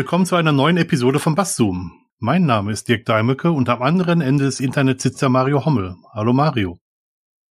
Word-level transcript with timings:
Willkommen 0.00 0.24
zu 0.24 0.34
einer 0.34 0.52
neuen 0.52 0.78
Episode 0.78 1.18
von 1.18 1.34
Basszoom. 1.34 1.92
Mein 2.18 2.46
Name 2.46 2.72
ist 2.72 2.88
Dirk 2.88 3.04
Deimecke 3.04 3.50
und 3.50 3.68
am 3.68 3.82
anderen 3.82 4.22
Ende 4.22 4.44
des 4.44 4.58
Internets 4.58 5.02
sitzt 5.02 5.20
der 5.20 5.28
Mario 5.28 5.66
Hommel. 5.66 5.94
Hallo 6.14 6.32
Mario. 6.32 6.78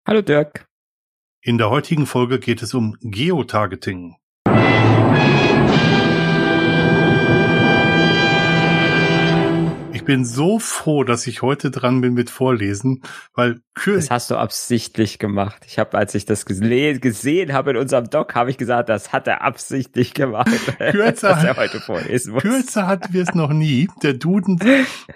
Hallo 0.08 0.24
Dirk. 0.24 0.68
In 1.44 1.60
der 1.60 1.70
heutigen 1.70 2.08
Folge 2.08 2.40
geht 2.40 2.64
es 2.64 2.74
um 2.74 2.98
Geotargeting. 3.02 4.16
Bin 10.10 10.26
so 10.26 10.58
froh, 10.58 11.04
dass 11.04 11.28
ich 11.28 11.44
heute 11.44 11.70
dran 11.70 12.02
bin 12.02 12.16
mit 12.16 12.32
Vorlesen, 12.32 13.04
weil 13.36 13.62
Kür 13.76 13.98
Das 13.98 14.10
hast 14.10 14.32
du 14.32 14.38
absichtlich 14.38 15.20
gemacht. 15.20 15.62
Ich 15.68 15.78
habe, 15.78 15.96
als 16.00 16.16
ich 16.16 16.26
das 16.26 16.48
gesehen 16.48 17.54
habe 17.54 17.70
in 17.70 17.78
unserem 17.78 18.10
Doc, 18.10 18.34
habe 18.34 18.50
ich 18.50 18.58
gesagt, 18.58 18.90
das 18.90 19.14
hat 19.14 19.28
er 19.28 19.44
absichtlich 19.44 20.16
gemacht. 20.16 20.50
Kürzer, 20.80 21.30
dass 21.30 21.44
er 21.44 21.56
heute 21.58 21.80
vorlesen 21.80 22.34
muss. 22.34 22.42
Kürzer 22.42 22.88
hatten 22.88 23.14
wir 23.14 23.22
es 23.22 23.36
noch 23.36 23.54
nie. 23.54 23.88
Der 24.02 24.14
Duden, 24.14 24.60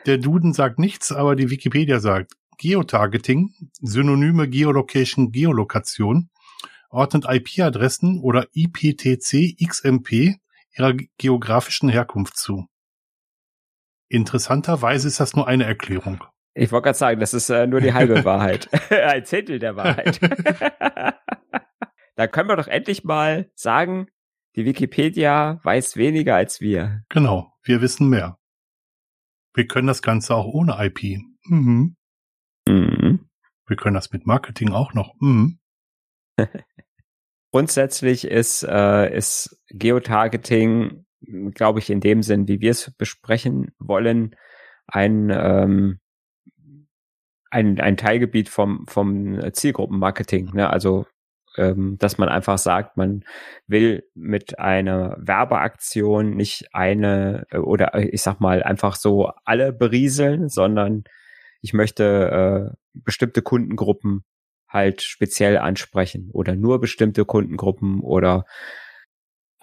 der 0.05 0.19
Duden 0.19 0.53
sagt 0.53 0.77
nichts, 0.77 1.11
aber 1.11 1.35
die 1.35 1.49
Wikipedia 1.49 1.99
sagt 1.99 2.33
Geotargeting, 2.59 3.49
Synonyme 3.81 4.47
Geolocation, 4.47 5.31
Geolokation, 5.31 6.29
ordnet 6.91 7.25
IP-Adressen 7.27 8.19
oder 8.19 8.45
IPTC, 8.53 9.57
XMP 9.67 10.35
ihrer 10.77 10.93
geografischen 11.17 11.89
Herkunft 11.89 12.37
zu. 12.37 12.67
Interessanterweise 14.13 15.07
ist 15.07 15.19
das 15.19 15.35
nur 15.35 15.47
eine 15.47 15.63
Erklärung. 15.63 16.23
Ich 16.53 16.71
wollte 16.71 16.83
gerade 16.83 16.97
sagen, 16.99 17.19
das 17.19 17.33
ist 17.33 17.49
äh, 17.49 17.65
nur 17.65 17.81
die 17.81 17.93
halbe 17.93 18.23
Wahrheit. 18.25 18.69
Ein 18.91 19.25
Zehntel 19.25 19.57
der 19.57 19.75
Wahrheit. 19.75 20.19
da 22.15 22.27
können 22.27 22.47
wir 22.47 22.55
doch 22.55 22.67
endlich 22.67 23.03
mal 23.03 23.49
sagen, 23.55 24.05
die 24.55 24.65
Wikipedia 24.65 25.59
weiß 25.63 25.97
weniger 25.97 26.35
als 26.35 26.61
wir. 26.61 27.01
Genau, 27.09 27.55
wir 27.63 27.81
wissen 27.81 28.07
mehr. 28.07 28.37
Wir 29.55 29.65
können 29.65 29.87
das 29.87 30.03
Ganze 30.03 30.35
auch 30.35 30.45
ohne 30.45 30.77
IP. 30.77 31.17
Mhm. 31.45 31.95
Mhm. 32.67 33.29
Wir 33.65 33.77
können 33.77 33.95
das 33.95 34.11
mit 34.11 34.27
Marketing 34.27 34.73
auch 34.73 34.93
noch. 34.93 35.15
Mhm. 35.21 35.57
Grundsätzlich 37.51 38.25
ist, 38.25 38.61
äh, 38.61 39.11
ist 39.11 39.59
Geotargeting 39.69 41.03
glaube 41.53 41.79
ich, 41.79 41.89
in 41.89 41.99
dem 41.99 42.23
Sinn, 42.23 42.47
wie 42.47 42.61
wir 42.61 42.71
es 42.71 42.91
besprechen 42.97 43.71
wollen, 43.79 44.35
ein, 44.87 45.29
ähm, 45.31 45.99
ein, 47.49 47.79
ein 47.79 47.97
Teilgebiet 47.97 48.49
vom, 48.49 48.85
vom 48.87 49.53
Zielgruppenmarketing. 49.53 50.51
Ne? 50.53 50.69
Also, 50.69 51.05
ähm, 51.57 51.97
dass 51.99 52.17
man 52.17 52.29
einfach 52.29 52.57
sagt, 52.57 52.97
man 52.97 53.23
will 53.67 54.03
mit 54.15 54.59
einer 54.59 55.15
Werbeaktion 55.19 56.35
nicht 56.35 56.73
eine 56.73 57.45
äh, 57.51 57.57
oder 57.57 57.93
äh, 57.93 58.07
ich 58.07 58.21
sag 58.21 58.39
mal 58.39 58.63
einfach 58.63 58.95
so 58.95 59.31
alle 59.45 59.71
berieseln, 59.71 60.49
sondern 60.49 61.03
ich 61.61 61.73
möchte 61.73 62.71
äh, 62.73 62.75
bestimmte 62.93 63.41
Kundengruppen 63.41 64.23
halt 64.67 65.03
speziell 65.03 65.57
ansprechen 65.57 66.29
oder 66.33 66.55
nur 66.55 66.81
bestimmte 66.81 67.25
Kundengruppen 67.25 68.01
oder 68.01 68.45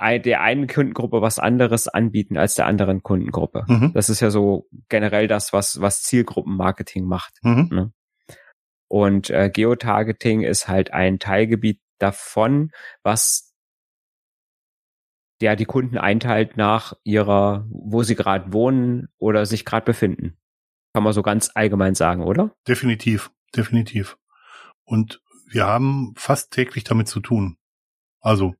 der 0.01 0.41
einen 0.41 0.67
Kundengruppe 0.67 1.20
was 1.23 1.39
anderes 1.39 1.87
anbieten 1.89 2.39
als 2.39 2.55
der 2.55 2.67
anderen 2.67 3.03
Kundengruppe. 3.03 3.65
Mhm. 3.69 3.93
Das 3.93 4.09
ist 4.09 4.20
ja 4.20 4.31
so 4.31 4.69
generell 4.89 5.29
das, 5.29 5.53
was, 5.53 5.81
was 5.81 6.03
Zielgruppenmarketing 6.03 7.05
macht. 7.05 7.34
Mhm. 7.43 7.69
Ne? 7.71 7.93
Und 8.88 9.31
äh, 9.31 9.50
Geotargeting 9.50 10.43
ist 10.43 10.69
halt 10.69 10.93
ein 10.93 11.19
Teilgebiet 11.19 11.81
davon, 11.99 12.71
was 13.03 13.55
ja 15.41 15.55
die 15.55 15.65
Kunden 15.65 15.99
einteilt 15.99 16.56
nach 16.56 16.94
ihrer, 17.05 17.67
wo 17.71 18.03
sie 18.03 18.15
gerade 18.15 18.53
wohnen 18.53 19.09
oder 19.19 19.47
sich 19.47 19.65
gerade 19.65 19.84
befinden. 19.84 20.37
Kann 20.93 21.05
man 21.05 21.12
so 21.12 21.22
ganz 21.22 21.50
allgemein 21.55 21.94
sagen, 21.94 22.25
oder? 22.25 22.53
Definitiv, 22.67 23.31
definitiv. 23.55 24.19
Und 24.84 25.22
wir 25.47 25.67
haben 25.67 26.15
fast 26.17 26.53
täglich 26.53 26.84
damit 26.84 27.06
zu 27.09 27.21
tun. 27.21 27.59
Also 28.21 28.55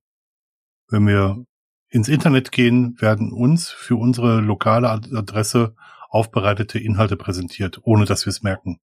wenn 0.91 1.06
wir 1.06 1.45
ins 1.89 2.09
Internet 2.09 2.53
gehen, 2.53 3.01
werden 3.01 3.33
uns 3.33 3.71
für 3.71 3.97
unsere 3.97 4.41
lokale 4.41 4.89
Adresse 4.89 5.75
aufbereitete 6.09 6.78
Inhalte 6.78 7.17
präsentiert, 7.17 7.81
ohne 7.83 8.05
dass 8.05 8.27
wir 8.27 8.31
es 8.31 8.43
merken. 8.43 8.81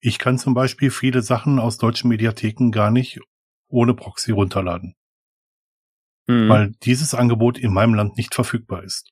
Ich 0.00 0.18
kann 0.18 0.38
zum 0.38 0.54
Beispiel 0.54 0.90
viele 0.90 1.22
Sachen 1.22 1.58
aus 1.58 1.78
deutschen 1.78 2.08
Mediatheken 2.08 2.70
gar 2.70 2.90
nicht 2.90 3.20
ohne 3.68 3.94
Proxy 3.94 4.30
runterladen. 4.30 4.94
Mhm. 6.28 6.48
Weil 6.48 6.72
dieses 6.82 7.14
Angebot 7.14 7.58
in 7.58 7.72
meinem 7.72 7.94
Land 7.94 8.16
nicht 8.16 8.34
verfügbar 8.34 8.84
ist. 8.84 9.10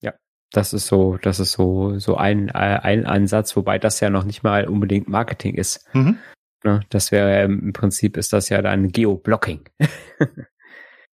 Ja, 0.00 0.14
das 0.52 0.72
ist 0.72 0.86
so, 0.86 1.16
das 1.22 1.40
ist 1.40 1.52
so, 1.52 1.98
so 1.98 2.16
ein, 2.16 2.48
äh, 2.48 2.52
ein 2.52 3.06
Ansatz, 3.06 3.56
wobei 3.56 3.78
das 3.78 4.00
ja 4.00 4.10
noch 4.10 4.24
nicht 4.24 4.42
mal 4.42 4.68
unbedingt 4.68 5.08
Marketing 5.08 5.54
ist. 5.54 5.88
Mhm. 5.94 6.18
Ne, 6.62 6.82
das 6.90 7.10
wäre 7.10 7.44
im 7.44 7.72
Prinzip 7.72 8.16
ist 8.16 8.32
das 8.32 8.50
ja 8.50 8.60
dann 8.60 8.88
Geoblocking. 8.88 9.68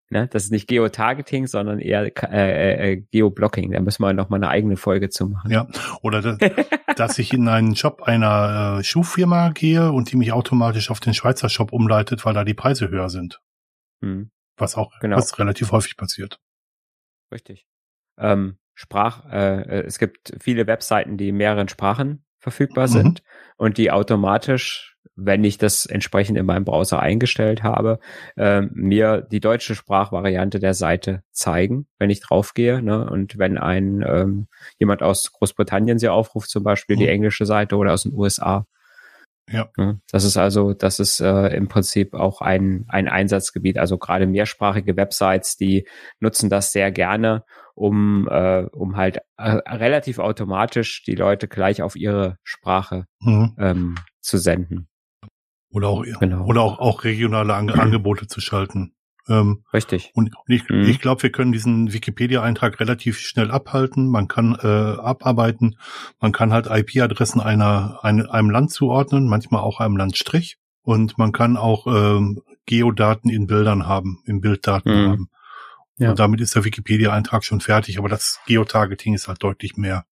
Ne? 0.09 0.27
Das 0.29 0.45
ist 0.45 0.51
nicht 0.51 0.67
Geotargeting, 0.67 1.47
sondern 1.47 1.79
eher 1.79 2.03
äh, 2.31 2.31
äh, 2.31 2.91
äh, 2.91 2.95
Geoblocking. 3.11 3.71
Da 3.71 3.81
müssen 3.81 4.03
wir 4.03 4.13
noch 4.13 4.29
mal 4.29 4.37
eine 4.37 4.47
eigene 4.47 4.77
Folge 4.77 5.09
zu 5.09 5.27
machen. 5.27 5.51
Ja, 5.51 5.67
oder 6.01 6.21
das, 6.21 6.37
dass 6.95 7.19
ich 7.19 7.33
in 7.33 7.47
einen 7.49 7.75
Shop 7.75 8.03
einer 8.03 8.77
äh, 8.79 8.83
Schuhfirma 8.83 9.49
gehe 9.49 9.91
und 9.91 10.11
die 10.11 10.15
mich 10.15 10.31
automatisch 10.31 10.89
auf 10.91 11.01
den 11.01 11.13
Schweizer 11.13 11.49
Shop 11.49 11.73
umleitet, 11.73 12.25
weil 12.25 12.33
da 12.33 12.45
die 12.45 12.53
Preise 12.53 12.89
höher 12.89 13.09
sind. 13.09 13.41
Hm. 14.01 14.31
Was 14.55 14.75
auch 14.75 14.97
genau. 15.01 15.17
was 15.17 15.37
relativ 15.39 15.71
häufig 15.71 15.97
passiert. 15.97 16.39
Richtig. 17.31 17.67
Ähm, 18.17 18.57
Sprach, 18.79 19.25
äh, 19.31 19.61
äh 19.61 19.83
es 19.85 19.97
gibt 19.97 20.33
viele 20.39 20.67
Webseiten, 20.67 21.17
die 21.17 21.29
in 21.29 21.35
mehreren 21.35 21.67
Sprachen 21.67 22.23
verfügbar 22.37 22.87
sind 22.87 23.21
mhm. 23.21 23.25
und 23.57 23.77
die 23.77 23.91
automatisch 23.91 24.96
wenn 25.17 25.43
ich 25.43 25.57
das 25.57 25.85
entsprechend 25.85 26.37
in 26.37 26.45
meinem 26.45 26.63
Browser 26.63 26.99
eingestellt 26.99 27.63
habe, 27.63 27.99
äh, 28.37 28.61
mir 28.71 29.21
die 29.21 29.39
deutsche 29.39 29.75
Sprachvariante 29.75 30.59
der 30.59 30.75
Seite 30.75 31.23
zeigen, 31.31 31.87
wenn 31.97 32.11
ich 32.11 32.21
draufgehe. 32.21 32.81
Ne? 32.81 33.09
Und 33.09 33.37
wenn 33.37 33.57
ein 33.57 34.05
ähm, 34.07 34.47
jemand 34.77 35.01
aus 35.01 35.31
Großbritannien 35.33 35.97
sie 35.97 36.07
aufruft, 36.07 36.49
zum 36.49 36.63
Beispiel 36.63 36.95
mhm. 36.95 36.99
die 36.99 37.07
englische 37.09 37.45
Seite 37.45 37.75
oder 37.75 37.93
aus 37.93 38.03
den 38.03 38.13
USA. 38.13 38.65
Ja. 39.49 39.69
Ne? 39.77 39.99
Das 40.11 40.23
ist 40.23 40.37
also, 40.37 40.73
das 40.73 40.99
ist 40.99 41.19
äh, 41.19 41.47
im 41.55 41.67
Prinzip 41.67 42.13
auch 42.13 42.41
ein, 42.41 42.85
ein 42.87 43.07
Einsatzgebiet. 43.07 43.79
Also 43.79 43.97
gerade 43.97 44.27
mehrsprachige 44.27 44.97
Websites, 44.97 45.57
die 45.57 45.87
nutzen 46.19 46.49
das 46.49 46.71
sehr 46.71 46.91
gerne, 46.91 47.43
um, 47.73 48.27
äh, 48.29 48.65
um 48.71 48.97
halt 48.97 49.19
äh, 49.37 49.49
relativ 49.49 50.19
automatisch 50.19 51.03
die 51.03 51.15
Leute 51.15 51.47
gleich 51.47 51.81
auf 51.81 51.95
ihre 51.95 52.37
Sprache 52.43 53.05
mhm. 53.21 53.55
ähm, 53.57 53.95
zu 54.21 54.37
senden. 54.37 54.89
Oder 55.77 55.89
auch, 55.89 56.03
genau. 56.19 56.43
oder 56.45 56.61
auch, 56.61 56.79
auch 56.79 57.03
regionale 57.03 57.53
An 57.53 57.69
Angebote 57.69 58.25
zu 58.25 58.41
schalten. 58.41 58.93
Ähm, 59.29 59.63
Richtig. 59.71 60.11
Und 60.15 60.31
ich, 60.47 60.67
mhm. 60.69 60.81
ich 60.81 60.99
glaube, 60.99 61.21
wir 61.21 61.31
können 61.31 61.51
diesen 61.51 61.93
Wikipedia-Eintrag 61.93 62.79
relativ 62.79 63.19
schnell 63.19 63.51
abhalten. 63.51 64.09
Man 64.09 64.27
kann 64.27 64.57
äh, 64.59 64.67
abarbeiten. 64.67 65.77
Man 66.19 66.31
kann 66.31 66.51
halt 66.51 66.65
IP-Adressen 66.67 67.41
einer 67.41 67.99
eine, 68.01 68.31
einem 68.31 68.49
Land 68.49 68.71
zuordnen, 68.71 69.27
manchmal 69.27 69.61
auch 69.61 69.79
einem 69.79 69.97
Landstrich. 69.97 70.57
Und 70.81 71.19
man 71.19 71.31
kann 71.31 71.57
auch 71.57 71.85
ähm, 71.85 72.41
Geodaten 72.65 73.29
in 73.29 73.45
Bildern 73.45 73.85
haben, 73.85 74.23
in 74.25 74.41
Bilddaten 74.41 74.91
mhm. 74.91 75.09
haben. 75.09 75.29
Ja. 75.97 76.09
Und 76.09 76.19
damit 76.19 76.41
ist 76.41 76.55
der 76.55 76.65
Wikipedia-Eintrag 76.65 77.43
schon 77.43 77.61
fertig. 77.61 77.99
Aber 77.99 78.09
das 78.09 78.39
Geotargeting 78.47 79.13
ist 79.13 79.27
halt 79.27 79.43
deutlich 79.43 79.77
mehr. 79.77 80.05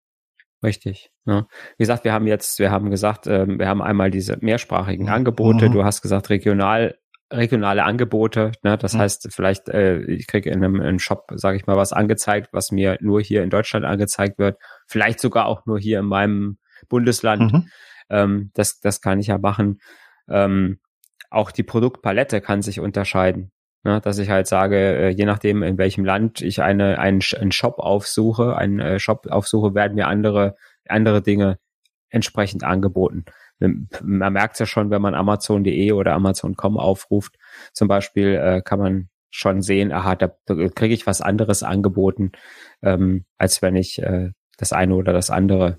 Richtig. 0.65 1.11
Ja. 1.27 1.47
Wie 1.77 1.83
gesagt, 1.83 2.05
wir 2.05 2.13
haben 2.15 2.27
jetzt, 2.27 2.59
wir 2.59 2.71
haben 2.71 2.91
gesagt, 2.91 3.27
ähm, 3.27 3.59
wir 3.59 3.69
haben 3.69 3.83
einmal 3.83 4.11
diese 4.11 4.39
mehrsprachigen 4.41 5.11
Angebote. 5.11 5.69
Mhm. 5.69 5.73
Du 5.75 5.85
hast 5.85 6.01
gesagt, 6.01 6.31
regional, 6.31 6.97
regionale 7.31 7.85
Angebote. 7.85 8.53
Ne? 8.63 8.79
Das 8.79 8.95
mhm. 8.95 9.01
heißt, 9.01 9.29
vielleicht, 9.31 9.69
äh, 9.69 10.01
ich 10.05 10.27
kriege 10.27 10.49
in 10.49 10.65
einem, 10.65 10.77
in 10.77 10.83
einem 10.83 10.99
Shop, 10.99 11.27
sage 11.35 11.59
ich 11.59 11.67
mal, 11.67 11.77
was 11.77 11.93
angezeigt, 11.93 12.49
was 12.53 12.73
mir 12.73 12.97
nur 13.01 13.21
hier 13.21 13.43
in 13.43 13.51
Deutschland 13.51 13.85
angezeigt 13.85 14.39
wird. 14.39 14.59
Vielleicht 14.87 15.21
sogar 15.21 15.47
auch 15.47 15.67
nur 15.67 15.79
hier 15.79 15.99
in 16.01 16.07
meinem 16.07 16.57
Bundesland. 16.89 17.53
Mhm. 17.53 17.69
Ähm, 18.09 18.51
das, 18.55 18.81
das 18.81 19.03
kann 19.03 19.21
ich 19.21 19.27
ja 19.27 19.37
machen. 19.37 19.81
Ähm, 20.31 20.79
auch 21.29 21.51
die 21.51 21.63
Produktpalette 21.63 22.41
kann 22.41 22.63
sich 22.63 22.81
unterscheiden. 22.81 23.53
Ne, 23.85 24.01
dass 24.01 24.19
ich 24.19 24.31
halt 24.31 24.47
sage, 24.47 24.77
äh, 24.77 25.09
je 25.11 25.27
nachdem, 25.27 25.63
in 25.63 25.77
welchem 25.77 26.07
Land 26.07 26.41
ich 26.41 26.63
eine, 26.63 26.99
einen, 26.99 27.21
einen 27.39 27.53
Shop 27.53 27.79
aufsuche, 27.79 28.57
einen 28.57 28.81
äh, 28.81 28.99
Shop 28.99 29.27
aufsuche, 29.29 29.75
werden 29.75 29.95
mir 29.95 30.09
andere, 30.09 30.57
andere 30.89 31.21
Dinge 31.21 31.59
entsprechend 32.09 32.65
angeboten. 32.65 33.27
Man 33.59 34.33
merkt 34.33 34.55
es 34.55 34.61
ja 34.61 34.67
schon, 34.67 34.91
wenn 34.91 35.03
man 35.03 35.15
Amazon.de 35.15 35.93
oder 35.93 36.15
Amazon.com 36.15 36.79
aufruft, 36.79 37.37
zum 37.73 37.89
Beispiel, 37.89 38.35
äh, 38.35 38.63
kann 38.63 38.79
man 38.79 39.09
schon 39.31 39.61
sehen, 39.61 39.93
aha, 39.93 40.15
da, 40.15 40.33
da 40.47 40.55
kriege 40.69 40.95
ich 40.95 41.07
was 41.07 41.21
anderes 41.21 41.63
angeboten, 41.63 42.33
ähm, 42.83 43.25
als 43.37 43.61
wenn 43.61 43.77
ich 43.77 44.01
äh, 44.01 44.31
das 44.57 44.73
eine 44.73 44.95
oder 44.95 45.13
das 45.13 45.29
andere 45.29 45.79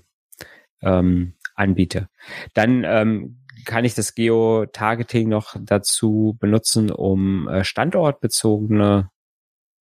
ähm, 0.80 1.34
anbiete. 1.54 2.08
Dann 2.54 2.84
ähm, 2.84 3.40
kann 3.66 3.84
ich 3.84 3.94
das 3.94 4.14
Geo-Targeting 4.14 5.28
noch 5.28 5.56
dazu 5.60 6.36
benutzen, 6.40 6.90
um 6.90 7.48
äh, 7.48 7.64
standortbezogene 7.64 9.10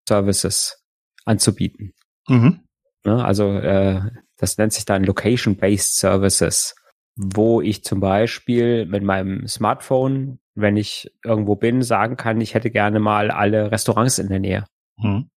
Services 0.08 0.84
anzubieten. 1.24 1.94
Mhm. 2.28 2.62
Ne? 3.06 3.24
Also 3.24 3.54
äh, 3.54 4.02
das 4.38 4.58
nennt 4.58 4.74
sich 4.74 4.86
dann 4.86 5.04
Location-Based 5.04 5.98
Services, 5.98 6.76
wo 7.16 7.62
ich 7.62 7.84
zum 7.84 8.02
Beispiel 8.02 8.86
mit 8.86 9.04
meinem 9.04 9.48
Smartphone, 9.48 10.40
wenn 10.56 10.76
ich 10.76 11.12
irgendwo 11.24 11.56
bin, 11.56 11.82
sagen 11.82 12.18
kann, 12.18 12.42
ich 12.42 12.54
hätte 12.54 12.72
gerne 12.72 13.00
mal 13.00 13.32
alle 13.32 13.72
Restaurants 13.72 14.20
in 14.20 14.28
der 14.28 14.40
Nähe. 14.40 14.66
Mhm. 14.98 15.30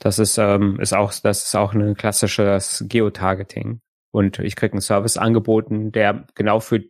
Das 0.00 0.18
ist, 0.18 0.38
ähm, 0.38 0.80
ist 0.80 0.92
auch, 0.92 1.12
das 1.22 1.46
ist 1.46 1.54
auch 1.54 1.72
ein 1.72 1.94
klassisches 1.94 2.84
Geotargeting. 2.88 3.80
Und 4.10 4.38
ich 4.40 4.56
kriege 4.56 4.72
einen 4.72 4.80
Service 4.80 5.16
angeboten, 5.16 5.92
der 5.92 6.26
genau 6.34 6.60
für 6.60 6.82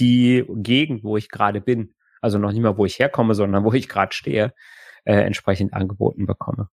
die 0.00 0.44
Gegend, 0.48 1.04
wo 1.04 1.16
ich 1.16 1.28
gerade 1.28 1.60
bin, 1.60 1.94
also 2.20 2.38
noch 2.38 2.52
nicht 2.52 2.62
mal, 2.62 2.76
wo 2.76 2.84
ich 2.84 2.98
herkomme, 2.98 3.34
sondern 3.34 3.64
wo 3.64 3.72
ich 3.72 3.88
gerade 3.88 4.12
stehe, 4.12 4.52
äh, 5.04 5.14
entsprechend 5.14 5.74
angeboten 5.74 6.26
bekomme. 6.26 6.68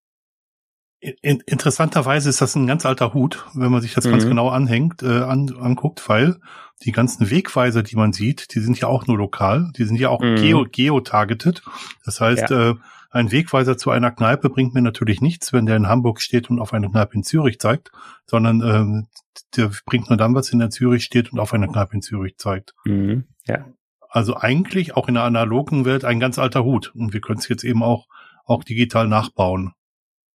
In, 1.00 1.40
interessanterweise 1.46 2.28
ist 2.28 2.40
das 2.40 2.56
ein 2.56 2.66
ganz 2.66 2.84
alter 2.84 3.14
Hut, 3.14 3.46
wenn 3.54 3.70
man 3.70 3.80
sich 3.80 3.94
das 3.94 4.04
mhm. 4.04 4.10
ganz 4.10 4.26
genau 4.26 4.48
anhängt, 4.48 5.02
äh, 5.04 5.20
an, 5.22 5.54
anguckt, 5.56 6.08
weil 6.08 6.40
die 6.82 6.90
ganzen 6.90 7.30
Wegweiser, 7.30 7.84
die 7.84 7.94
man 7.94 8.12
sieht, 8.12 8.54
die 8.54 8.60
sind 8.60 8.80
ja 8.80 8.88
auch 8.88 9.06
nur 9.06 9.16
lokal, 9.16 9.70
die 9.76 9.84
sind 9.84 10.00
ja 10.00 10.08
auch 10.08 10.20
mhm. 10.20 10.36
geo, 10.36 10.66
geotargeted. 10.70 11.62
Das 12.04 12.20
heißt, 12.20 12.50
ja. 12.50 12.70
äh, 12.70 12.74
ein 13.10 13.32
Wegweiser 13.32 13.78
zu 13.78 13.90
einer 13.90 14.10
Kneipe 14.10 14.50
bringt 14.50 14.74
mir 14.74 14.82
natürlich 14.82 15.20
nichts, 15.20 15.52
wenn 15.52 15.66
der 15.66 15.76
in 15.76 15.88
Hamburg 15.88 16.20
steht 16.20 16.50
und 16.50 16.60
auf 16.60 16.74
eine 16.74 16.90
Kneipe 16.90 17.14
in 17.14 17.22
Zürich 17.22 17.58
zeigt, 17.58 17.90
sondern 18.26 18.60
äh, 18.60 19.06
der 19.56 19.70
bringt 19.86 20.10
nur 20.10 20.18
dann 20.18 20.34
was, 20.34 20.52
wenn 20.52 20.58
der 20.58 20.66
in 20.66 20.72
Zürich 20.72 21.04
steht 21.04 21.32
und 21.32 21.38
auf 21.38 21.54
eine 21.54 21.68
Kneipe 21.68 21.94
in 21.94 22.02
Zürich 22.02 22.36
zeigt. 22.36 22.74
Mhm. 22.84 23.24
Ja. 23.46 23.66
Also 24.10 24.36
eigentlich 24.36 24.96
auch 24.96 25.08
in 25.08 25.14
der 25.14 25.24
analogen 25.24 25.84
Welt 25.84 26.04
ein 26.04 26.20
ganz 26.20 26.38
alter 26.38 26.64
Hut. 26.64 26.92
Und 26.94 27.12
wir 27.12 27.20
können 27.20 27.38
es 27.38 27.48
jetzt 27.48 27.64
eben 27.64 27.82
auch, 27.82 28.06
auch 28.44 28.64
digital 28.64 29.06
nachbauen. 29.06 29.72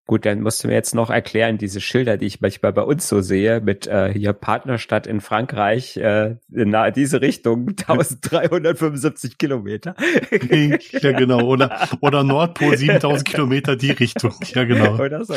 Gut, 0.05 0.25
dann 0.25 0.41
musst 0.41 0.61
du 0.61 0.67
mir 0.67 0.73
jetzt 0.73 0.93
noch 0.93 1.09
erklären, 1.09 1.57
diese 1.57 1.79
Schilder, 1.79 2.17
die 2.17 2.25
ich 2.25 2.41
manchmal 2.41 2.73
bei 2.73 2.81
uns 2.81 3.07
so 3.07 3.21
sehe, 3.21 3.61
mit 3.61 3.87
äh, 3.87 4.11
hier 4.11 4.33
Partnerstadt 4.33 5.07
in 5.07 5.21
Frankreich, 5.21 5.95
äh, 5.95 6.35
in 6.51 6.75
diese 6.93 7.21
Richtung, 7.21 7.69
1375 7.87 9.37
Kilometer. 9.37 9.95
ja, 10.29 11.11
genau. 11.13 11.47
Oder, 11.47 11.87
oder 12.01 12.25
Nordpol 12.25 12.77
7000 12.77 13.25
Kilometer 13.29 13.77
die 13.77 13.91
Richtung. 13.91 14.33
Ja, 14.53 14.65
genau. 14.65 15.01
Oder 15.01 15.23
so. 15.23 15.35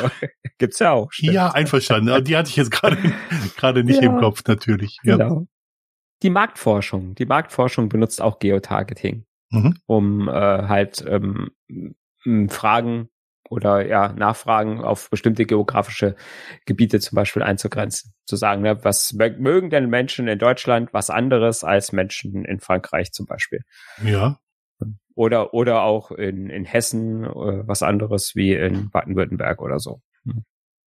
Gibt's 0.58 0.80
ja 0.80 0.90
auch. 0.90 1.12
Stimmt. 1.12 1.32
Ja, 1.32 1.50
einverstanden. 1.50 2.24
Die 2.24 2.36
hatte 2.36 2.50
ich 2.50 2.56
jetzt 2.56 2.72
gerade 2.72 2.96
gerade 3.56 3.84
nicht 3.84 4.02
ja, 4.02 4.10
im 4.10 4.18
Kopf, 4.18 4.42
natürlich. 4.48 4.98
Ja. 5.04 5.16
Genau. 5.16 5.46
Die 6.22 6.30
Marktforschung. 6.30 7.14
Die 7.14 7.26
Marktforschung 7.26 7.88
benutzt 7.88 8.20
auch 8.20 8.40
Geotargeting, 8.40 9.26
mhm. 9.50 9.76
um 9.86 10.28
äh, 10.28 10.32
halt 10.32 11.04
ähm, 11.06 11.50
Fragen 12.48 13.10
oder 13.50 13.86
ja, 13.86 14.12
Nachfragen 14.12 14.82
auf 14.82 15.10
bestimmte 15.10 15.46
geografische 15.46 16.16
Gebiete 16.64 17.00
zum 17.00 17.16
Beispiel 17.16 17.42
einzugrenzen. 17.42 18.12
Zu 18.26 18.36
sagen, 18.36 18.62
ne, 18.62 18.84
was 18.84 19.12
mögen 19.12 19.70
denn 19.70 19.88
Menschen 19.88 20.28
in 20.28 20.38
Deutschland 20.38 20.92
was 20.92 21.10
anderes 21.10 21.64
als 21.64 21.92
Menschen 21.92 22.44
in 22.44 22.60
Frankreich 22.60 23.12
zum 23.12 23.26
Beispiel? 23.26 23.60
Ja. 24.02 24.38
Oder, 25.14 25.54
oder 25.54 25.82
auch 25.82 26.10
in, 26.10 26.50
in 26.50 26.64
Hessen 26.64 27.24
äh, 27.24 27.66
was 27.66 27.82
anderes 27.82 28.34
wie 28.34 28.52
in 28.52 28.90
Baden-Württemberg 28.90 29.62
oder 29.62 29.78
so. 29.78 30.02
Hm. 30.24 30.44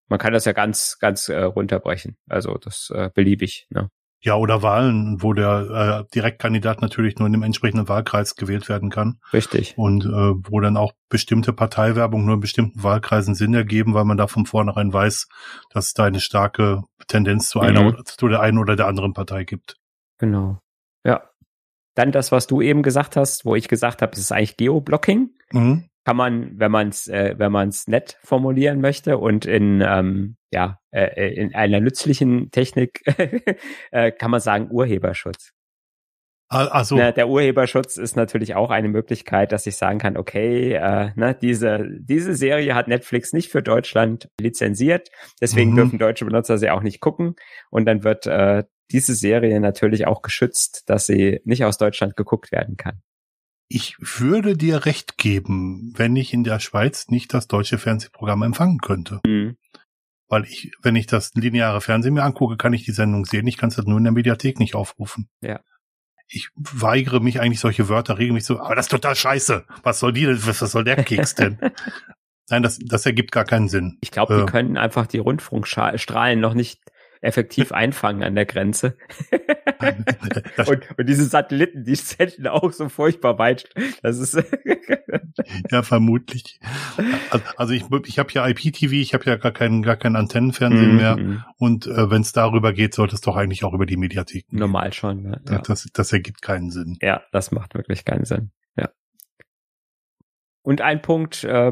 Man 0.08 0.20
kann 0.20 0.34
das 0.34 0.46
ja 0.46 0.54
ganz, 0.54 0.98
ganz 1.00 1.30
äh, 1.30 1.42
runterbrechen. 1.42 2.18
Also 2.28 2.58
das 2.58 2.92
äh, 2.94 3.10
beliebig. 3.14 3.68
Ne? 3.70 3.90
Ja, 4.22 4.36
oder 4.36 4.62
Wahlen, 4.62 5.22
wo 5.24 5.34
der 5.34 6.06
äh, 6.06 6.14
Direktkandidat 6.14 6.82
natürlich 6.82 7.18
nur 7.18 7.28
in 7.28 7.32
dem 7.32 7.44
entsprechenden 7.44 7.88
Wahlkreis 7.88 8.36
gewählt 8.36 8.68
werden 8.68 8.90
kann. 8.90 9.20
Richtig. 9.32 9.78
Und 9.78 10.06
äh, 10.06 10.10
wo 10.10 10.60
dann 10.60 10.76
auch 10.76 10.92
bestimmte 11.08 11.54
Parteiwerbung 11.54 12.26
nur 12.26 12.36
in 12.36 12.42
bestimmten 12.42 12.84
Wahlkreisen 12.84 13.34
Sinn 13.34 13.54
ergeben, 13.54 13.94
weil 13.94 14.04
man 14.04 14.18
da 14.18 14.28
von 14.28 14.46
vornherein 14.46 14.92
weiß, 14.92 15.28
dass 15.70 15.88
es 15.88 15.94
da 15.94 16.04
eine 16.06 16.20
starke 16.20 16.84
Tendenz 17.08 17.48
zu 17.50 17.62
einer 17.62 17.84
mhm. 17.84 18.04
zu 18.06 18.28
der 18.28 18.42
einen 18.42 18.58
oder 18.58 18.76
der 18.76 18.88
anderen 18.88 19.14
Partei 19.14 19.46
gibt. 19.46 19.78
Genau. 20.18 20.60
Ja. 21.06 21.24
Dann 21.96 22.12
das, 22.12 22.32
was 22.32 22.46
du 22.46 22.62
eben 22.62 22.84
gesagt 22.84 23.16
hast, 23.16 23.46
wo 23.46 23.56
ich 23.56 23.68
gesagt 23.70 24.02
habe, 24.02 24.12
es 24.14 24.20
ist 24.20 24.32
eigentlich 24.32 24.58
Geoblocking. 24.58 25.30
Mhm 25.52 25.89
kann 26.10 26.18
man, 26.18 26.58
wenn 26.58 26.72
man 26.72 26.90
es, 26.90 27.08
äh, 27.08 27.36
wenn 27.38 27.52
man 27.52 27.70
es 27.70 27.88
nett 27.88 28.18
formulieren 28.24 28.82
möchte 28.82 29.20
und 29.20 29.46
in 29.46 29.80
ähm, 29.86 30.38
ja 30.52 30.80
äh, 30.90 31.04
äh 31.04 31.36
in 31.36 31.54
einer 31.54 31.82
nützlichen 31.82 32.50
Technik 32.50 33.04
äh, 33.92 34.12
kann 34.12 34.32
man 34.32 34.40
sagen 34.40 34.70
Urheberschutz. 34.72 35.52
Also 36.48 36.96
Na, 36.98 37.12
der 37.12 37.30
Urheberschutz 37.30 37.98
ist 37.98 38.16
natürlich 38.16 38.56
auch 38.56 38.72
eine 38.72 38.88
Möglichkeit, 38.88 39.52
dass 39.52 39.68
ich 39.68 39.78
sagen 39.78 40.00
kann, 40.00 40.18
okay, 40.18 40.74
äh, 40.74 41.12
ne, 41.14 41.38
diese 41.40 41.86
diese 42.00 42.34
Serie 42.34 42.74
hat 42.74 42.88
Netflix 42.88 43.32
nicht 43.32 43.52
für 43.52 43.62
Deutschland 43.62 44.30
lizenziert, 44.42 45.10
deswegen 45.40 45.74
mhm. 45.74 45.76
dürfen 45.76 46.00
deutsche 46.00 46.26
Benutzer 46.26 46.58
sie 46.58 46.72
auch 46.72 46.82
nicht 46.82 47.02
gucken 47.02 47.36
und 47.70 47.86
dann 47.86 48.04
wird 48.04 48.26
äh, 48.26 48.64
diese 48.90 49.14
Serie 49.14 49.60
natürlich 49.60 50.08
auch 50.08 50.24
geschützt, 50.24 50.90
dass 50.90 51.06
sie 51.06 51.40
nicht 51.44 51.66
aus 51.66 51.78
Deutschland 51.78 52.16
geguckt 52.16 52.52
werden 52.52 52.78
kann. 52.78 53.04
Ich 53.72 53.96
würde 54.00 54.58
dir 54.58 54.86
recht 54.86 55.18
geben, 55.18 55.94
wenn 55.96 56.16
ich 56.16 56.34
in 56.34 56.44
der 56.44 56.60
Schweiz 56.60 57.08
nicht 57.10 57.34
das 57.36 57.48
deutsche 57.48 57.78
Fernsehprogramm 57.78 58.42
empfangen 58.42 58.80
könnte. 58.80 59.22
Mhm. 59.26 59.58
Weil 60.28 60.46
ich, 60.46 60.72
wenn 60.82 60.96
ich 60.96 61.06
das 61.06 61.34
lineare 61.36 61.80
Fernsehen 61.80 62.16
mir 62.16 62.24
angucke, 62.24 62.58
kann 62.58 62.74
ich 62.74 62.84
die 62.84 62.92
Sendung 62.92 63.26
sehen. 63.26 63.46
Ich 63.48 63.58
kann 63.58 63.70
es 63.70 63.78
halt 63.78 63.88
nur 63.88 64.00
in 64.00 64.04
der 64.04 64.14
Mediathek 64.14 64.60
nicht 64.60 64.74
aufrufen. 64.74 65.30
Ja. 65.42 65.60
Ich 66.28 66.50
weigere 66.56 67.20
mich 67.20 67.40
eigentlich 67.42 67.60
solche 67.60 67.90
Wörter 67.90 68.18
regelmäßig 68.18 68.48
so, 68.48 68.60
aber 68.60 68.76
das 68.76 68.86
ist 68.86 68.92
total 68.92 69.16
scheiße. 69.16 69.66
Was 69.84 70.00
soll 70.00 70.14
die 70.14 70.26
denn, 70.26 70.46
was 70.46 70.60
soll 70.60 70.84
der 70.84 71.04
Keks 71.04 71.36
denn? 71.36 71.60
Nein, 72.50 72.64
das, 72.64 72.80
das 72.80 73.06
ergibt 73.06 73.32
gar 73.32 73.46
keinen 73.46 73.70
Sinn. 73.70 73.98
Ich 74.02 74.12
glaube, 74.12 74.34
äh, 74.34 74.38
wir 74.40 74.46
können 74.48 74.78
einfach 74.78 75.06
die 75.06 75.20
Rundfunkstrahlen 75.20 76.40
noch 76.40 76.56
nicht 76.56 76.82
effektiv 77.22 77.72
einfangen 77.72 78.24
an 78.24 78.36
der 78.36 78.46
Grenze. 78.46 78.98
und, 80.68 80.98
und 80.98 81.10
diese 81.10 81.26
Satelliten, 81.26 81.84
die 81.84 81.96
senden 81.96 82.48
auch 82.48 82.72
so 82.72 82.90
furchtbar 82.90 83.38
weit. 83.40 83.70
Das 84.02 84.18
ist 84.18 84.34
ja 85.72 85.84
vermutlich. 85.84 86.60
Also 87.56 87.74
ich, 87.74 87.86
ich 88.06 88.20
habe 88.20 88.32
ja 88.34 88.48
IPTV, 88.48 88.92
ich 88.94 89.14
habe 89.14 89.26
ja 89.26 89.36
gar 89.36 89.52
keinen 89.52 89.82
gar 89.82 89.98
keinen 89.98 90.16
Antennenfernsehen 90.16 90.96
mm 90.96 91.00
mehr. 91.00 91.18
Mhm. 91.18 91.44
Und 91.58 91.88
äh, 91.88 92.10
wenn 92.10 92.22
es 92.22 92.34
darüber 92.34 92.74
geht, 92.74 92.94
sollte 92.94 93.16
es 93.16 93.22
doch 93.22 93.36
eigentlich 93.36 93.64
auch 93.64 93.74
über 93.74 93.86
die 93.86 93.98
Mediathek. 93.98 94.48
Gehen. 94.48 94.60
Normal 94.60 94.94
schon. 94.94 95.26
Ja. 95.26 95.40
ja. 95.50 95.58
Das, 95.60 95.88
das 95.94 96.14
ergibt 96.14 96.42
keinen 96.42 96.72
Sinn. 96.72 96.98
Ja, 97.02 97.22
das 97.32 97.52
macht 97.52 97.74
wirklich 97.76 98.06
keinen 98.06 98.26
Sinn. 98.26 98.52
Ja. 98.76 98.90
Und 100.62 100.82
ein 100.82 101.02
Punkt, 101.02 101.44
äh, 101.44 101.72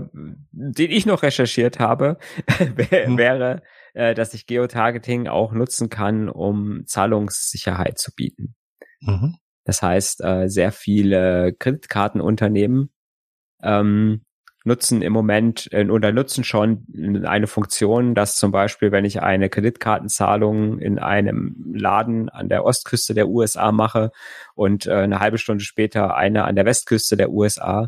den 0.51 0.91
ich 0.91 1.05
noch 1.05 1.23
recherchiert 1.23 1.79
habe, 1.79 2.17
hm. 2.57 3.17
wäre 3.17 3.61
äh, 3.97 4.13
dass 4.13 4.33
ich 4.35 4.45
Geotargeting 4.45 5.27
auch 5.27 5.53
nutzen 5.53 5.89
kann, 5.89 6.29
um 6.29 6.85
Zahlungssicherheit 6.85 7.97
zu 7.97 8.11
bieten. 8.15 8.55
Mhm. 9.01 9.35
Das 9.63 9.81
heißt, 9.81 10.23
äh, 10.23 10.47
sehr 10.47 10.71
viele 10.71 11.53
Kreditkartenunternehmen 11.57 12.91
ähm, 13.63 14.21
nutzen 14.63 15.01
im 15.01 15.13
Moment 15.13 15.67
äh, 15.71 15.89
oder 15.89 16.11
nutzen 16.11 16.43
schon 16.43 16.85
eine 17.25 17.47
Funktion, 17.47 18.13
dass 18.13 18.37
zum 18.37 18.51
Beispiel, 18.51 18.91
wenn 18.91 19.03
ich 19.03 19.21
eine 19.23 19.49
Kreditkartenzahlung 19.49 20.77
in 20.77 20.99
einem 20.99 21.73
Laden 21.73 22.29
an 22.29 22.49
der 22.49 22.65
Ostküste 22.65 23.15
der 23.15 23.27
USA 23.27 23.71
mache 23.71 24.11
und 24.53 24.85
äh, 24.85 24.93
eine 24.93 25.19
halbe 25.19 25.39
Stunde 25.39 25.63
später 25.63 26.15
eine 26.15 26.43
an 26.43 26.55
der 26.55 26.65
Westküste 26.65 27.17
der 27.17 27.31
USA, 27.31 27.87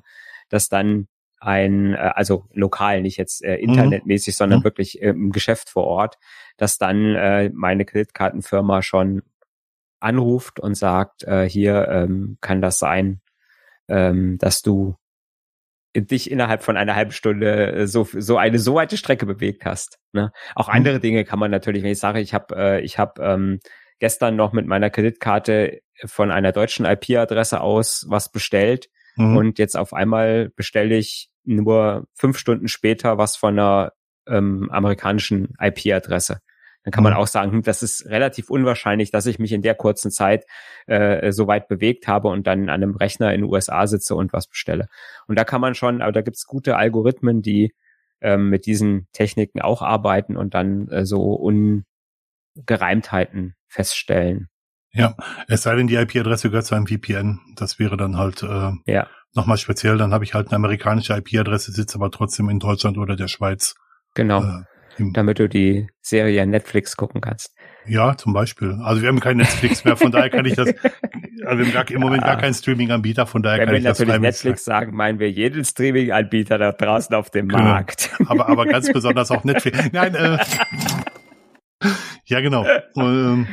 dass 0.49 0.69
dann 0.69 1.07
ein, 1.39 1.93
äh, 1.93 2.12
also 2.15 2.46
lokal, 2.53 3.01
nicht 3.01 3.17
jetzt 3.17 3.43
äh, 3.43 3.58
mhm. 3.58 3.69
internetmäßig, 3.69 4.36
mhm. 4.36 4.38
sondern 4.38 4.60
mhm. 4.60 4.63
wirklich 4.63 5.01
im 5.01 5.31
Geschäft 5.31 5.69
vor 5.69 5.86
Ort, 5.86 6.17
dass 6.58 6.77
dann 6.77 7.15
äh, 7.15 7.50
meine 7.53 7.86
Kreditkartenfirma 7.86 8.81
schon 8.81 9.24
anruft 10.00 10.60
und 10.60 10.75
sagt, 10.75 11.24
äh, 11.24 11.48
hier 11.50 11.88
ähm, 11.89 12.38
kann 12.41 12.62
das 12.62 12.79
sein, 12.79 13.22
ähm, 13.88 14.38
dass 14.38 14.62
du 14.62 14.96
dich 15.96 16.29
innerhalb 16.29 16.63
von 16.63 16.77
einer 16.77 16.96
halben 16.96 17.12
Stunde 17.12 17.72
äh, 17.72 17.88
so 17.88 18.08
so 18.12 18.38
eine 18.38 18.60
so 18.60 18.75
weite 18.75 18.98
Strecke 18.98 19.25
bewegt 19.25 19.65
hast. 19.65 20.00
Ne? 20.13 20.31
Auch 20.55 20.67
mhm. 20.67 20.75
andere 20.75 21.00
Dinge 21.00 21.25
kann 21.25 21.39
man 21.39 21.51
natürlich, 21.51 21.84
wenn 21.84 21.91
ich 21.91 22.00
sage, 22.00 22.19
ich 22.19 22.34
habe 22.34 22.55
äh, 22.55 22.81
ich 22.81 22.98
habe 22.98 23.22
ähm, 23.24 23.60
gestern 24.00 24.36
noch 24.36 24.53
mit 24.53 24.65
meiner 24.65 24.89
Kreditkarte 24.89 25.81
von 26.05 26.31
einer 26.31 26.51
deutschen 26.51 26.86
IP-Adresse 26.86 27.60
aus 27.60 28.05
was 28.08 28.31
bestellt, 28.31 28.89
Mhm. 29.19 29.38
Und 29.38 29.59
jetzt 29.59 29.77
auf 29.77 29.93
einmal 29.93 30.49
bestelle 30.55 30.95
ich 30.95 31.29
nur 31.43 32.07
fünf 32.13 32.38
Stunden 32.38 32.67
später 32.67 33.17
was 33.17 33.35
von 33.35 33.59
einer 33.59 33.91
ähm, 34.27 34.69
amerikanischen 34.71 35.55
IP-Adresse. 35.59 36.39
Dann 36.83 36.91
kann 36.93 37.03
man 37.03 37.13
mhm. 37.13 37.19
auch 37.19 37.27
sagen, 37.27 37.51
hm, 37.51 37.61
das 37.63 37.83
ist 37.83 38.05
relativ 38.05 38.49
unwahrscheinlich, 38.49 39.11
dass 39.11 39.25
ich 39.25 39.38
mich 39.38 39.51
in 39.51 39.61
der 39.61 39.75
kurzen 39.75 40.09
Zeit 40.11 40.45
äh, 40.88 41.33
so 41.33 41.47
weit 41.47 41.67
bewegt 41.67 42.07
habe 42.07 42.29
und 42.29 42.47
dann 42.47 42.69
an 42.69 42.81
einem 42.81 42.95
Rechner 42.95 43.33
in 43.33 43.41
den 43.41 43.51
USA 43.51 43.85
sitze 43.88 44.15
und 44.15 44.31
was 44.31 44.47
bestelle. 44.47 44.88
Und 45.27 45.38
da 45.38 45.43
kann 45.43 45.59
man 45.59 45.75
schon, 45.75 46.01
aber 46.01 46.13
da 46.13 46.21
gibt's 46.21 46.45
gute 46.45 46.77
Algorithmen, 46.77 47.41
die 47.41 47.73
ähm, 48.21 48.49
mit 48.49 48.65
diesen 48.65 49.07
Techniken 49.11 49.61
auch 49.61 49.81
arbeiten 49.81 50.38
und 50.38 50.53
dann 50.53 50.88
äh, 50.88 51.05
so 51.05 51.33
Ungereimtheiten 52.55 53.55
feststellen. 53.67 54.47
Ja, 54.91 55.15
es 55.48 55.63
sei 55.63 55.75
denn, 55.75 55.88
die 55.88 55.96
IP-Adresse 55.96 56.50
gehört 56.50 56.65
zu 56.65 56.75
einem 56.75 56.88
VPN. 56.88 57.39
Das 57.55 57.79
wäre 57.79 57.96
dann 57.96 58.17
halt 58.17 58.41
äh, 58.43 58.72
ja. 58.86 59.08
nochmal 59.36 59.58
speziell. 59.58 59.98
Dann 59.98 60.13
habe 60.13 60.24
ich 60.24 60.34
halt 60.34 60.48
eine 60.48 60.55
amerikanische 60.55 61.13
IP-Adresse, 61.13 61.72
sitze 61.72 61.96
aber 61.96 62.10
trotzdem 62.12 62.50
in 62.50 62.60
Deutschland 62.60 62.98
oder 62.98 63.15
der 63.15 63.27
Schweiz. 63.27 63.75
Genau. 64.15 64.43
Äh, 64.43 64.63
damit 65.13 65.39
du 65.39 65.48
die 65.48 65.88
Serie 66.01 66.46
Netflix 66.46 66.98
gucken 66.98 67.22
kannst. 67.22 67.55
Ja, 67.86 68.17
zum 68.17 68.34
Beispiel. 68.34 68.79
Also 68.84 69.01
wir 69.01 69.10
haben 69.10 69.19
kein 69.19 69.38
Netflix 69.38 69.86
mehr, 69.86 69.96
von 69.96 70.12
daher 70.12 70.29
kann 70.29 70.46
ich 70.46 70.55
das, 70.55 70.67
also 71.46 71.58
wir 71.58 71.65
haben 71.65 71.72
gar, 71.72 71.89
im 71.89 72.01
Moment 72.01 72.24
gar 72.24 72.38
keinen 72.38 72.53
Streaming-Anbieter, 72.53 73.25
von 73.25 73.41
daher 73.41 73.60
Wenn 73.60 73.65
kann 73.65 73.74
wir 73.74 73.77
ich 73.79 73.84
das 73.86 74.00
natürlich 74.00 74.15
freiwillig 74.15 74.36
Netflix 74.36 74.65
sagen, 74.65 74.96
meinen 74.96 75.19
wir 75.19 75.31
jeden 75.31 75.63
Streaming-Anbieter 75.63 76.58
da 76.58 76.72
draußen 76.72 77.15
auf 77.15 77.29
dem 77.29 77.48
Genau. 77.48 77.63
Markt. 77.63 78.12
aber, 78.27 78.50
aber 78.50 78.65
ganz 78.65 78.91
besonders 78.91 79.31
auch 79.31 79.43
Netflix. 79.43 79.79
Nein, 79.91 80.15
äh, 80.15 80.38
ja 82.25 82.41
genau. 82.41 82.65
Ähm, 82.98 83.48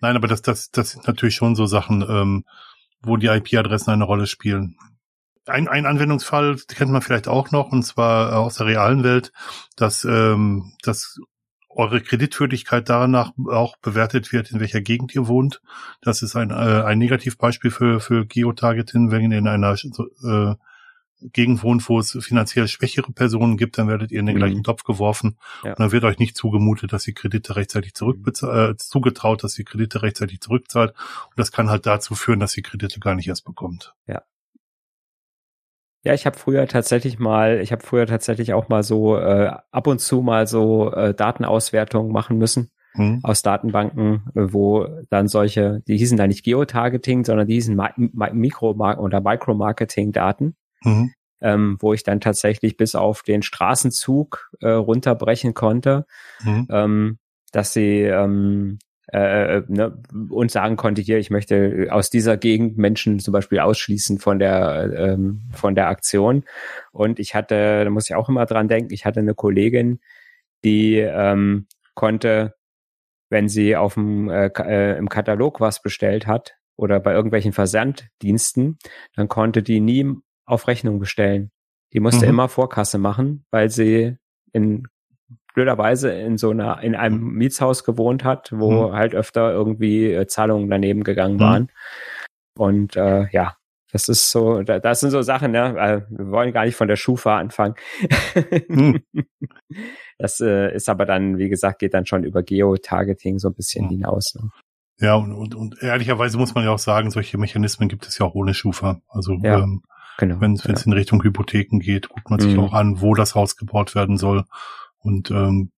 nein, 0.00 0.16
aber 0.16 0.28
das, 0.28 0.42
das, 0.42 0.70
das 0.70 0.90
sind 0.90 1.06
natürlich 1.06 1.34
schon 1.34 1.54
so 1.54 1.66
Sachen, 1.66 2.02
ähm, 2.08 2.44
wo 3.02 3.16
die 3.16 3.28
IP-Adressen 3.28 3.90
eine 3.90 4.04
Rolle 4.04 4.26
spielen. 4.26 4.76
Ein, 5.46 5.68
ein 5.68 5.86
Anwendungsfall 5.86 6.56
kennt 6.68 6.90
man 6.90 7.02
vielleicht 7.02 7.28
auch 7.28 7.50
noch, 7.50 7.72
und 7.72 7.82
zwar 7.82 8.38
aus 8.38 8.56
der 8.56 8.66
realen 8.66 9.02
Welt, 9.02 9.32
dass, 9.76 10.04
ähm, 10.04 10.74
dass 10.82 11.18
eure 11.70 12.00
Kreditwürdigkeit 12.00 12.88
danach 12.88 13.32
auch 13.48 13.76
bewertet 13.78 14.32
wird, 14.32 14.50
in 14.50 14.60
welcher 14.60 14.80
Gegend 14.80 15.14
ihr 15.14 15.28
wohnt. 15.28 15.62
Das 16.02 16.22
ist 16.22 16.36
ein, 16.36 16.50
äh, 16.50 16.54
ein 16.54 16.98
Negativbeispiel 16.98 17.70
für, 17.70 18.00
für 18.00 18.26
Geotargeting, 18.26 19.10
wenn 19.10 19.30
ihr 19.30 19.38
in 19.38 19.48
einer 19.48 19.72
äh, 19.72 20.54
Gegend 21.32 21.62
wo 21.62 21.98
es 21.98 22.16
finanziell 22.20 22.66
schwächere 22.68 23.12
Personen 23.12 23.56
gibt, 23.56 23.78
dann 23.78 23.88
werdet 23.88 24.10
ihr 24.12 24.20
in 24.20 24.26
den 24.26 24.36
Mhm. 24.36 24.38
gleichen 24.40 24.62
Topf 24.64 24.84
geworfen. 24.84 25.38
Ja. 25.62 25.70
Und 25.70 25.80
dann 25.80 25.92
wird 25.92 26.04
euch 26.04 26.18
nicht 26.18 26.36
zugemutet, 26.36 26.92
dass 26.92 27.06
ihr 27.06 27.14
Kredite 27.14 27.56
rechtzeitig 27.56 27.94
zurückbezahlt, 27.94 28.74
äh, 28.74 28.76
zugetraut, 28.76 29.44
dass 29.44 29.58
ihr 29.58 29.64
Kredite 29.64 30.02
rechtzeitig 30.02 30.40
zurückzahlt. 30.40 30.90
Und 30.90 31.38
das 31.38 31.52
kann 31.52 31.68
halt 31.70 31.86
dazu 31.86 32.14
führen, 32.14 32.40
dass 32.40 32.56
ihr 32.56 32.62
Kredite 32.62 33.00
gar 33.00 33.14
nicht 33.14 33.28
erst 33.28 33.44
bekommt. 33.44 33.94
Ja, 36.02 36.14
ich 36.14 36.24
habe 36.24 36.38
früher 36.38 36.66
tatsächlich 36.66 37.18
mal, 37.18 37.60
ich 37.60 37.72
habe 37.72 37.84
früher 37.84 38.06
tatsächlich 38.06 38.54
auch 38.54 38.70
mal 38.70 38.82
so 38.82 39.18
äh, 39.18 39.52
ab 39.70 39.86
und 39.86 40.00
zu 40.00 40.22
mal 40.22 40.46
so 40.46 40.90
äh, 40.92 41.12
Datenauswertungen 41.14 42.10
machen 42.10 42.38
müssen 42.38 42.70
Hm? 42.94 43.20
aus 43.22 43.42
Datenbanken, 43.42 44.24
äh, 44.34 44.52
wo 44.52 44.88
dann 45.10 45.28
solche, 45.28 45.80
die 45.86 45.96
hießen 45.96 46.16
da 46.16 46.26
nicht 46.26 46.42
Geotargeting, 46.42 47.24
sondern 47.24 47.46
die 47.46 47.54
hießen 47.54 47.76
Mi 47.76 47.88
Mi 47.96 48.30
Mikro- 48.32 48.72
oder 48.98 49.20
Micromarketing-Daten, 49.20 50.56
Mhm. 50.84 51.12
ähm, 51.42 51.76
wo 51.80 51.94
ich 51.94 52.02
dann 52.02 52.20
tatsächlich 52.20 52.76
bis 52.76 52.94
auf 52.94 53.22
den 53.22 53.42
Straßenzug 53.42 54.50
äh, 54.60 54.68
runterbrechen 54.70 55.54
konnte, 55.54 56.06
Mhm. 56.44 56.66
ähm, 56.70 57.18
dass 57.52 57.72
sie 57.72 58.02
ähm, 58.02 58.78
äh, 59.12 59.62
ne, 59.66 60.00
und 60.30 60.50
sagen 60.52 60.76
konnte, 60.76 61.02
hier, 61.02 61.18
ich 61.18 61.30
möchte 61.30 61.88
aus 61.90 62.10
dieser 62.10 62.36
Gegend 62.36 62.78
Menschen 62.78 63.18
zum 63.18 63.32
Beispiel 63.32 63.58
ausschließen 63.58 64.18
von 64.18 64.38
der 64.38 64.92
ähm, 64.96 65.40
von 65.52 65.74
der 65.74 65.88
Aktion. 65.88 66.44
Und 66.92 67.18
ich 67.18 67.34
hatte, 67.34 67.84
da 67.84 67.90
muss 67.90 68.08
ich 68.08 68.14
auch 68.14 68.28
immer 68.28 68.46
dran 68.46 68.68
denken, 68.68 68.92
ich 68.92 69.04
hatte 69.06 69.20
eine 69.20 69.34
Kollegin, 69.34 69.98
die 70.64 70.96
ähm, 70.98 71.66
konnte, 71.94 72.54
wenn 73.30 73.48
sie 73.48 73.74
auf 73.76 73.94
dem 73.94 74.28
äh, 74.30 74.46
äh, 74.58 74.96
im 74.98 75.08
Katalog 75.08 75.60
was 75.60 75.82
bestellt 75.82 76.26
hat 76.28 76.54
oder 76.76 77.00
bei 77.00 77.12
irgendwelchen 77.12 77.52
Versanddiensten, 77.52 78.78
dann 79.16 79.28
konnte 79.28 79.62
die 79.64 79.80
nie 79.80 80.06
auf 80.50 80.66
Rechnung 80.68 80.98
bestellen. 80.98 81.50
Die 81.92 82.00
musste 82.00 82.26
Mhm. 82.26 82.30
immer 82.30 82.48
Vorkasse 82.48 82.98
machen, 82.98 83.44
weil 83.50 83.70
sie 83.70 84.16
in 84.52 84.86
blöderweise 85.54 86.12
in 86.12 86.38
so 86.38 86.50
einer, 86.50 86.80
in 86.82 86.94
einem 86.94 87.32
Mietshaus 87.32 87.84
gewohnt 87.84 88.22
hat, 88.24 88.52
wo 88.54 88.88
Mhm. 88.88 88.92
halt 88.92 89.14
öfter 89.14 89.50
irgendwie 89.52 90.12
äh, 90.12 90.26
Zahlungen 90.26 90.70
daneben 90.70 91.02
gegangen 91.02 91.36
Mhm. 91.36 91.40
waren. 91.40 91.72
Und 92.56 92.96
äh, 92.96 93.28
ja, 93.32 93.56
das 93.92 94.08
ist 94.08 94.30
so, 94.30 94.62
da, 94.62 94.78
das 94.78 95.00
sind 95.00 95.10
so 95.10 95.22
Sachen, 95.22 95.50
ne? 95.50 96.06
Wir 96.10 96.30
wollen 96.30 96.52
gar 96.52 96.64
nicht 96.64 96.76
von 96.76 96.86
der 96.86 96.94
Schufa 96.96 97.38
anfangen. 97.38 97.74
Mhm. 98.68 99.00
Das 100.18 100.38
äh, 100.40 100.74
ist 100.74 100.88
aber 100.90 101.06
dann, 101.06 101.38
wie 101.38 101.48
gesagt, 101.48 101.78
geht 101.78 101.94
dann 101.94 102.04
schon 102.04 102.24
über 102.24 102.42
Geo-Targeting 102.42 103.38
so 103.38 103.48
ein 103.48 103.54
bisschen 103.54 103.86
Mhm. 103.86 103.90
hinaus. 103.90 104.34
Ne? 104.34 104.50
Ja, 105.00 105.14
und, 105.14 105.32
und, 105.32 105.54
und 105.54 105.82
ehrlicherweise 105.82 106.36
muss 106.36 106.54
man 106.54 106.64
ja 106.64 106.70
auch 106.72 106.78
sagen, 106.78 107.10
solche 107.10 107.38
Mechanismen 107.38 107.88
gibt 107.88 108.06
es 108.06 108.18
ja 108.18 108.26
auch 108.26 108.34
ohne 108.34 108.52
Schufa. 108.52 109.00
Also 109.08 109.38
Ja. 109.42 109.60
ähm, 109.60 109.82
Genau. 110.18 110.40
wenn 110.40 110.52
es 110.54 110.64
ja. 110.64 110.74
in 110.84 110.92
Richtung 110.92 111.22
Hypotheken 111.22 111.78
geht, 111.78 112.08
guckt 112.08 112.30
man 112.30 112.40
sich 112.40 112.54
Mhm. 112.54 112.60
auch 112.60 112.72
an, 112.74 113.00
wo 113.00 113.14
das 113.14 113.34
Haus 113.34 113.56
gebaut 113.56 113.94
werden 113.94 114.16
soll 114.18 114.44
und 114.98 115.30
ähm, 115.30 115.70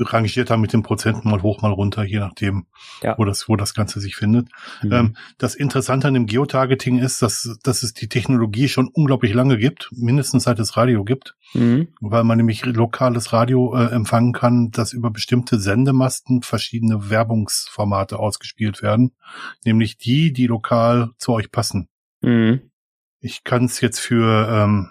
rangiert 0.00 0.50
da 0.50 0.56
mit 0.56 0.72
den 0.72 0.82
Prozenten 0.82 1.30
mal 1.30 1.42
hoch, 1.42 1.62
mal 1.62 1.70
runter, 1.70 2.02
je 2.02 2.18
nachdem, 2.18 2.66
Ja. 3.02 3.16
wo 3.18 3.24
das, 3.24 3.48
wo 3.48 3.54
das 3.54 3.72
Ganze 3.72 4.00
sich 4.00 4.16
findet. 4.16 4.48
Mhm. 4.82 4.92
Ähm, 4.92 5.16
das 5.38 5.54
Interessante 5.54 6.08
an 6.08 6.14
dem 6.14 6.26
Geotargeting 6.26 6.98
ist, 6.98 7.22
dass, 7.22 7.56
dass 7.62 7.84
es 7.84 7.94
die 7.94 8.08
Technologie 8.08 8.66
schon 8.68 8.88
unglaublich 8.88 9.32
lange 9.32 9.58
gibt, 9.58 9.88
mindestens 9.92 10.42
seit 10.42 10.58
es 10.58 10.76
Radio 10.76 11.04
gibt, 11.04 11.36
Mhm. 11.54 11.86
weil 12.00 12.24
man 12.24 12.36
nämlich 12.38 12.64
lokales 12.66 13.32
Radio 13.32 13.72
äh, 13.76 13.92
empfangen 13.92 14.32
kann, 14.32 14.72
dass 14.72 14.92
über 14.92 15.12
bestimmte 15.12 15.60
Sendemasten 15.60 16.42
verschiedene 16.42 17.08
Werbungsformate 17.10 18.18
ausgespielt 18.18 18.82
werden, 18.82 19.12
nämlich 19.64 19.98
die, 19.98 20.32
die 20.32 20.48
lokal 20.48 21.10
zu 21.18 21.32
euch 21.32 21.52
passen. 21.52 21.88
Mhm. 22.22 22.69
Ich 23.20 23.44
kann 23.44 23.64
es 23.64 23.80
jetzt 23.80 23.98
für, 24.00 24.48
ähm, 24.48 24.90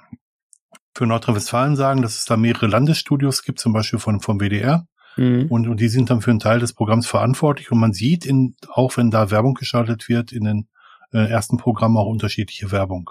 für 0.93 1.05
Nordrhein-Westfalen 1.05 1.75
sagen, 1.75 2.01
dass 2.01 2.15
es 2.15 2.25
da 2.25 2.37
mehrere 2.37 2.67
Landesstudios 2.67 3.43
gibt, 3.43 3.59
zum 3.59 3.73
Beispiel 3.73 3.99
von, 3.99 4.19
vom 4.19 4.39
WDR. 4.39 4.85
Mhm. 5.17 5.47
Und, 5.49 5.67
und 5.67 5.79
die 5.79 5.89
sind 5.89 6.09
dann 6.09 6.21
für 6.21 6.31
einen 6.31 6.39
Teil 6.39 6.59
des 6.59 6.73
Programms 6.73 7.07
verantwortlich. 7.07 7.71
Und 7.71 7.79
man 7.79 7.93
sieht, 7.93 8.25
in, 8.25 8.55
auch 8.71 8.97
wenn 8.97 9.11
da 9.11 9.31
Werbung 9.31 9.55
geschaltet 9.55 10.07
wird, 10.09 10.31
in 10.31 10.43
den 10.43 10.67
äh, 11.11 11.29
ersten 11.29 11.57
Programmen 11.57 11.97
auch 11.97 12.07
unterschiedliche 12.07 12.71
Werbung. 12.71 13.09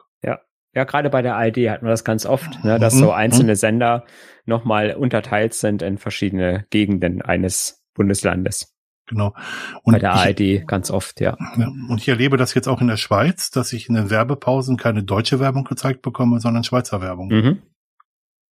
Ja, 0.74 0.84
gerade 0.84 1.10
bei 1.10 1.22
der 1.22 1.34
ARD 1.34 1.56
hat 1.70 1.82
man 1.82 1.90
das 1.90 2.04
ganz 2.04 2.26
oft, 2.26 2.62
ne, 2.62 2.78
dass 2.78 2.94
Mhm. 2.94 2.98
so 2.98 3.12
einzelne 3.12 3.56
Sender 3.56 4.04
nochmal 4.44 4.94
unterteilt 4.94 5.54
sind 5.54 5.82
in 5.82 5.98
verschiedene 5.98 6.66
Gegenden 6.70 7.22
eines 7.22 7.82
Bundeslandes. 7.94 8.76
Genau. 9.08 9.34
Und 9.82 9.92
bei 9.92 9.98
der 9.98 10.12
ich, 10.12 10.18
ARD 10.18 10.66
ganz 10.66 10.90
oft, 10.90 11.20
ja. 11.20 11.36
ja, 11.56 11.66
und 11.66 11.98
ich 11.98 12.08
erlebe 12.08 12.36
das 12.36 12.54
jetzt 12.54 12.68
auch 12.68 12.80
in 12.80 12.88
der 12.88 12.96
Schweiz, 12.96 13.50
dass 13.50 13.72
ich 13.72 13.88
in 13.88 13.94
den 13.94 14.10
Werbepausen 14.10 14.76
keine 14.76 15.02
deutsche 15.02 15.40
Werbung 15.40 15.64
gezeigt 15.64 16.02
bekomme, 16.02 16.40
sondern 16.40 16.64
Schweizer 16.64 17.00
Werbung. 17.00 17.28
Mhm. 17.28 17.62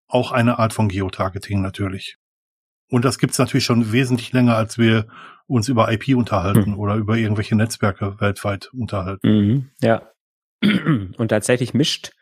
Auch 0.08 0.32
eine 0.32 0.58
Art 0.58 0.72
von 0.72 0.88
Geotargeting 0.88 1.60
natürlich. 1.60 2.16
Und 2.88 3.04
das 3.04 3.18
gibt's 3.18 3.38
natürlich 3.38 3.64
schon 3.64 3.92
wesentlich 3.92 4.32
länger, 4.32 4.56
als 4.56 4.78
wir 4.78 5.06
uns 5.46 5.68
über 5.68 5.90
IP 5.92 6.16
unterhalten 6.16 6.72
Hm. 6.72 6.78
oder 6.78 6.94
über 6.94 7.16
irgendwelche 7.16 7.56
Netzwerke 7.56 8.20
weltweit 8.20 8.70
unterhalten. 8.72 9.28
Mhm. 9.28 9.70
Ja. 9.80 10.02
Und 10.62 11.28
tatsächlich 11.28 11.74
mischt 11.74 12.12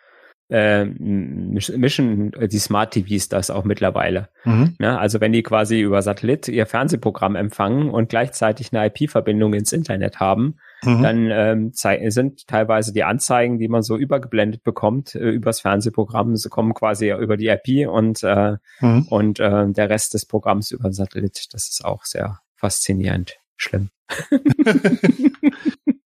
äh, 0.50 0.84
misch- 0.84 1.76
mischen 1.76 2.32
die 2.50 2.58
Smart 2.58 2.92
TVs 2.92 3.28
das 3.28 3.50
auch 3.50 3.64
mittlerweile. 3.64 4.28
Mhm. 4.44 4.74
Ne? 4.78 4.98
Also 4.98 5.20
wenn 5.20 5.32
die 5.32 5.42
quasi 5.42 5.80
über 5.80 6.02
Satellit 6.02 6.48
ihr 6.48 6.66
Fernsehprogramm 6.66 7.34
empfangen 7.36 7.90
und 7.90 8.08
gleichzeitig 8.10 8.72
eine 8.72 8.86
IP-Verbindung 8.86 9.54
ins 9.54 9.72
Internet 9.72 10.20
haben, 10.20 10.56
Mhm. 10.84 11.02
dann 11.02 11.30
ähm, 11.30 11.72
sind 12.10 12.46
teilweise 12.46 12.92
die 12.92 13.04
Anzeigen, 13.04 13.58
die 13.58 13.68
man 13.68 13.80
so 13.82 13.96
übergeblendet 13.96 14.62
bekommt, 14.64 15.14
äh, 15.14 15.30
übers 15.30 15.60
Fernsehprogramm, 15.60 16.36
sie 16.36 16.50
kommen 16.50 16.74
quasi 16.74 17.10
über 17.10 17.38
die 17.38 17.48
IP 17.48 17.88
und, 17.88 18.22
äh, 18.22 18.56
Mhm. 18.80 19.06
und 19.08 19.40
äh, 19.40 19.66
der 19.70 19.88
Rest 19.88 20.12
des 20.12 20.26
Programms 20.26 20.70
über 20.72 20.90
den 20.90 20.92
Satellit. 20.92 21.46
Das 21.52 21.70
ist 21.70 21.82
auch 21.86 22.04
sehr 22.04 22.40
faszinierend. 22.56 23.36
Schlimm. 23.56 23.88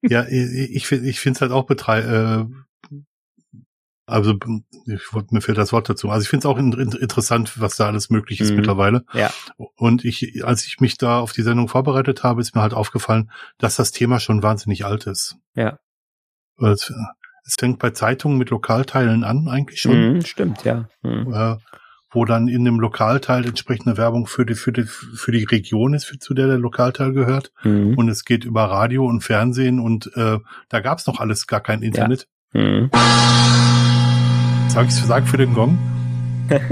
Ja, 0.03 0.27
ich, 0.29 0.91
ich 0.91 1.21
finde 1.21 1.37
es 1.37 1.41
halt 1.41 1.53
auch 1.53 1.65
betrei 1.67 2.01
äh, 2.01 2.45
also 4.09 4.35
ich, 4.87 5.13
wollte- 5.13 5.35
mir 5.35 5.41
fehlt 5.41 5.59
das 5.59 5.73
Wort 5.73 5.89
dazu. 5.89 6.11
Also 6.11 6.23
ich 6.23 6.29
finde 6.29 6.41
es 6.43 6.47
auch 6.47 6.59
in, 6.59 6.73
in, 6.73 6.93
interessant, 6.93 7.61
was 7.61 7.77
da 7.77 7.87
alles 7.87 8.11
möglich 8.11 8.41
ist 8.41 8.51
Mhm. 8.51 8.57
mittlerweile. 8.57 9.05
Ja. 9.13 9.31
Und 9.77 10.05
ich, 10.05 10.45
als 10.45 10.67
ich 10.67 10.81
mich 10.81 10.99
da 10.99 11.19
auf 11.21 11.33
die 11.33 11.43
Sendung 11.43 11.69
vorbereitet 11.69 12.23
habe, 12.25 12.41
ist 12.41 12.55
mir 12.55 12.63
halt 12.63 12.75
aufgefallen, 12.75 13.31
dass 13.59 13.77
das 13.77 13.93
Thema 13.93 14.19
schon 14.21 14.43
wahnsinnig 14.43 14.85
alt 14.85 15.07
ist. 15.07 15.37
Ja. 15.55 15.79
Es, 16.61 16.93
es 17.45 17.55
fängt 17.59 17.79
bei 17.79 17.91
Zeitungen 17.91 18.37
mit 18.39 18.51
Lokalteilen 18.51 19.25
an, 19.25 19.49
eigentlich 19.49 19.81
schon, 19.81 20.15
Mhm, 20.15 20.25
stimmt, 20.25 20.65
ja. 20.65 20.89
Mhm. 21.03 21.33
äh, 21.33 21.57
wo 22.11 22.25
dann 22.25 22.49
in 22.49 22.65
dem 22.65 22.81
Lokalteil 22.81 23.45
entsprechende 23.47 23.99
Werbung 23.99 24.27
für 24.27 24.47
die, 24.47 24.55
für 24.55 24.73
die, 24.73 24.85
für 24.85 25.31
die 25.31 25.45
Region 25.45 25.93
ist, 25.93 26.07
für, 26.07 26.19
zu 26.19 26.33
der 26.33 26.47
der 26.47 26.57
Lokalteil 26.59 27.13
gehört. 27.13 27.53
Mhm. 27.65 27.99
Und 27.99 28.09
es 28.09 28.25
geht 28.25 28.45
über 28.45 28.65
Radio 28.65 29.05
und 29.07 29.21
Fernsehen 29.23 29.79
und 29.79 30.11
äh, 30.17 30.39
da 30.71 30.81
gab's 30.81 31.07
noch 31.07 31.21
alles 31.21 31.47
gar 31.47 31.61
kein 31.61 31.83
Internet. 31.83 32.27
Mhm. 32.55 32.91
Sag 34.69 34.87
ich 34.89 34.95
sag 34.95 35.27
für 35.27 35.37
den 35.39 35.55
Gong. 35.55 35.79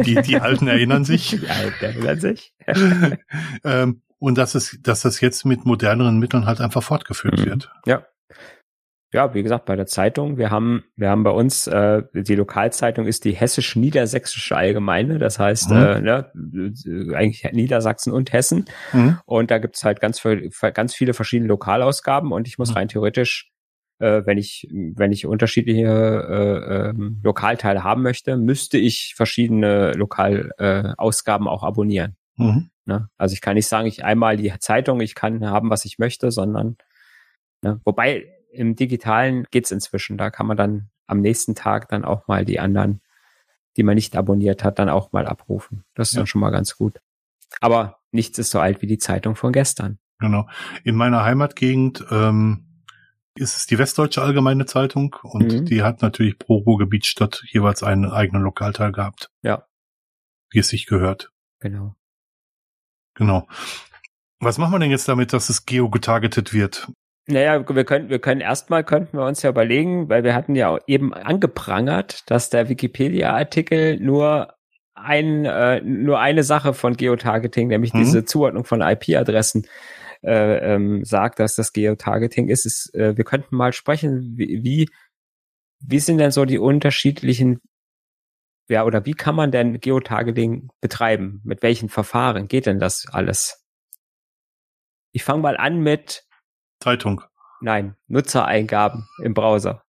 Die, 0.04 0.14
die 0.22 0.36
Alten 0.40 0.68
erinnern 0.68 1.04
sich. 1.04 1.32
Ja, 1.32 1.40
der 1.80 1.88
erinnert 1.90 2.20
sich. 2.20 2.54
ähm, 3.64 4.02
und 4.18 4.38
dass 4.38 4.54
es, 4.54 4.78
dass 4.82 5.02
das 5.02 5.20
jetzt 5.20 5.44
mit 5.44 5.64
moderneren 5.66 6.18
Mitteln 6.18 6.46
halt 6.46 6.60
einfach 6.60 6.82
fortgeführt 6.82 7.38
Mhm. 7.40 7.44
wird. 7.46 7.70
Ja. 7.86 8.06
Ja, 9.12 9.34
wie 9.34 9.42
gesagt, 9.42 9.64
bei 9.66 9.76
der 9.76 9.86
Zeitung, 9.86 10.36
wir 10.36 10.50
haben, 10.50 10.84
wir 10.96 11.08
haben 11.10 11.22
bei 11.22 11.30
uns, 11.30 11.66
äh, 11.68 12.02
die 12.12 12.34
Lokalzeitung 12.34 13.06
ist 13.06 13.24
die 13.24 13.32
Hessisch-Niedersächsische 13.32 14.56
Allgemeine, 14.56 15.18
das 15.18 15.38
heißt, 15.38 15.70
Mhm. 15.70 15.76
äh, 15.76 16.00
ne, 16.00 16.32
eigentlich 17.14 17.44
Niedersachsen 17.52 18.12
und 18.12 18.32
Hessen. 18.32 18.66
Mhm. 18.92 19.18
Und 19.24 19.50
da 19.50 19.58
gibt's 19.58 19.84
halt 19.84 20.00
ganz, 20.00 20.20
viel- 20.20 20.50
ganz 20.74 20.94
viele 20.94 21.14
verschiedene 21.14 21.48
Lokalausgaben 21.48 22.32
und 22.32 22.46
ich 22.48 22.58
muss 22.58 22.70
Mhm. 22.70 22.76
rein 22.76 22.88
theoretisch, 22.88 23.50
äh, 23.98 24.22
wenn 24.24 24.38
ich, 24.38 24.68
wenn 24.70 25.12
ich 25.12 25.26
unterschiedliche 25.26 25.86
äh, 25.86 26.88
ähm, 26.90 27.20
Lokalteile 27.22 27.82
haben 27.82 28.02
möchte, 28.02 28.36
müsste 28.36 28.78
ich 28.78 29.14
verschiedene 29.16 29.92
Lokalausgaben 29.92 31.46
äh, 31.46 31.50
auch 31.50 31.62
abonnieren. 31.62 32.16
Mhm. 32.36 32.70
Ne? 32.84 33.08
Also 33.16 33.32
ich 33.32 33.40
kann 33.40 33.54
nicht 33.54 33.68
sagen, 33.68 33.86
ich 33.86 34.04
einmal 34.04 34.36
die 34.36 34.52
Zeitung, 34.58 35.00
ich 35.00 35.14
kann 35.14 35.44
haben, 35.46 35.70
was 35.70 35.84
ich 35.84 35.98
möchte, 35.98 36.30
sondern 36.30 36.76
ne? 37.62 37.80
wobei 37.84 38.26
im 38.52 38.76
Digitalen 38.76 39.44
geht's 39.50 39.70
inzwischen. 39.70 40.16
Da 40.18 40.30
kann 40.30 40.46
man 40.46 40.56
dann 40.56 40.90
am 41.06 41.20
nächsten 41.20 41.54
Tag 41.54 41.88
dann 41.88 42.04
auch 42.04 42.26
mal 42.28 42.44
die 42.44 42.60
anderen, 42.60 43.00
die 43.76 43.82
man 43.82 43.94
nicht 43.94 44.16
abonniert 44.16 44.64
hat, 44.64 44.78
dann 44.78 44.88
auch 44.88 45.12
mal 45.12 45.26
abrufen. 45.26 45.84
Das 45.94 46.08
ist 46.08 46.14
ja. 46.14 46.20
dann 46.20 46.26
schon 46.26 46.40
mal 46.40 46.50
ganz 46.50 46.76
gut. 46.76 47.00
Aber 47.60 47.98
nichts 48.12 48.38
ist 48.38 48.50
so 48.50 48.60
alt 48.60 48.82
wie 48.82 48.86
die 48.86 48.98
Zeitung 48.98 49.36
von 49.36 49.52
gestern. 49.52 49.98
Genau. 50.18 50.48
In 50.84 50.96
meiner 50.96 51.24
Heimatgegend 51.24 52.04
ähm, 52.10 52.65
ist 53.36 53.56
es 53.56 53.66
die 53.66 53.78
Westdeutsche 53.78 54.22
Allgemeine 54.22 54.66
Zeitung 54.66 55.16
und 55.22 55.52
mhm. 55.52 55.64
die 55.64 55.82
hat 55.82 56.02
natürlich 56.02 56.38
pro 56.38 56.56
Ruhrgebietsstadt 56.56 57.44
jeweils 57.48 57.82
einen 57.82 58.10
eigenen 58.10 58.42
Lokalteil 58.42 58.92
gehabt. 58.92 59.30
Ja. 59.42 59.66
Wie 60.50 60.58
es 60.58 60.68
sich 60.68 60.86
gehört. 60.86 61.30
Genau. 61.60 61.94
Genau. 63.14 63.46
Was 64.38 64.58
machen 64.58 64.72
wir 64.72 64.78
denn 64.78 64.90
jetzt 64.90 65.08
damit, 65.08 65.32
dass 65.32 65.48
es 65.48 65.64
geo-getargetet 65.64 66.52
wird? 66.52 66.88
Naja, 67.26 67.66
wir 67.68 67.84
können, 67.84 68.08
wir 68.08 68.20
können 68.20 68.40
erstmal 68.40 68.84
könnten 68.84 69.18
wir 69.18 69.24
uns 69.24 69.42
ja 69.42 69.50
überlegen, 69.50 70.08
weil 70.08 70.22
wir 70.22 70.34
hatten 70.34 70.54
ja 70.54 70.78
eben 70.86 71.12
angeprangert, 71.12 72.30
dass 72.30 72.50
der 72.50 72.68
Wikipedia-Artikel 72.68 73.98
nur 73.98 74.54
ein, 74.94 75.44
äh, 75.44 75.80
nur 75.80 76.20
eine 76.20 76.44
Sache 76.44 76.72
von 76.72 76.96
Geotargeting, 76.96 77.68
nämlich 77.68 77.92
hm. 77.92 78.00
diese 78.00 78.24
Zuordnung 78.24 78.64
von 78.64 78.80
IP-Adressen 78.80 79.66
äh, 80.26 80.75
ähm, 80.75 81.04
sagt, 81.04 81.38
dass 81.38 81.54
das 81.54 81.73
Geotargeting 81.73 82.49
ist. 82.49 82.66
ist 82.66 82.95
äh, 82.95 83.16
wir 83.16 83.25
könnten 83.25 83.56
mal 83.56 83.73
sprechen, 83.73 84.37
wie, 84.37 84.62
wie, 84.64 84.90
wie 85.80 85.99
sind 86.00 86.18
denn 86.18 86.33
so 86.33 86.45
die 86.45 86.59
unterschiedlichen, 86.59 87.61
ja, 88.68 88.85
oder 88.85 89.06
wie 89.06 89.14
kann 89.14 89.37
man 89.37 89.52
denn 89.52 89.78
Geotargeting 89.78 90.68
betreiben? 90.80 91.40
Mit 91.45 91.62
welchen 91.62 91.88
Verfahren 91.88 92.49
geht 92.49 92.66
denn 92.66 92.80
das 92.80 93.06
alles? 93.11 93.64
Ich 95.12 95.23
fange 95.23 95.42
mal 95.42 95.56
an 95.56 95.78
mit 95.78 96.25
Zeitung. 96.83 97.23
Nein, 97.61 97.97
Nutzereingaben 98.09 99.09
im 99.23 99.33
Browser. 99.33 99.85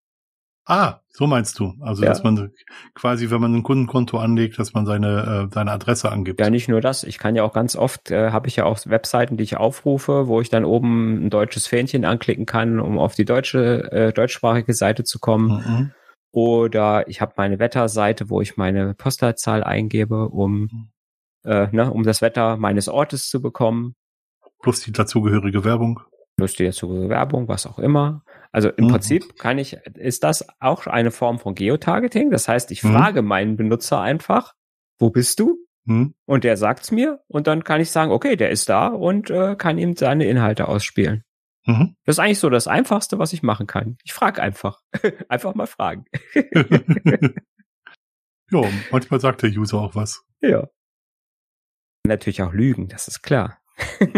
Ah, 0.69 1.00
so 1.12 1.27
meinst 1.27 1.57
du. 1.59 1.75
Also, 1.79 2.03
ja. 2.03 2.09
dass 2.09 2.24
man 2.24 2.51
quasi, 2.93 3.31
wenn 3.31 3.39
man 3.39 3.55
ein 3.55 3.63
Kundenkonto 3.63 4.17
anlegt, 4.17 4.59
dass 4.59 4.74
man 4.74 4.86
seine, 4.86 5.47
äh, 5.47 5.53
seine 5.53 5.71
Adresse 5.71 6.12
angibt. 6.12 6.41
Ja, 6.41 6.50
nicht 6.50 6.67
nur 6.67 6.81
das. 6.81 7.05
Ich 7.05 7.19
kann 7.19 7.38
ja 7.38 7.43
auch 7.43 7.53
ganz 7.53 7.77
oft, 7.77 8.12
äh, 8.12 8.31
habe 8.31 8.50
ich 8.50 8.57
ja 8.57 8.65
auch 8.65 8.77
Webseiten, 8.86 9.38
die 9.38 9.45
ich 9.45 9.55
aufrufe, 9.55 10.27
wo 10.27 10.41
ich 10.41 10.50
dann 10.50 10.65
oben 10.65 11.25
ein 11.25 11.29
deutsches 11.29 11.67
Fähnchen 11.67 12.03
anklicken 12.03 12.45
kann, 12.45 12.81
um 12.81 13.00
auf 13.00 13.15
die 13.15 13.24
deutsche, 13.24 13.89
äh, 13.93 14.12
deutschsprachige 14.12 14.74
Seite 14.74 15.05
zu 15.05 15.19
kommen. 15.19 15.47
Mhm. 15.47 15.91
Oder 16.31 17.07
ich 17.07 17.21
habe 17.21 17.33
meine 17.38 17.59
Wetterseite, 17.59 18.29
wo 18.29 18.41
ich 18.41 18.57
meine 18.57 18.93
Postleitzahl 18.93 19.63
eingebe, 19.63 20.27
um, 20.27 20.59
mhm. 20.59 20.89
äh, 21.45 21.67
ne, 21.71 21.89
um 21.89 22.03
das 22.03 22.21
Wetter 22.21 22.57
meines 22.57 22.89
Ortes 22.89 23.29
zu 23.29 23.41
bekommen. 23.41 23.95
Plus 24.62 24.81
die 24.81 24.91
dazugehörige 24.91 25.63
Werbung 25.63 26.01
lustige 26.39 26.71
Werbung, 27.09 27.47
was 27.47 27.65
auch 27.65 27.79
immer. 27.79 28.24
Also 28.57 28.69
im 28.69 28.85
mhm. 28.85 28.89
Prinzip 28.89 29.37
kann 29.37 29.59
ich, 29.59 29.73
ist 29.73 30.23
das 30.23 30.43
auch 30.59 30.87
eine 30.87 31.11
Form 31.11 31.37
von 31.37 31.53
Geotargeting. 31.53 32.31
Das 32.31 32.47
heißt, 32.47 32.71
ich 32.71 32.83
mhm. 32.83 32.93
frage 32.93 33.21
meinen 33.21 33.55
Benutzer 33.55 34.01
einfach, 34.01 34.55
wo 34.97 35.11
bist 35.11 35.39
du? 35.39 35.59
Mhm. 35.85 36.15
Und 36.25 36.43
der 36.43 36.57
sagt's 36.57 36.89
mir 36.89 37.21
und 37.27 37.45
dann 37.45 37.63
kann 37.63 37.81
ich 37.81 37.91
sagen, 37.91 38.11
okay, 38.11 38.35
der 38.35 38.49
ist 38.49 38.67
da 38.67 38.87
und 38.87 39.29
äh, 39.29 39.55
kann 39.55 39.77
ihm 39.77 39.95
seine 39.95 40.25
Inhalte 40.25 40.67
ausspielen. 40.67 41.23
Mhm. 41.67 41.95
Das 42.03 42.15
ist 42.15 42.19
eigentlich 42.19 42.39
so 42.39 42.49
das 42.49 42.67
Einfachste, 42.67 43.19
was 43.19 43.32
ich 43.32 43.43
machen 43.43 43.67
kann. 43.67 43.99
Ich 44.03 44.13
frage 44.13 44.41
einfach. 44.41 44.82
einfach 45.29 45.53
mal 45.53 45.67
fragen. 45.67 46.05
ja, 46.34 46.65
manchmal 48.89 49.19
sagt 49.19 49.43
der 49.43 49.51
User 49.51 49.77
auch 49.77 49.93
was. 49.93 50.23
Ja. 50.41 50.67
Natürlich 52.08 52.41
auch 52.41 52.53
lügen, 52.53 52.88
das 52.88 53.08
ist 53.08 53.21
klar. 53.21 53.60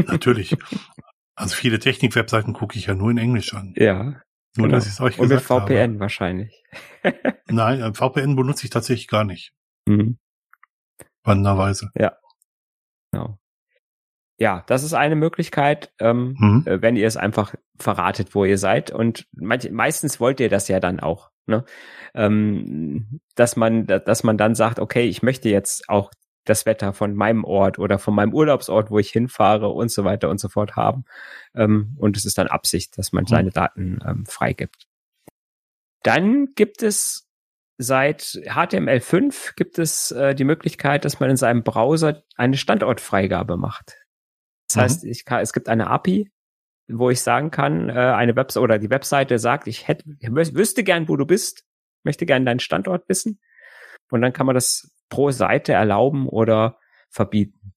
Natürlich. 0.07 0.55
Also 1.35 1.55
viele 1.55 1.79
Technik-Webseiten 1.79 2.53
gucke 2.53 2.77
ich 2.77 2.85
ja 2.85 2.93
nur 2.93 3.11
in 3.11 3.17
Englisch 3.17 3.53
an. 3.53 3.73
Ja. 3.75 4.21
Nur, 4.57 4.67
genau. 4.67 4.77
dass 4.77 4.87
ich 4.87 4.93
es 4.93 5.01
euch 5.01 5.19
Und 5.19 5.29
gesagt. 5.29 5.49
Und 5.49 5.57
mit 5.59 5.69
VPN 5.69 5.91
habe. 5.91 5.99
wahrscheinlich. 5.99 6.63
Nein, 7.47 7.81
äh, 7.81 7.93
VPN 7.93 8.35
benutze 8.35 8.65
ich 8.65 8.69
tatsächlich 8.69 9.07
gar 9.07 9.23
nicht. 9.23 9.53
Mhm. 9.87 10.17
Spannenderweise. 11.21 11.91
Ja. 11.95 12.17
Genau. 13.11 13.39
Ja, 14.39 14.63
das 14.67 14.83
ist 14.83 14.93
eine 14.93 15.15
Möglichkeit, 15.15 15.91
ähm, 15.99 16.35
mhm. 16.37 16.63
Äh, 16.65 16.81
wenn 16.81 16.95
ihr 16.95 17.07
es 17.07 17.17
einfach 17.17 17.55
verratet, 17.77 18.33
wo 18.33 18.45
ihr 18.45 18.57
seid. 18.57 18.89
Und 18.89 19.27
manch, 19.33 19.69
meistens 19.69 20.19
wollt 20.19 20.39
ihr 20.39 20.49
das 20.49 20.69
ja 20.69 20.79
dann 20.79 20.99
auch, 21.01 21.29
ne? 21.45 21.65
Ähm, 22.13 23.19
dass 23.35 23.57
man, 23.57 23.85
dass 23.85 24.23
man 24.23 24.37
dann 24.37 24.55
sagt, 24.55 24.79
okay, 24.79 25.03
ich 25.03 25.21
möchte 25.23 25.49
jetzt 25.49 25.89
auch 25.89 26.11
das 26.49 26.65
Wetter 26.65 26.93
von 26.93 27.15
meinem 27.15 27.43
Ort 27.43 27.79
oder 27.79 27.99
von 27.99 28.15
meinem 28.15 28.33
Urlaubsort, 28.33 28.91
wo 28.91 28.99
ich 28.99 29.09
hinfahre 29.11 29.69
und 29.69 29.91
so 29.91 30.03
weiter 30.03 30.29
und 30.29 30.39
so 30.39 30.49
fort 30.49 30.75
haben. 30.75 31.05
Ähm, 31.55 31.95
und 31.97 32.17
es 32.17 32.25
ist 32.25 32.37
dann 32.37 32.47
Absicht, 32.47 32.97
dass 32.97 33.11
man 33.11 33.23
mhm. 33.23 33.27
seine 33.27 33.49
Daten 33.51 33.99
ähm, 34.05 34.25
freigibt. 34.25 34.87
Dann 36.03 36.53
gibt 36.55 36.81
es 36.81 37.29
seit 37.81 38.21
HTML5 38.21 39.55
gibt 39.55 39.79
es 39.79 40.11
äh, 40.11 40.35
die 40.35 40.43
Möglichkeit, 40.43 41.05
dass 41.05 41.19
man 41.21 41.29
in 41.29 41.37
seinem 41.37 41.63
Browser 41.63 42.23
eine 42.35 42.57
Standortfreigabe 42.57 43.55
macht. 43.55 43.95
Das 44.67 44.75
mhm. 44.75 44.81
heißt, 44.81 45.03
ich 45.05 45.25
kann, 45.25 45.39
es 45.39 45.53
gibt 45.53 45.69
eine 45.69 45.87
API, 45.87 46.29
wo 46.89 47.09
ich 47.09 47.21
sagen 47.21 47.51
kann, 47.51 47.89
äh, 47.89 47.93
eine 47.93 48.35
Webseite 48.35 48.63
oder 48.63 48.79
die 48.79 48.89
Webseite 48.89 49.39
sagt, 49.39 49.67
ich 49.67 49.87
hätte, 49.87 50.03
wüsste 50.05 50.83
gern, 50.83 51.07
wo 51.07 51.15
du 51.15 51.25
bist, 51.25 51.63
möchte 52.03 52.25
gern 52.25 52.45
deinen 52.45 52.59
Standort 52.59 53.07
wissen. 53.07 53.39
Und 54.11 54.21
dann 54.21 54.33
kann 54.33 54.45
man 54.45 54.55
das 54.55 54.91
pro 55.09 55.31
Seite 55.31 55.73
erlauben 55.73 56.27
oder 56.27 56.77
verbieten. 57.09 57.73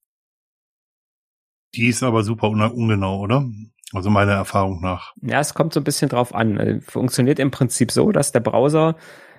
Die 1.75 1.87
ist 1.87 2.03
aber 2.03 2.23
super 2.23 2.49
ungenau, 2.49 3.19
oder? 3.19 3.49
Also 3.93 4.09
meiner 4.09 4.33
Erfahrung 4.33 4.81
nach. 4.81 5.13
Ja, 5.21 5.39
es 5.39 5.53
kommt 5.53 5.73
so 5.73 5.79
ein 5.79 5.83
bisschen 5.83 6.09
drauf 6.09 6.33
an. 6.33 6.57
Äh, 6.57 6.81
funktioniert 6.81 7.39
im 7.39 7.51
Prinzip 7.51 7.91
so, 7.91 8.11
dass 8.11 8.31
der 8.31 8.39
Browser 8.39 8.95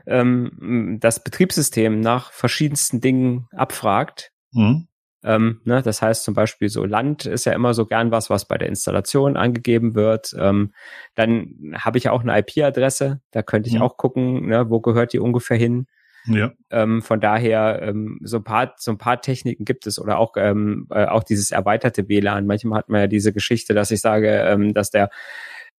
ähm, 0.07 0.99
das 1.01 1.23
Betriebssystem 1.23 2.01
nach 2.01 2.33
verschiedensten 2.33 3.01
Dingen 3.01 3.47
abfragt. 3.53 4.33
Mhm. 4.53 4.89
Ähm, 5.25 5.61
ne, 5.65 5.81
das 5.81 6.03
heißt 6.03 6.23
zum 6.23 6.35
Beispiel 6.35 6.69
so 6.69 6.85
Land 6.85 7.25
ist 7.25 7.47
ja 7.47 7.55
immer 7.55 7.73
so 7.73 7.87
gern 7.87 8.11
was, 8.11 8.29
was 8.29 8.47
bei 8.47 8.59
der 8.59 8.69
Installation 8.69 9.37
angegeben 9.37 9.95
wird. 9.95 10.35
Ähm, 10.39 10.73
dann 11.15 11.75
habe 11.79 11.99
ich 11.99 12.11
auch 12.11 12.21
eine 12.21 12.39
IP-Adresse, 12.39 13.23
da 13.31 13.43
könnte 13.43 13.71
ich 13.71 13.77
mhm. 13.77 13.83
auch 13.83 13.97
gucken, 13.97 14.47
ne, 14.47 14.69
wo 14.69 14.81
gehört 14.81 15.15
die 15.15 15.19
ungefähr 15.19 15.57
hin. 15.57 15.87
Ja. 16.27 16.53
Ähm, 16.71 17.03
von 17.03 17.21
daher, 17.21 17.83
ähm, 17.83 18.19
so 18.23 18.39
ein 18.39 18.45
paar, 18.45 18.75
so 18.79 18.91
ein 18.91 18.99
paar 18.99 19.21
Techniken 19.21 19.65
gibt 19.65 19.87
es 19.87 19.99
oder 19.99 20.19
auch, 20.19 20.35
ähm, 20.37 20.87
äh, 20.91 21.07
auch 21.07 21.25
dieses 21.25 21.51
erweiterte 21.51 22.09
WLAN. 22.09 22.47
Manchmal 22.47 22.79
hat 22.79 22.89
man 22.89 23.03
ja 23.03 23.07
diese 23.07 23.33
Geschichte, 23.33 23.75
dass 23.75 23.91
ich 23.91 24.01
sage, 24.01 24.31
ähm, 24.31 24.73
dass 24.75 24.91
der, 24.91 25.11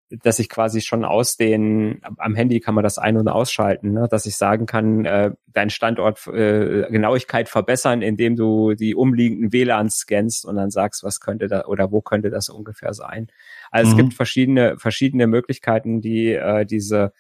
dass 0.10 0.38
ich 0.38 0.50
quasi 0.50 0.82
schon 0.82 1.04
aus 1.04 1.36
den, 1.36 2.00
am 2.18 2.36
Handy 2.36 2.60
kann 2.60 2.76
man 2.76 2.84
das 2.84 3.00
ein- 3.00 3.18
und 3.18 3.28
ausschalten, 3.28 3.92
ne? 3.92 4.08
dass 4.10 4.28
ich 4.28 4.38
sagen 4.38 4.68
kann, 4.68 5.06
äh, 5.06 5.32
dein 5.48 5.72
Standort 5.72 6.28
äh, 6.28 6.88
Genauigkeit 6.92 7.50
verbessern, 7.50 8.04
indem 8.04 8.36
du 8.36 8.76
die 8.76 8.94
umliegenden 8.94 9.52
WLANs 9.52 9.98
scannst 9.98 10.46
und 10.46 10.58
dann 10.58 10.70
sagst, 10.70 11.04
was 11.04 11.20
könnte 11.20 11.48
da 11.48 11.66
oder 11.66 11.92
wo 11.92 12.02
könnte 12.02 12.30
das 12.30 12.50
ungefähr 12.50 12.94
sein. 12.94 13.28
Also 13.72 13.92
mhm. 13.94 13.98
es 14.00 14.04
gibt 14.04 14.14
verschiedene, 14.14 14.78
verschiedene 14.78 15.26
Möglichkeiten, 15.26 16.02
die 16.02 16.34
äh, 16.34 16.66
diese, 16.66 17.12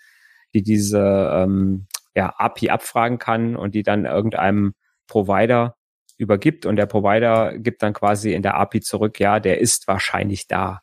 die 0.53 0.61
diese 0.61 1.31
ähm, 1.33 1.87
ja, 2.15 2.33
API 2.37 2.69
abfragen 2.69 3.19
kann 3.19 3.55
und 3.55 3.75
die 3.75 3.83
dann 3.83 4.05
irgendeinem 4.05 4.73
Provider 5.07 5.75
übergibt 6.17 6.65
und 6.65 6.77
der 6.77 6.85
Provider 6.85 7.57
gibt 7.57 7.83
dann 7.83 7.93
quasi 7.93 8.33
in 8.33 8.41
der 8.41 8.55
API 8.55 8.81
zurück, 8.81 9.19
ja, 9.19 9.39
der 9.39 9.59
ist 9.59 9.87
wahrscheinlich 9.87 10.47
da. 10.47 10.81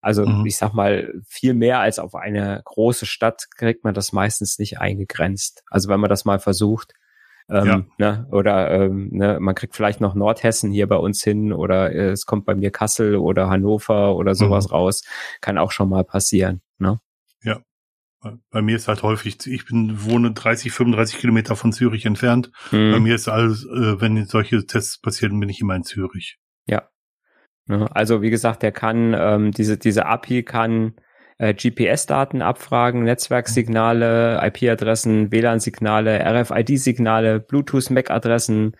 Also 0.00 0.24
mhm. 0.24 0.46
ich 0.46 0.56
sag 0.56 0.72
mal, 0.72 1.12
viel 1.26 1.54
mehr 1.54 1.80
als 1.80 1.98
auf 1.98 2.14
eine 2.14 2.62
große 2.64 3.04
Stadt 3.04 3.48
kriegt 3.56 3.84
man 3.84 3.94
das 3.94 4.12
meistens 4.12 4.58
nicht 4.58 4.80
eingegrenzt. 4.80 5.62
Also 5.68 5.88
wenn 5.88 6.00
man 6.00 6.08
das 6.08 6.24
mal 6.24 6.38
versucht, 6.38 6.94
ähm, 7.50 7.66
ja. 7.66 7.84
ne, 7.98 8.26
oder 8.30 8.70
ähm, 8.70 9.08
ne, 9.12 9.38
man 9.40 9.54
kriegt 9.54 9.74
vielleicht 9.74 10.00
noch 10.00 10.14
Nordhessen 10.14 10.70
hier 10.70 10.88
bei 10.88 10.96
uns 10.96 11.22
hin 11.22 11.52
oder 11.52 11.92
äh, 11.92 12.10
es 12.10 12.24
kommt 12.24 12.46
bei 12.46 12.54
mir 12.54 12.70
Kassel 12.70 13.16
oder 13.16 13.50
Hannover 13.50 14.14
oder 14.14 14.34
sowas 14.34 14.68
mhm. 14.68 14.74
raus, 14.74 15.02
kann 15.40 15.58
auch 15.58 15.72
schon 15.72 15.88
mal 15.88 16.04
passieren. 16.04 16.62
Ne? 16.78 17.00
Bei 18.50 18.60
mir 18.60 18.76
ist 18.76 18.86
halt 18.86 19.02
häufig, 19.02 19.46
ich 19.46 19.66
bin, 19.66 20.04
wohne 20.04 20.32
30, 20.32 20.72
35 20.72 21.18
Kilometer 21.18 21.56
von 21.56 21.72
Zürich 21.72 22.04
entfernt. 22.04 22.50
Mhm. 22.70 22.92
Bei 22.92 23.00
mir 23.00 23.14
ist 23.14 23.28
alles, 23.28 23.64
äh, 23.64 24.00
wenn 24.00 24.24
solche 24.26 24.66
Tests 24.66 25.00
passieren, 25.00 25.40
bin 25.40 25.48
ich 25.48 25.60
immer 25.60 25.74
in 25.74 25.84
Zürich. 25.84 26.38
Ja. 26.66 26.88
Also 27.66 28.20
wie 28.20 28.30
gesagt, 28.30 28.62
der 28.62 28.72
kann, 28.72 29.14
ähm, 29.16 29.52
diese, 29.52 29.78
diese 29.78 30.06
API 30.06 30.42
kann 30.42 30.94
äh, 31.38 31.54
GPS-Daten 31.54 32.42
abfragen, 32.42 33.04
Netzwerksignale, 33.04 34.40
IP-Adressen, 34.42 35.32
WLAN-Signale, 35.32 36.20
RFID-Signale, 36.20 37.40
Bluetooth-MAC-Adressen, 37.40 38.76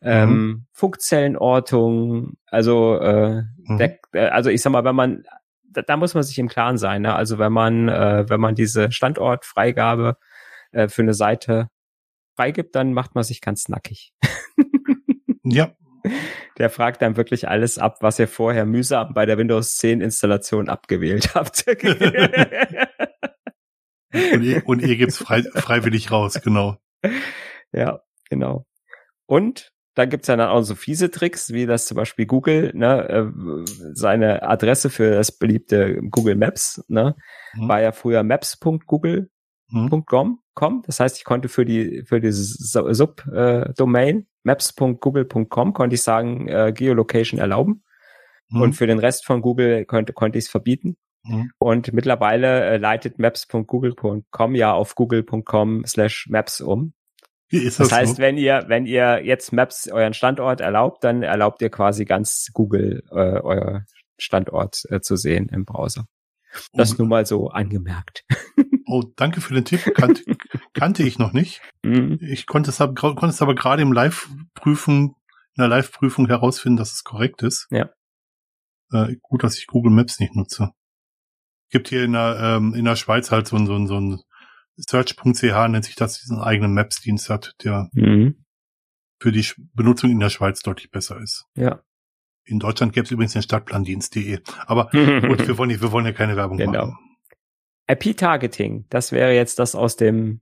ähm, 0.00 0.30
mhm. 0.30 0.66
Funkzellenortung, 0.72 2.34
also 2.46 2.98
äh, 3.00 3.42
mhm. 3.64 3.78
der, 3.78 3.98
äh, 4.12 4.28
also 4.28 4.48
ich 4.48 4.62
sag 4.62 4.70
mal, 4.70 4.84
wenn 4.84 4.94
man 4.94 5.24
da, 5.70 5.82
da 5.82 5.96
muss 5.96 6.14
man 6.14 6.22
sich 6.22 6.38
im 6.38 6.48
Klaren 6.48 6.78
sein. 6.78 7.02
Ne? 7.02 7.14
Also 7.14 7.38
wenn 7.38 7.52
man, 7.52 7.88
äh, 7.88 8.28
wenn 8.28 8.40
man 8.40 8.54
diese 8.54 8.90
Standortfreigabe 8.92 10.16
äh, 10.72 10.88
für 10.88 11.02
eine 11.02 11.14
Seite 11.14 11.68
freigibt, 12.36 12.74
dann 12.74 12.92
macht 12.92 13.14
man 13.14 13.24
sich 13.24 13.40
ganz 13.40 13.68
nackig. 13.68 14.12
ja, 15.44 15.72
Der 16.58 16.70
fragt 16.70 17.02
dann 17.02 17.16
wirklich 17.16 17.48
alles 17.48 17.78
ab, 17.78 17.98
was 18.00 18.18
ihr 18.18 18.28
vorher 18.28 18.64
mühsam 18.66 19.14
bei 19.14 19.26
der 19.26 19.38
Windows 19.38 19.76
10 19.78 20.00
Installation 20.00 20.68
abgewählt 20.68 21.34
habt. 21.34 21.64
und, 24.32 24.42
ihr, 24.42 24.62
und 24.66 24.82
ihr 24.82 24.96
gebt's 24.96 25.18
frei, 25.18 25.42
freiwillig 25.42 26.10
raus, 26.10 26.40
genau. 26.42 26.76
Ja, 27.72 28.00
genau. 28.30 28.66
Und 29.26 29.72
da 29.98 30.04
gibt's 30.04 30.28
ja 30.28 30.36
dann 30.36 30.48
auch 30.48 30.62
so 30.62 30.76
fiese 30.76 31.10
Tricks, 31.10 31.52
wie 31.52 31.66
das 31.66 31.86
zum 31.86 31.96
Beispiel 31.96 32.24
Google, 32.24 32.70
ne, 32.72 33.08
äh, 33.08 33.26
seine 33.94 34.44
Adresse 34.44 34.90
für 34.90 35.10
das 35.10 35.32
beliebte 35.32 36.00
Google 36.02 36.36
Maps, 36.36 36.84
ne, 36.86 37.16
mhm. 37.54 37.68
war 37.68 37.80
ja 37.80 37.90
früher 37.90 38.22
maps.google.com. 38.22 39.28
Mhm. 39.70 40.82
Das 40.86 41.00
heißt, 41.00 41.18
ich 41.18 41.24
konnte 41.24 41.48
für 41.48 41.64
die 41.64 42.04
für 42.04 42.20
dieses 42.20 42.54
Subdomain 42.70 44.18
äh, 44.18 44.24
maps.google.com 44.44 45.72
konnte 45.72 45.94
ich 45.94 46.02
sagen 46.02 46.46
äh, 46.46 46.72
Geolocation 46.72 47.40
erlauben 47.40 47.82
mhm. 48.50 48.62
und 48.62 48.72
für 48.74 48.86
den 48.86 49.00
Rest 49.00 49.26
von 49.26 49.42
Google 49.42 49.84
konnte 49.84 50.12
konnte 50.12 50.38
ich 50.38 50.44
es 50.44 50.50
verbieten. 50.50 50.96
Mhm. 51.24 51.50
Und 51.58 51.92
mittlerweile 51.92 52.66
äh, 52.66 52.76
leitet 52.76 53.18
maps.google.com 53.18 54.54
ja 54.54 54.72
auf 54.72 54.94
google.com/maps 54.94 56.60
um. 56.60 56.92
Das, 57.64 57.78
das, 57.78 57.92
heißt, 57.92 58.16
so? 58.16 58.22
wenn 58.22 58.36
ihr, 58.36 58.64
wenn 58.66 58.84
ihr 58.84 59.24
jetzt 59.24 59.54
Maps 59.54 59.88
euren 59.88 60.12
Standort 60.12 60.60
erlaubt, 60.60 61.02
dann 61.02 61.22
erlaubt 61.22 61.62
ihr 61.62 61.70
quasi 61.70 62.04
ganz 62.04 62.50
Google 62.52 63.02
äh, 63.10 63.40
euer 63.40 63.84
Standort 64.18 64.82
äh, 64.90 65.00
zu 65.00 65.16
sehen 65.16 65.48
im 65.48 65.64
Browser. 65.64 66.04
Das 66.72 66.92
oh. 66.92 66.96
nur 66.98 67.08
mal 67.08 67.26
so 67.26 67.48
angemerkt. 67.48 68.24
Oh, 68.90 69.02
danke 69.16 69.42
für 69.42 69.52
den 69.52 69.66
Tipp. 69.66 69.82
Kannte, 69.94 70.22
kannte 70.72 71.02
ich 71.02 71.18
noch 71.18 71.34
nicht. 71.34 71.60
Mhm. 71.82 72.18
Ich 72.22 72.46
konnte 72.46 72.70
es, 72.70 72.78
konnte 72.78 73.26
es 73.26 73.42
aber 73.42 73.54
gerade 73.54 73.82
im 73.82 73.92
Live-Prüfung, 73.92 75.14
in 75.56 75.60
der 75.60 75.68
Live-Prüfung 75.68 76.26
herausfinden, 76.26 76.78
dass 76.78 76.94
es 76.94 77.04
korrekt 77.04 77.42
ist. 77.42 77.66
Ja. 77.70 77.90
Äh, 78.90 79.16
gut, 79.20 79.44
dass 79.44 79.58
ich 79.58 79.66
Google 79.66 79.92
Maps 79.92 80.18
nicht 80.20 80.34
nutze. 80.34 80.70
Gibt 81.68 81.88
hier 81.88 82.02
in 82.02 82.12
der, 82.12 82.38
ähm, 82.40 82.72
in 82.72 82.86
der 82.86 82.96
Schweiz 82.96 83.30
halt 83.30 83.46
so 83.46 83.56
ein, 83.56 83.66
so 83.66 83.74
ein, 83.74 83.86
so 83.88 84.00
ein 84.00 84.22
Search.ch 84.78 85.68
nennt 85.68 85.84
sich 85.84 85.96
das, 85.96 86.20
diesen 86.20 86.38
eigenen 86.38 86.74
Maps-Dienst 86.74 87.30
hat, 87.30 87.54
der 87.64 87.88
mhm. 87.92 88.44
für 89.20 89.32
die 89.32 89.44
Benutzung 89.74 90.10
in 90.10 90.20
der 90.20 90.30
Schweiz 90.30 90.60
deutlich 90.60 90.90
besser 90.90 91.20
ist. 91.20 91.46
Ja. 91.54 91.82
In 92.44 92.60
Deutschland 92.60 92.92
gäbe 92.92 93.04
es 93.04 93.10
übrigens 93.10 93.32
den 93.32 93.42
Stadtplandienst.de. 93.42 94.40
Aber 94.66 94.84
gut, 94.92 95.46
wir 95.46 95.58
wollen, 95.58 95.70
wir 95.70 95.92
wollen 95.92 96.06
ja 96.06 96.12
keine 96.12 96.36
Werbung 96.36 96.56
genau. 96.58 96.86
machen. 96.86 96.98
IP-Targeting, 97.90 98.86
das 98.90 99.12
wäre 99.12 99.34
jetzt 99.34 99.58
das 99.58 99.74
aus 99.74 99.96
dem 99.96 100.40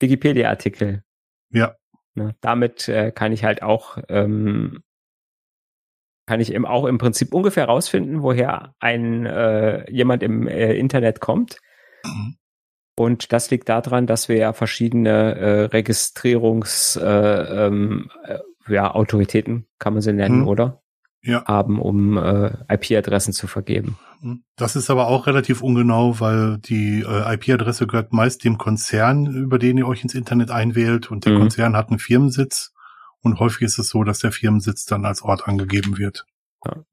Wikipedia-Artikel. 0.00 1.02
Ja. 1.50 1.74
Ne, 2.14 2.36
damit 2.40 2.88
äh, 2.88 3.10
kann 3.10 3.32
ich 3.32 3.42
halt 3.42 3.62
auch, 3.62 3.98
ähm, 4.08 4.82
kann 6.26 6.40
ich 6.40 6.52
eben 6.52 6.66
auch 6.66 6.84
im 6.84 6.98
Prinzip 6.98 7.34
ungefähr 7.34 7.64
rausfinden, 7.64 8.22
woher 8.22 8.74
ein 8.78 9.26
äh, 9.26 9.90
jemand 9.90 10.22
im 10.22 10.46
äh, 10.46 10.74
Internet 10.74 11.20
kommt. 11.20 11.58
Mhm. 12.04 12.36
Und 12.96 13.32
das 13.32 13.50
liegt 13.50 13.68
daran, 13.68 14.06
dass 14.06 14.28
wir 14.28 14.36
ja 14.36 14.52
verschiedene 14.52 15.34
äh, 15.34 15.60
Registrierungs 15.64 16.96
äh, 16.96 17.66
ähm, 17.66 18.10
äh, 18.24 18.38
ja, 18.68 18.94
Autoritäten, 18.94 19.66
kann 19.78 19.94
man 19.94 20.02
sie 20.02 20.12
nennen, 20.12 20.42
hm. 20.42 20.48
oder? 20.48 20.80
Ja. 21.22 21.44
Haben, 21.46 21.80
um 21.80 22.18
äh, 22.18 22.52
IP-Adressen 22.68 23.32
zu 23.32 23.46
vergeben. 23.46 23.96
Hm. 24.20 24.44
Das 24.56 24.76
ist 24.76 24.90
aber 24.90 25.08
auch 25.08 25.26
relativ 25.26 25.62
ungenau, 25.62 26.20
weil 26.20 26.58
die 26.58 27.00
äh, 27.00 27.34
IP-Adresse 27.34 27.86
gehört 27.86 28.12
meist 28.12 28.44
dem 28.44 28.58
Konzern, 28.58 29.26
über 29.26 29.58
den 29.58 29.78
ihr 29.78 29.88
euch 29.88 30.02
ins 30.02 30.14
Internet 30.14 30.50
einwählt 30.50 31.10
und 31.10 31.24
der 31.24 31.32
mhm. 31.32 31.38
Konzern 31.40 31.76
hat 31.76 31.88
einen 31.88 31.98
Firmensitz 31.98 32.72
und 33.22 33.40
häufig 33.40 33.62
ist 33.62 33.78
es 33.78 33.88
so, 33.88 34.04
dass 34.04 34.18
der 34.18 34.32
Firmensitz 34.32 34.84
dann 34.84 35.06
als 35.06 35.22
Ort 35.22 35.48
angegeben 35.48 35.96
wird. 35.96 36.26
Ja. 36.64 36.84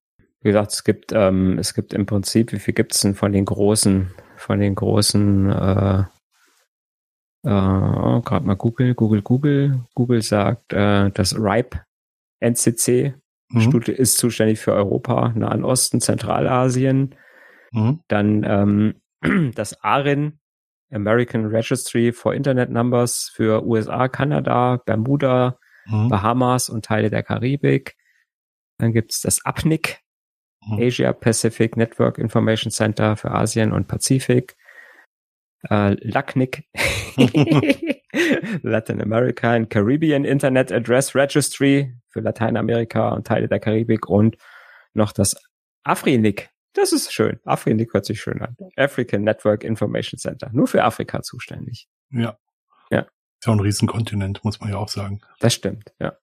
Wie 0.42 0.50
gesagt, 0.50 0.72
es 0.72 0.84
gibt 0.84 1.12
ähm, 1.14 1.60
es 1.60 1.74
gibt 1.74 1.94
im 1.94 2.06
Prinzip, 2.06 2.54
wie 2.54 2.60
viel 2.60 2.74
gibt 2.74 2.94
es 2.94 3.02
denn 3.02 3.16
von 3.16 3.34
den 3.34 3.46
großen 3.46 4.12
von 4.42 4.60
den 4.60 4.76
großen, 4.76 5.50
äh, 5.50 6.00
äh, 7.44 8.22
gerade 8.22 8.46
mal 8.46 8.56
Google, 8.56 8.96
Google, 8.96 9.22
Google. 9.22 9.86
Google 9.96 10.22
sagt, 10.22 10.74
äh, 10.74 11.12
das 11.12 11.36
RIPE 11.36 11.82
NCC 12.40 13.14
mhm. 13.50 13.82
ist 13.88 14.18
zuständig 14.18 14.60
für 14.60 14.74
Europa, 14.74 15.30
Nahen 15.36 15.64
Osten, 15.64 16.02
Zentralasien. 16.02 17.16
Mhm. 17.72 18.02
Dann 18.08 18.44
ähm, 18.44 19.52
das 19.56 19.82
ARIN, 19.84 20.40
American 20.92 21.46
Registry 21.46 22.12
for 22.12 22.34
Internet 22.34 22.70
Numbers 22.70 23.32
für 23.34 23.66
USA, 23.66 24.08
Kanada, 24.08 24.82
Bermuda, 24.86 25.58
mhm. 25.86 26.10
Bahamas 26.10 26.70
und 26.70 26.86
Teile 26.86 27.10
der 27.10 27.24
Karibik. 27.24 27.96
Dann 28.78 28.92
gibt's 28.92 29.22
das 29.22 29.46
APNIC. 29.46 30.01
Asia 30.70 31.14
Pacific 31.14 31.76
Network 31.76 32.18
Information 32.18 32.72
Center 32.72 33.16
für 33.16 33.32
Asien 33.32 33.72
und 33.72 33.88
Pazifik. 33.88 34.56
Äh, 35.70 35.96
LACNIC, 36.02 36.68
Latin 38.64 39.00
America 39.00 39.54
and 39.54 39.70
Caribbean 39.70 40.26
Internet 40.26 40.72
Address 40.72 41.14
Registry 41.14 41.96
für 42.10 42.22
Lateinamerika 42.22 43.10
und 43.10 43.28
Teile 43.28 43.48
der 43.48 43.60
Karibik 43.60 44.10
und 44.10 44.38
noch 44.94 45.12
das 45.12 45.36
AFRINIC. 45.84 46.50
Das 46.74 46.94
ist 46.94 47.14
schön. 47.14 47.40
AFRINIC 47.46 47.94
hört 47.94 48.06
sich 48.06 48.22
schön 48.22 48.42
an. 48.42 48.56
African 48.76 49.24
Network 49.24 49.64
Information 49.64 50.18
Center. 50.18 50.50
Nur 50.52 50.68
für 50.68 50.84
Afrika 50.84 51.22
zuständig. 51.22 51.88
Ja. 52.10 52.38
Ja. 52.90 53.02
Ist 53.02 53.48
ja 53.48 53.54
ein 53.54 53.60
Riesenkontinent, 53.60 54.44
muss 54.44 54.60
man 54.60 54.70
ja 54.70 54.78
auch 54.78 54.88
sagen. 54.88 55.22
Das 55.40 55.54
stimmt, 55.54 55.94
ja. 56.00 56.18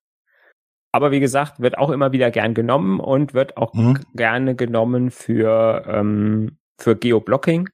Aber 0.93 1.11
wie 1.11 1.21
gesagt, 1.21 1.61
wird 1.61 1.77
auch 1.79 1.91
immer 1.91 2.13
wieder 2.13 2.31
gern 2.31 2.55
genommen 2.55 3.01
und 3.01 3.35
wird 3.35 3.57
auch 3.57 3.75
mhm. 3.75 3.99
gerne 4.15 4.55
genommen 4.55 5.11
für, 5.11 5.85
ähm, 5.87 6.59
für 6.79 6.97
Geoblocking. 6.97 7.69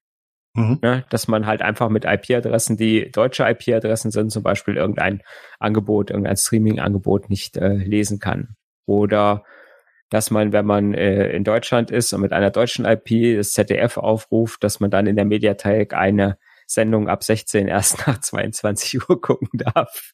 Mhm. 0.56 0.78
Ne, 0.82 1.04
dass 1.10 1.26
man 1.26 1.46
halt 1.46 1.62
einfach 1.62 1.88
mit 1.88 2.04
IP-Adressen, 2.04 2.76
die 2.76 3.10
deutsche 3.10 3.42
IP-Adressen 3.42 4.12
sind, 4.12 4.30
zum 4.30 4.44
Beispiel 4.44 4.76
irgendein 4.76 5.20
Angebot, 5.58 6.10
irgendein 6.10 6.36
Streaming-Angebot 6.36 7.28
nicht 7.28 7.56
äh, 7.56 7.74
lesen 7.74 8.20
kann. 8.20 8.54
Oder 8.86 9.42
dass 10.10 10.30
man, 10.30 10.52
wenn 10.52 10.64
man 10.64 10.94
äh, 10.94 11.30
in 11.30 11.42
Deutschland 11.42 11.90
ist 11.90 12.12
und 12.12 12.20
mit 12.20 12.32
einer 12.32 12.52
deutschen 12.52 12.84
IP 12.84 13.36
das 13.36 13.50
ZDF 13.50 13.96
aufruft, 13.96 14.62
dass 14.62 14.78
man 14.78 14.90
dann 14.92 15.08
in 15.08 15.16
der 15.16 15.24
Mediathek 15.24 15.92
eine 15.92 16.38
Sendung 16.68 17.08
ab 17.08 17.24
16 17.24 17.66
erst 17.66 17.98
nach 18.06 18.20
22 18.20 19.08
Uhr 19.08 19.20
gucken 19.20 19.48
darf. 19.54 20.12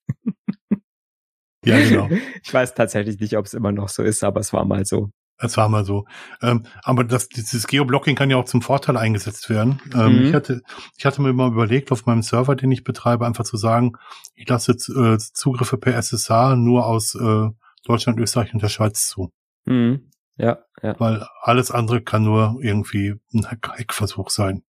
Ja, 1.65 1.79
genau. 1.79 2.09
ich 2.43 2.53
weiß 2.53 2.75
tatsächlich 2.75 3.21
nicht, 3.21 3.37
ob 3.37 3.47
es 3.47 3.55
immer 3.55 3.73
noch 3.73 3.89
so 3.89 4.03
ist, 4.03 4.25
aber 4.25 4.41
es 4.41 4.53
war 4.53 4.65
mal 4.65 4.85
so. 4.85 5.11
Es 5.43 5.57
war 5.57 5.69
mal 5.71 5.87
so. 5.87 6.05
Ähm, 6.43 6.67
aber 6.83 7.03
das, 7.03 7.29
dieses 7.29 7.67
Geoblocking 7.67 8.15
kann 8.15 8.29
ja 8.29 8.37
auch 8.37 8.45
zum 8.45 8.61
Vorteil 8.61 8.99
eingesetzt 8.99 9.49
werden. 9.49 9.81
Ähm, 9.95 10.19
mhm. 10.19 10.27
ich, 10.27 10.35
hatte, 10.35 10.63
ich 10.99 11.07
hatte 11.07 11.23
mir 11.23 11.33
mal 11.33 11.51
überlegt, 11.51 11.93
auf 11.93 12.05
meinem 12.05 12.23
Server, 12.23 12.55
den 12.57 12.71
ich 12.71 12.85
betreibe, 12.85 13.27
einfach 13.27 13.45
zu 13.45 13.57
sagen, 13.57 13.93
ich 14.35 14.49
lasse 14.49 14.73
äh, 14.73 15.19
Zugriffe 15.19 15.79
per 15.79 15.95
SSH 15.95 16.57
nur 16.57 16.87
aus 16.87 17.15
äh, 17.15 17.49
Deutschland, 17.85 18.21
Österreich 18.21 18.53
und 18.53 18.63
der 18.63 18.69
Schweiz 18.69 19.09
zu. 19.09 19.33
Mhm. 19.65 20.11
Ja, 20.37 20.59
ja. 20.83 20.99
Weil 20.99 21.27
alles 21.43 21.71
andere 21.71 22.03
kann 22.03 22.25
nur 22.25 22.59
irgendwie 22.61 23.15
ein 23.33 23.47
Hackversuch 23.47 24.31
sein. 24.31 24.63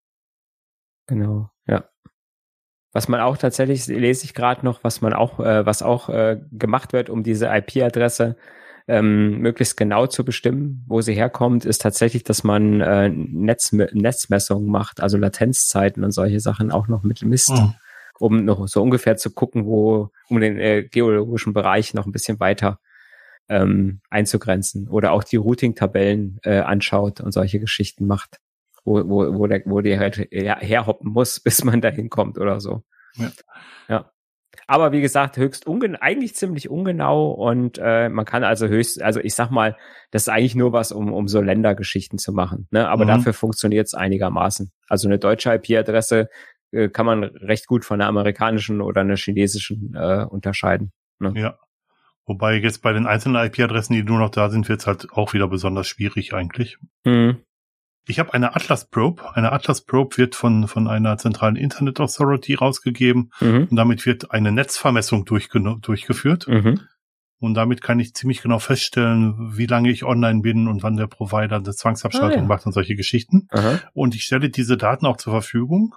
Genau, 1.08 1.50
ja. 1.68 1.91
Was 2.94 3.08
man 3.08 3.22
auch 3.22 3.38
tatsächlich, 3.38 3.88
lese 3.88 4.26
ich 4.26 4.34
gerade 4.34 4.66
noch, 4.66 4.84
was 4.84 5.02
man 5.02 5.14
auch, 5.14 5.40
äh, 5.40 5.66
was 5.66 5.82
auch 5.82 6.10
äh, 6.10 6.40
gemacht 6.52 6.92
wird, 6.92 7.10
um 7.10 7.24
diese 7.24 7.48
IP-Adresse 7.48 8.36
ähm, 8.88 9.40
möglichst 9.40 9.78
genau 9.78 10.08
zu 10.08 10.26
bestimmen, 10.26 10.84
wo 10.88 11.02
sie 11.02 11.14
herkommt, 11.14 11.66
ist 11.66 11.82
tatsächlich, 11.82 12.24
dass 12.24 12.44
man 12.44 12.82
äh, 12.82 13.10
Netz, 13.10 13.72
Netzmessungen 13.72 14.70
macht, 14.70 15.02
also 15.02 15.18
Latenzzeiten 15.18 16.04
und 16.04 16.12
solche 16.12 16.40
Sachen 16.40 16.72
auch 16.72 16.88
noch 16.88 17.04
mit 17.04 17.24
misst, 17.24 17.52
mhm. 17.52 17.74
um 18.20 18.44
noch 18.44 18.68
so 18.68 18.82
ungefähr 18.82 19.16
zu 19.16 19.32
gucken, 19.32 19.66
wo, 19.66 20.10
um 20.28 20.42
den 20.42 20.58
äh, 20.58 20.84
geologischen 20.84 21.54
Bereich 21.54 21.94
noch 21.94 22.06
ein 22.06 22.12
bisschen 22.12 22.40
weiter 22.40 22.80
ähm, 23.48 24.02
einzugrenzen 24.10 24.90
oder 24.90 25.12
auch 25.12 25.24
die 25.24 25.38
Routing-Tabellen 25.38 26.40
äh, 26.44 26.60
anschaut 26.60 27.22
und 27.22 27.32
solche 27.32 27.60
Geschichten 27.60 28.08
macht 28.08 28.40
wo, 28.84 29.08
wo, 29.08 29.38
wo, 29.38 29.48
der, 29.48 29.62
wo 29.66 29.82
die 29.82 29.98
halt 29.98 30.18
her, 30.32 30.58
herhoppen 30.60 31.12
muss, 31.12 31.40
bis 31.44 31.64
man 31.64 31.82
dahin 31.82 32.10
kommt 32.10 32.38
oder 32.38 32.60
so. 32.60 32.84
Ja. 33.16 33.32
ja. 33.88 34.12
Aber 34.68 34.92
wie 34.92 35.02
gesagt, 35.02 35.38
höchst 35.38 35.66
ungenau, 35.68 35.98
eigentlich 36.02 36.36
ziemlich 36.36 36.70
ungenau 36.70 37.32
und 37.32 37.78
äh, 37.82 38.10
man 38.10 38.26
kann 38.26 38.44
also 38.44 38.68
höchst, 38.68 39.02
also 39.02 39.20
ich 39.20 39.34
sag 39.34 39.50
mal, 39.50 39.78
das 40.12 40.24
ist 40.24 40.30
eigentlich 40.30 40.56
nur 40.56 40.72
was, 40.72 40.92
um, 40.92 41.12
um 41.12 41.28
so 41.28 41.42
Ländergeschichten 41.42 42.18
zu 42.18 42.32
machen. 42.32 42.68
Ne? 42.72 42.88
Aber 42.88 43.04
mhm. 43.04 43.10
dafür 43.10 43.34
funktioniert 43.34 43.88
es 43.88 43.94
einigermaßen. 43.94 44.72
Also 44.88 45.08
eine 45.08 45.20
deutsche 45.20 45.54
IP-Adresse 45.54 46.30
äh, 46.72 46.90
kann 46.90 47.06
man 47.06 47.24
recht 47.24 47.68
gut 47.68 47.86
von 47.86 48.00
einer 48.00 48.10
amerikanischen 48.10 48.82
oder 48.82 49.02
einer 49.02 49.18
chinesischen 49.18 49.94
äh, 49.96 50.26
unterscheiden. 50.30 50.92
Ne? 51.20 51.34
Ja. 51.36 51.58
Wobei 52.26 52.56
jetzt 52.56 52.82
bei 52.82 52.94
den 52.94 53.08
einzelnen 53.08 53.44
IP-Adressen, 53.44 53.94
die 53.94 54.04
nur 54.04 54.20
noch 54.20 54.30
da 54.30 54.50
sind, 54.50 54.70
wird 54.70 54.82
es 54.82 54.88
halt 54.88 55.12
auch 55.12 55.34
wieder 55.34 55.48
besonders 55.48 55.88
schwierig 55.88 56.34
eigentlich. 56.34 56.78
Mhm. 57.04 57.44
Ich 58.08 58.20
habe 58.20 58.34
eine 58.34 58.56
Atlas 58.56 58.90
Probe. 58.90 59.36
Eine 59.36 59.52
Atlas 59.52 59.82
Probe 59.82 60.18
wird 60.18 60.36
von, 60.36 60.68
von 60.68 60.88
einer 60.88 61.18
zentralen 61.18 61.56
Internet 61.56 62.00
Authority 62.00 62.56
rausgegeben 62.56 63.32
mhm. 63.40 63.68
und 63.70 63.76
damit 63.76 64.06
wird 64.06 64.32
eine 64.32 64.52
Netzvermessung 64.52 65.26
durchgeführt. 65.26 66.48
Mhm. 66.48 66.82
Und 67.40 67.56
damit 67.56 67.82
kann 67.82 68.00
ich 68.00 68.14
ziemlich 68.14 68.44
genau 68.44 68.60
feststellen, 68.60 69.58
wie 69.58 69.66
lange 69.66 69.90
ich 69.90 70.04
online 70.04 70.42
bin 70.42 70.68
und 70.68 70.84
wann 70.84 70.96
der 70.96 71.08
Provider 71.08 71.56
eine 71.56 71.74
Zwangsabschaltung 71.74 72.40
ah, 72.40 72.44
ja. 72.44 72.48
macht 72.48 72.68
und 72.68 72.72
solche 72.72 72.96
Geschichten. 72.96 73.48
Aha. 73.50 73.80
Und 73.94 74.14
ich 74.14 74.24
stelle 74.24 74.50
diese 74.50 74.78
Daten 74.78 75.08
auch 75.08 75.18
zur 75.18 75.34
Verfügung. 75.34 75.96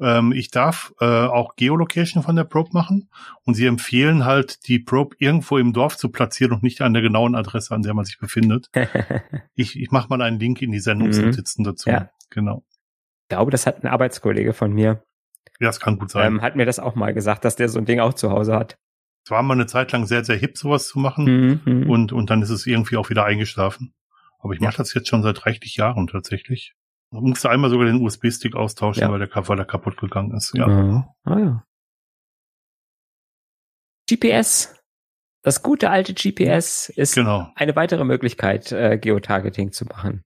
Ähm, 0.00 0.32
ich 0.32 0.50
darf 0.50 0.92
äh, 1.00 1.04
auch 1.04 1.56
Geolocation 1.56 2.22
von 2.22 2.36
der 2.36 2.44
Probe 2.44 2.70
machen 2.72 3.10
und 3.44 3.54
sie 3.54 3.66
empfehlen 3.66 4.24
halt, 4.24 4.66
die 4.68 4.78
Probe 4.78 5.16
irgendwo 5.18 5.58
im 5.58 5.72
Dorf 5.72 5.96
zu 5.96 6.10
platzieren 6.10 6.52
und 6.52 6.62
nicht 6.62 6.80
an 6.82 6.92
der 6.92 7.02
genauen 7.02 7.34
Adresse, 7.34 7.74
an 7.74 7.82
der 7.82 7.94
man 7.94 8.04
sich 8.04 8.18
befindet. 8.18 8.70
ich 9.54 9.78
ich 9.78 9.90
mache 9.90 10.08
mal 10.08 10.22
einen 10.22 10.38
Link 10.38 10.62
in 10.62 10.70
die 10.70 10.80
Sendungsnotizen 10.80 11.62
mhm. 11.62 11.66
dazu. 11.66 11.90
Ja. 11.90 12.10
Genau. 12.30 12.64
Ich 13.22 13.28
glaube, 13.28 13.50
das 13.50 13.66
hat 13.66 13.82
ein 13.82 13.88
Arbeitskollege 13.88 14.52
von 14.52 14.72
mir. 14.72 15.02
Ja, 15.60 15.66
das 15.66 15.80
kann 15.80 15.98
gut 15.98 16.10
sein. 16.10 16.34
Ähm, 16.34 16.42
hat 16.42 16.56
mir 16.56 16.66
das 16.66 16.78
auch 16.78 16.94
mal 16.94 17.12
gesagt, 17.12 17.44
dass 17.44 17.56
der 17.56 17.68
so 17.68 17.78
ein 17.78 17.84
Ding 17.84 18.00
auch 18.00 18.14
zu 18.14 18.30
Hause 18.30 18.54
hat. 18.54 18.78
Es 19.24 19.30
war 19.30 19.42
mal 19.42 19.54
eine 19.54 19.66
Zeit 19.66 19.92
lang 19.92 20.06
sehr, 20.06 20.24
sehr 20.24 20.36
hip, 20.36 20.56
sowas 20.56 20.88
zu 20.88 20.98
machen. 20.98 21.24
Mhm. 21.24 21.60
mhm. 21.64 21.90
Und, 21.90 22.12
und 22.12 22.30
dann 22.30 22.42
ist 22.42 22.50
es 22.50 22.66
irgendwie 22.66 22.96
auch 22.96 23.10
wieder 23.10 23.24
eingeschlafen. 23.24 23.92
Aber 24.38 24.54
ich 24.54 24.60
mache 24.60 24.74
ja. 24.74 24.78
das 24.78 24.94
jetzt 24.94 25.08
schon 25.08 25.22
seit 25.22 25.44
reichlich 25.44 25.76
Jahren 25.76 26.06
tatsächlich. 26.06 26.74
Ich 27.10 27.20
musste 27.20 27.48
einmal 27.48 27.70
sogar 27.70 27.86
den 27.86 28.02
USB-Stick 28.02 28.54
austauschen, 28.54 29.02
ja. 29.02 29.10
weil, 29.10 29.18
der, 29.18 29.30
weil 29.34 29.56
der 29.56 29.64
kaputt 29.64 29.96
gegangen 29.96 30.34
ist. 30.36 30.54
Ja. 30.54 30.68
ja. 30.68 31.14
Ah, 31.24 31.38
ja. 31.38 31.64
GPS. 34.08 34.74
Das 35.42 35.62
gute 35.62 35.90
alte 35.90 36.14
GPS 36.14 36.88
ist 36.90 37.14
genau. 37.14 37.50
eine 37.54 37.76
weitere 37.76 38.04
Möglichkeit, 38.04 38.72
äh, 38.72 38.98
Geotargeting 38.98 39.72
zu 39.72 39.86
machen. 39.86 40.22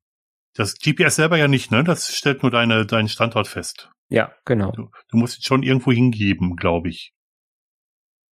Das 0.55 0.79
GPS 0.79 1.17
selber 1.17 1.37
ja 1.37 1.49
nicht, 1.49 1.71
ne? 1.71 1.85
Das 1.85 2.15
stellt 2.15 2.43
nur 2.43 2.51
deine, 2.51 2.87
deinen 2.87 3.09
Standort 3.09 3.47
fest. 3.47 3.91
Ja, 4.09 4.33
genau. 4.45 4.73
Du, 4.73 4.91
du 5.09 5.17
musst 5.17 5.39
es 5.39 5.45
schon 5.45 5.63
irgendwo 5.63 5.93
hingeben, 5.93 6.57
glaube 6.57 6.89
ich. 6.89 7.15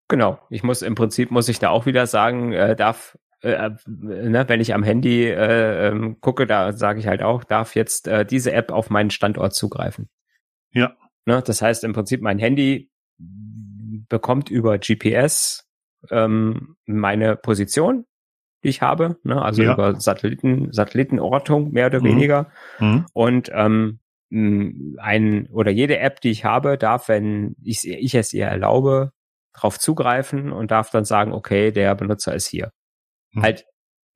Genau. 0.08 0.40
Ich 0.50 0.62
muss 0.62 0.82
im 0.82 0.94
Prinzip 0.94 1.30
muss 1.30 1.48
ich 1.48 1.58
da 1.58 1.70
auch 1.70 1.86
wieder 1.86 2.06
sagen, 2.06 2.52
äh, 2.52 2.74
darf 2.74 3.16
äh, 3.42 3.52
äh, 3.52 3.70
ne, 3.86 4.44
wenn 4.48 4.60
ich 4.60 4.74
am 4.74 4.82
Handy 4.82 5.24
äh, 5.24 5.88
ähm, 5.88 6.20
gucke, 6.20 6.46
da 6.46 6.72
sage 6.72 7.00
ich 7.00 7.06
halt 7.06 7.22
auch, 7.22 7.44
darf 7.44 7.74
jetzt 7.74 8.06
äh, 8.06 8.26
diese 8.26 8.52
App 8.52 8.70
auf 8.70 8.90
meinen 8.90 9.10
Standort 9.10 9.54
zugreifen. 9.54 10.08
Ja. 10.72 10.96
Ne, 11.24 11.42
das 11.44 11.62
heißt 11.62 11.84
im 11.84 11.92
Prinzip, 11.92 12.20
mein 12.22 12.38
Handy 12.38 12.90
bekommt 13.18 14.50
über 14.50 14.78
GPS 14.78 15.68
ähm, 16.10 16.76
meine 16.86 17.36
Position, 17.36 18.06
die 18.62 18.68
ich 18.68 18.82
habe, 18.82 19.16
ne, 19.22 19.40
also 19.40 19.62
ja. 19.62 19.72
über 19.72 19.98
Satelliten, 20.00 20.72
Satellitenortung 20.72 21.72
mehr 21.72 21.86
oder 21.86 22.00
mhm. 22.00 22.04
weniger. 22.04 22.50
Mhm. 22.78 23.06
Und 23.12 23.50
ähm, 23.54 24.00
ein 24.32 25.48
oder 25.50 25.72
jede 25.72 25.98
App, 25.98 26.20
die 26.20 26.30
ich 26.30 26.44
habe, 26.44 26.78
darf, 26.78 27.08
wenn 27.08 27.56
ich, 27.64 27.88
ich 27.88 28.14
es 28.14 28.32
ihr 28.32 28.46
erlaube, 28.46 29.12
drauf 29.52 29.78
zugreifen 29.78 30.52
und 30.52 30.70
darf 30.70 30.90
dann 30.90 31.04
sagen, 31.04 31.32
okay, 31.32 31.72
der 31.72 31.94
Benutzer 31.96 32.34
ist 32.34 32.46
hier 32.46 32.70
hm. 33.32 33.42
halt 33.42 33.66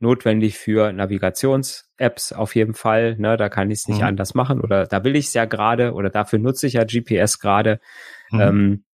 notwendig 0.00 0.58
für 0.58 0.92
Navigations-Apps 0.92 2.32
auf 2.32 2.54
jeden 2.54 2.74
Fall. 2.74 3.16
Ne, 3.16 3.36
da 3.36 3.48
kann 3.48 3.70
ich 3.70 3.80
es 3.80 3.88
nicht 3.88 4.00
mhm. 4.00 4.06
anders 4.06 4.34
machen 4.34 4.60
oder 4.60 4.86
da 4.86 5.02
will 5.04 5.16
ich 5.16 5.26
es 5.26 5.34
ja 5.34 5.44
gerade 5.46 5.94
oder 5.94 6.10
dafür 6.10 6.38
nutze 6.38 6.66
ich 6.66 6.74
ja 6.74 6.84
GPS 6.84 7.38
gerade, 7.38 7.80
mhm. 8.30 8.40
ähm, 8.40 8.84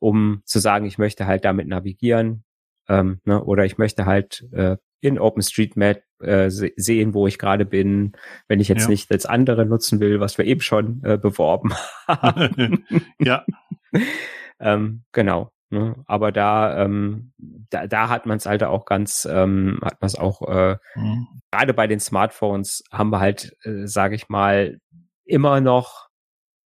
um 0.00 0.42
zu 0.44 0.58
sagen, 0.58 0.86
ich 0.86 0.98
möchte 0.98 1.26
halt 1.26 1.44
damit 1.44 1.68
navigieren 1.68 2.44
ähm, 2.88 3.20
ne, 3.24 3.42
oder 3.42 3.64
ich 3.64 3.78
möchte 3.78 4.06
halt 4.06 4.46
äh, 4.52 4.76
in 5.00 5.18
OpenStreetMap 5.18 6.02
äh, 6.20 6.48
sehen, 6.48 7.12
wo 7.12 7.26
ich 7.26 7.38
gerade 7.38 7.66
bin, 7.66 8.12
wenn 8.48 8.60
ich 8.60 8.68
jetzt 8.68 8.84
ja. 8.84 8.88
nicht 8.88 9.10
das 9.10 9.26
andere 9.26 9.66
nutzen 9.66 10.00
will, 10.00 10.18
was 10.18 10.38
wir 10.38 10.46
eben 10.46 10.62
schon 10.62 11.02
äh, 11.04 11.18
beworben 11.18 11.74
haben. 12.08 12.86
ja. 13.18 13.44
ähm, 14.60 15.04
genau. 15.12 15.50
Ne? 15.74 15.96
Aber 16.06 16.30
da, 16.30 16.84
ähm, 16.84 17.32
da, 17.38 17.88
da 17.88 18.08
hat 18.08 18.26
man 18.26 18.36
es 18.36 18.46
halt 18.46 18.62
auch 18.62 18.84
ganz, 18.84 19.28
ähm, 19.30 19.80
hat 19.82 20.00
man 20.00 20.06
es 20.06 20.16
auch, 20.16 20.40
äh, 20.42 20.76
mhm. 20.94 21.26
gerade 21.50 21.74
bei 21.74 21.88
den 21.88 21.98
Smartphones 21.98 22.84
haben 22.92 23.10
wir 23.10 23.18
halt, 23.18 23.56
äh, 23.64 23.86
sage 23.86 24.14
ich 24.14 24.28
mal, 24.28 24.78
immer 25.24 25.60
noch, 25.60 26.08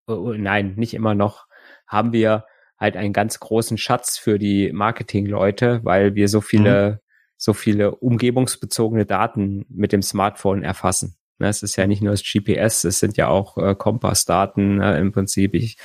äh, 0.09 0.13
nein, 0.13 0.75
nicht 0.77 0.93
immer 0.93 1.15
noch, 1.15 1.47
haben 1.87 2.13
wir 2.13 2.45
halt 2.79 2.97
einen 2.97 3.15
ganz 3.15 3.41
großen 3.41 3.79
Schatz 3.79 4.19
für 4.19 4.39
die 4.39 4.73
Marketingleute, 4.73 5.81
weil 5.85 6.15
wir 6.15 6.29
so 6.29 6.43
viele, 6.43 6.91
mhm. 6.91 6.99
so 7.39 7.55
viele 7.55 7.95
umgebungsbezogene 7.95 9.07
Daten 9.07 9.65
mit 9.71 9.93
dem 9.93 10.03
Smartphone 10.03 10.63
erfassen. 10.63 11.18
Ne, 11.39 11.49
es 11.49 11.63
ist 11.63 11.77
ja 11.77 11.87
nicht 11.87 12.03
nur 12.03 12.13
das 12.13 12.25
GPS, 12.25 12.85
es 12.85 12.99
sind 12.99 13.17
ja 13.17 13.29
auch 13.29 13.57
äh, 13.59 13.75
Kompassdaten 13.77 14.81
äh, 14.81 14.99
im 14.99 15.13
Prinzip. 15.13 15.55
Ich, 15.55 15.77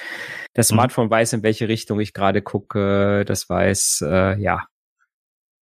das 0.53 0.71
mhm. 0.71 0.75
Smartphone 0.75 1.09
weiß, 1.11 1.33
in 1.33 1.43
welche 1.43 1.67
Richtung 1.67 1.99
ich 1.99 2.13
gerade 2.13 2.41
gucke. 2.41 3.23
Das 3.25 3.49
weiß, 3.49 4.03
äh, 4.07 4.39
ja. 4.41 4.65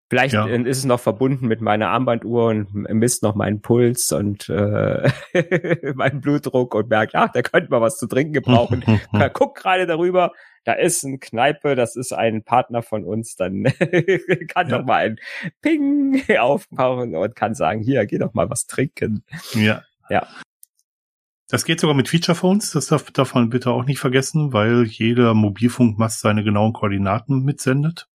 Vielleicht 0.08 0.34
ja. 0.34 0.46
ist 0.46 0.78
es 0.78 0.84
noch 0.84 0.98
verbunden 0.98 1.46
mit 1.46 1.60
meiner 1.60 1.88
Armbanduhr 1.90 2.46
und 2.46 2.74
misst 2.74 3.22
noch 3.22 3.36
meinen 3.36 3.62
Puls 3.62 4.10
und 4.10 4.48
äh, 4.48 5.08
meinen 5.94 6.20
Blutdruck 6.20 6.74
und 6.74 6.88
merkt, 6.88 7.14
ach, 7.14 7.30
da 7.32 7.42
könnte 7.42 7.70
man 7.70 7.80
was 7.80 7.96
zu 7.96 8.08
trinken 8.08 8.32
gebrauchen. 8.32 8.84
Guck 9.32 9.54
gerade 9.54 9.86
darüber, 9.86 10.32
da 10.64 10.72
ist 10.74 11.04
ein 11.04 11.20
Kneipe, 11.20 11.74
das 11.74 11.96
ist 11.96 12.12
ein 12.12 12.42
Partner 12.42 12.82
von 12.82 13.04
uns, 13.04 13.36
dann 13.36 13.64
kann 14.48 14.68
ja. 14.68 14.78
doch 14.78 14.84
mal 14.84 15.04
ein 15.04 15.20
Ping 15.62 16.22
aufmachen 16.38 17.14
und 17.14 17.36
kann 17.36 17.54
sagen, 17.54 17.82
hier, 17.82 18.06
geh 18.06 18.18
doch 18.18 18.34
mal 18.34 18.50
was 18.50 18.66
trinken. 18.66 19.24
Ja. 19.54 19.82
Ja. 20.08 20.26
Das 21.48 21.64
geht 21.64 21.80
sogar 21.80 21.96
mit 21.96 22.08
Feature 22.08 22.36
Phones, 22.36 22.70
das 22.70 22.86
darf, 22.86 23.10
darf 23.10 23.34
man 23.34 23.50
bitte 23.50 23.70
auch 23.70 23.84
nicht 23.84 23.98
vergessen, 23.98 24.52
weil 24.52 24.84
jeder 24.84 25.34
Mobilfunkmast 25.34 26.20
seine 26.20 26.44
genauen 26.44 26.72
Koordinaten 26.72 27.44
mitsendet. 27.44 28.09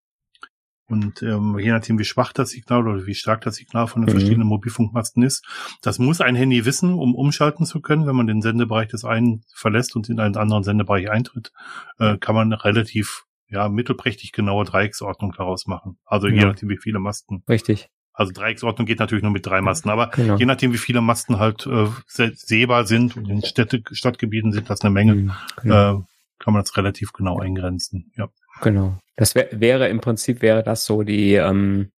Und 0.88 1.24
ähm, 1.24 1.58
je 1.58 1.72
nachdem, 1.72 1.98
wie 1.98 2.06
schwach 2.06 2.32
das 2.32 2.52
Signal 2.52 2.88
oder 2.88 3.06
wie 3.08 3.16
stark 3.16 3.42
das 3.42 3.56
Signal 3.56 3.88
von 3.88 4.04
den 4.04 4.14
mhm. 4.14 4.20
verschiedenen 4.20 4.48
Mobilfunkmasten 4.48 5.24
ist, 5.24 5.46
das 5.82 5.98
muss 5.98 6.22
ein 6.22 6.36
Handy 6.36 6.66
wissen, 6.66 6.94
um 6.94 7.16
umschalten 7.16 7.66
zu 7.66 7.82
können. 7.82 8.06
Wenn 8.06 8.16
man 8.16 8.28
den 8.28 8.42
Sendebereich 8.42 8.90
des 8.90 9.04
einen 9.04 9.44
verlässt 9.54 9.96
und 9.96 10.10
in 10.10 10.20
einen 10.20 10.38
anderen 10.38 10.64
Sendebereich 10.64 11.10
eintritt, 11.10 11.52
äh, 11.98 12.18
kann 12.18 12.36
man 12.36 12.54
relativ 12.54 13.26
ja 13.48 13.70
mittelprächtig 13.70 14.32
genaue 14.32 14.66
Dreiecksordnung 14.66 15.34
daraus 15.36 15.66
machen. 15.66 15.98
Also 16.06 16.28
ja. 16.28 16.36
je 16.36 16.46
nachdem, 16.46 16.70
wie 16.70 16.78
viele 16.78 17.00
Masten. 17.00 17.44
Richtig. 17.50 17.90
Also 18.14 18.32
Dreiecksordnung 18.32 18.86
geht 18.86 19.00
natürlich 19.00 19.24
nur 19.24 19.34
mit 19.34 19.46
drei 19.46 19.62
Masten, 19.62 19.92
aber 19.92 20.08
genau. 20.08 20.38
je 20.38 20.46
nachdem, 20.46 20.72
wie 20.72 20.78
viele 20.78 21.02
Masten 21.02 21.38
halt 21.38 21.68
äh, 21.68 21.88
sehbar 22.08 22.86
sind 22.86 23.18
und 23.18 23.30
in 23.30 23.44
Städte, 23.44 23.84
Stadtgebieten 23.92 24.54
sind 24.54 24.70
das 24.70 24.82
eine 24.82 24.92
Menge, 24.92 25.16
mhm, 25.16 25.32
genau. 25.62 25.76
äh, 25.76 26.04
kann 26.40 26.54
man 26.54 26.64
das 26.64 26.78
relativ 26.78 27.12
genau 27.12 27.40
eingrenzen. 27.40 28.12
Ja. 28.16 28.30
Genau. 28.62 28.98
Das 29.16 29.36
wär, 29.36 29.50
wäre 29.52 29.90
im 29.90 30.02
Prinzip 30.02 30.42
wäre 30.42 30.64
das 30.64 30.86
so 30.86 31.04
die, 31.04 31.36
ähm, 31.36 31.92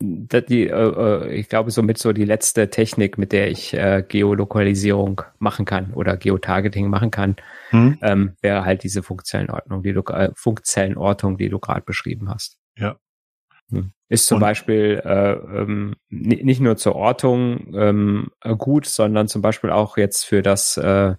die, 0.00 0.68
äh, 0.68 0.70
äh, 0.70 1.34
ich 1.34 1.48
glaube 1.48 1.70
somit 1.70 1.98
so 1.98 2.12
die 2.12 2.24
letzte 2.24 2.70
Technik, 2.70 3.18
mit 3.18 3.32
der 3.32 3.50
ich 3.50 3.74
äh, 3.74 4.04
Geolokalisierung 4.06 5.22
machen 5.38 5.64
kann 5.64 5.92
oder 5.92 6.16
Geotargeting 6.16 6.88
machen 6.88 7.10
kann, 7.10 7.36
hm. 7.70 7.98
ähm, 8.02 8.36
wäre 8.40 8.64
halt 8.64 8.84
diese 8.84 9.02
Funkzellenordnung, 9.02 9.82
die 9.82 9.92
du 9.92 10.02
äh, 10.02 10.30
Funkzellenortung, 10.36 11.36
die 11.36 11.48
du 11.48 11.58
gerade 11.58 11.82
beschrieben 11.82 12.30
hast. 12.30 12.58
Ja. 12.76 12.96
Hm. 13.70 13.92
Ist 14.08 14.26
zum 14.26 14.36
Und? 14.36 14.42
Beispiel 14.42 15.02
äh, 15.04 15.32
ähm, 15.32 15.96
nicht 16.08 16.60
nur 16.60 16.76
zur 16.76 16.94
Ortung 16.94 17.74
ähm, 17.74 18.30
gut, 18.56 18.86
sondern 18.86 19.28
zum 19.28 19.42
Beispiel 19.42 19.70
auch 19.70 19.96
jetzt 19.96 20.24
für 20.24 20.42
das 20.42 20.76
äh, 20.76 21.14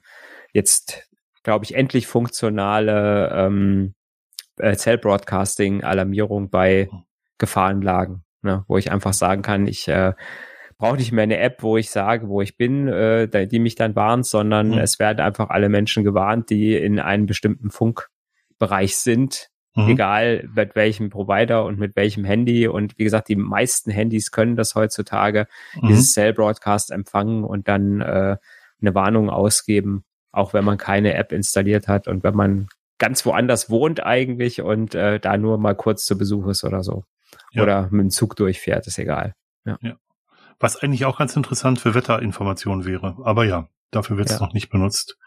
jetzt 0.53 1.08
glaube 1.43 1.65
ich, 1.65 1.75
endlich 1.75 2.07
funktionale 2.07 3.31
ähm, 3.33 3.93
äh, 4.57 4.75
Cell-Broadcasting-Alarmierung 4.75 6.49
bei 6.49 6.89
Gefahrenlagen, 7.37 8.23
ne, 8.41 8.63
wo 8.67 8.77
ich 8.77 8.91
einfach 8.91 9.13
sagen 9.13 9.41
kann, 9.41 9.67
ich 9.67 9.87
äh, 9.87 10.13
brauche 10.77 10.97
nicht 10.97 11.11
mehr 11.11 11.23
eine 11.23 11.39
App, 11.39 11.61
wo 11.63 11.77
ich 11.77 11.89
sage, 11.89 12.27
wo 12.29 12.41
ich 12.41 12.57
bin, 12.57 12.87
äh, 12.87 13.47
die 13.47 13.59
mich 13.59 13.75
dann 13.75 13.95
warnt, 13.95 14.25
sondern 14.25 14.69
mhm. 14.69 14.77
es 14.77 14.99
werden 14.99 15.19
einfach 15.19 15.49
alle 15.49 15.69
Menschen 15.69 16.03
gewarnt, 16.03 16.49
die 16.49 16.75
in 16.75 16.99
einem 16.99 17.25
bestimmten 17.25 17.69
Funkbereich 17.69 18.97
sind, 18.97 19.49
mhm. 19.75 19.89
egal 19.89 20.49
mit 20.53 20.75
welchem 20.75 21.09
Provider 21.09 21.65
und 21.65 21.79
mit 21.79 21.95
welchem 21.95 22.23
Handy. 22.25 22.67
Und 22.67 22.97
wie 22.97 23.03
gesagt, 23.03 23.29
die 23.29 23.35
meisten 23.35 23.91
Handys 23.91 24.31
können 24.31 24.55
das 24.55 24.75
heutzutage, 24.75 25.47
mhm. 25.75 25.87
dieses 25.87 26.13
Cell 26.13 26.33
Broadcast 26.33 26.91
empfangen 26.91 27.43
und 27.43 27.67
dann 27.67 28.01
äh, 28.01 28.37
eine 28.81 28.95
Warnung 28.95 29.29
ausgeben 29.29 30.05
auch 30.31 30.53
wenn 30.53 30.65
man 30.65 30.77
keine 30.77 31.13
App 31.15 31.31
installiert 31.31 31.87
hat 31.87 32.07
und 32.07 32.23
wenn 32.23 32.35
man 32.35 32.67
ganz 32.97 33.25
woanders 33.25 33.69
wohnt 33.69 34.03
eigentlich 34.03 34.61
und 34.61 34.93
äh, 34.93 35.19
da 35.19 35.37
nur 35.37 35.57
mal 35.57 35.75
kurz 35.75 36.05
zu 36.05 36.17
Besuch 36.17 36.47
ist 36.47 36.63
oder 36.63 36.83
so. 36.83 37.05
Ja. 37.51 37.63
Oder 37.63 37.83
mit 37.91 38.01
dem 38.01 38.09
Zug 38.09 38.35
durchfährt, 38.35 38.85
ist 38.87 38.99
egal. 38.99 39.33
Ja. 39.65 39.77
ja. 39.81 39.95
Was 40.59 40.75
eigentlich 40.75 41.05
auch 41.05 41.17
ganz 41.17 41.35
interessant 41.35 41.79
für 41.79 41.95
Wetterinformationen 41.95 42.85
wäre. 42.85 43.17
Aber 43.23 43.45
ja, 43.45 43.69
dafür 43.91 44.17
wird 44.17 44.29
es 44.29 44.39
ja. 44.39 44.45
noch 44.45 44.53
nicht 44.53 44.69
benutzt. 44.69 45.17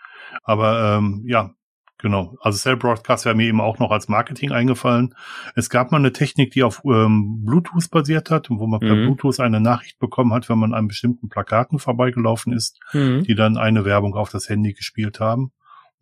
Aber 0.42 0.98
ähm, 0.98 1.24
ja, 1.26 1.54
Genau. 2.02 2.36
Also 2.40 2.58
Cell 2.58 2.76
Broadcast 2.76 3.24
wäre 3.26 3.36
mir 3.36 3.46
eben 3.46 3.60
auch 3.60 3.78
noch 3.78 3.92
als 3.92 4.08
Marketing 4.08 4.50
eingefallen. 4.50 5.14
Es 5.54 5.70
gab 5.70 5.92
mal 5.92 5.98
eine 5.98 6.12
Technik, 6.12 6.50
die 6.50 6.64
auf 6.64 6.82
ähm, 6.84 7.44
Bluetooth 7.44 7.90
basiert 7.90 8.28
hat, 8.28 8.50
wo 8.50 8.66
man 8.66 8.80
per 8.80 8.96
mhm. 8.96 9.04
Bluetooth 9.04 9.38
eine 9.38 9.60
Nachricht 9.60 10.00
bekommen 10.00 10.32
hat, 10.32 10.48
wenn 10.48 10.58
man 10.58 10.74
an 10.74 10.88
bestimmten 10.88 11.28
Plakaten 11.28 11.78
vorbeigelaufen 11.78 12.52
ist, 12.52 12.80
mhm. 12.92 13.22
die 13.22 13.36
dann 13.36 13.56
eine 13.56 13.84
Werbung 13.84 14.16
auf 14.16 14.30
das 14.30 14.48
Handy 14.48 14.72
gespielt 14.72 15.20
haben. 15.20 15.52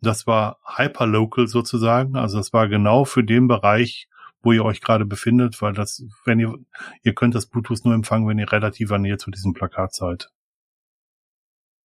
Das 0.01 0.25
war 0.25 0.57
hyperlocal 0.65 1.47
sozusagen. 1.47 2.15
Also 2.15 2.37
das 2.37 2.51
war 2.51 2.67
genau 2.67 3.05
für 3.05 3.23
den 3.23 3.47
Bereich, 3.47 4.07
wo 4.41 4.53
ihr 4.53 4.65
euch 4.65 4.81
gerade 4.81 5.05
befindet, 5.05 5.61
weil 5.61 5.73
das, 5.73 6.03
wenn 6.25 6.39
ihr, 6.39 6.55
ihr 7.03 7.13
könnt 7.13 7.35
das 7.35 7.45
Bluetooth 7.45 7.85
nur 7.85 7.93
empfangen, 7.93 8.27
wenn 8.27 8.39
ihr 8.39 8.51
relativer 8.51 8.97
Nähe 8.97 9.17
zu 9.17 9.29
diesem 9.29 9.53
Plakat 9.53 9.93
seid. 9.93 10.31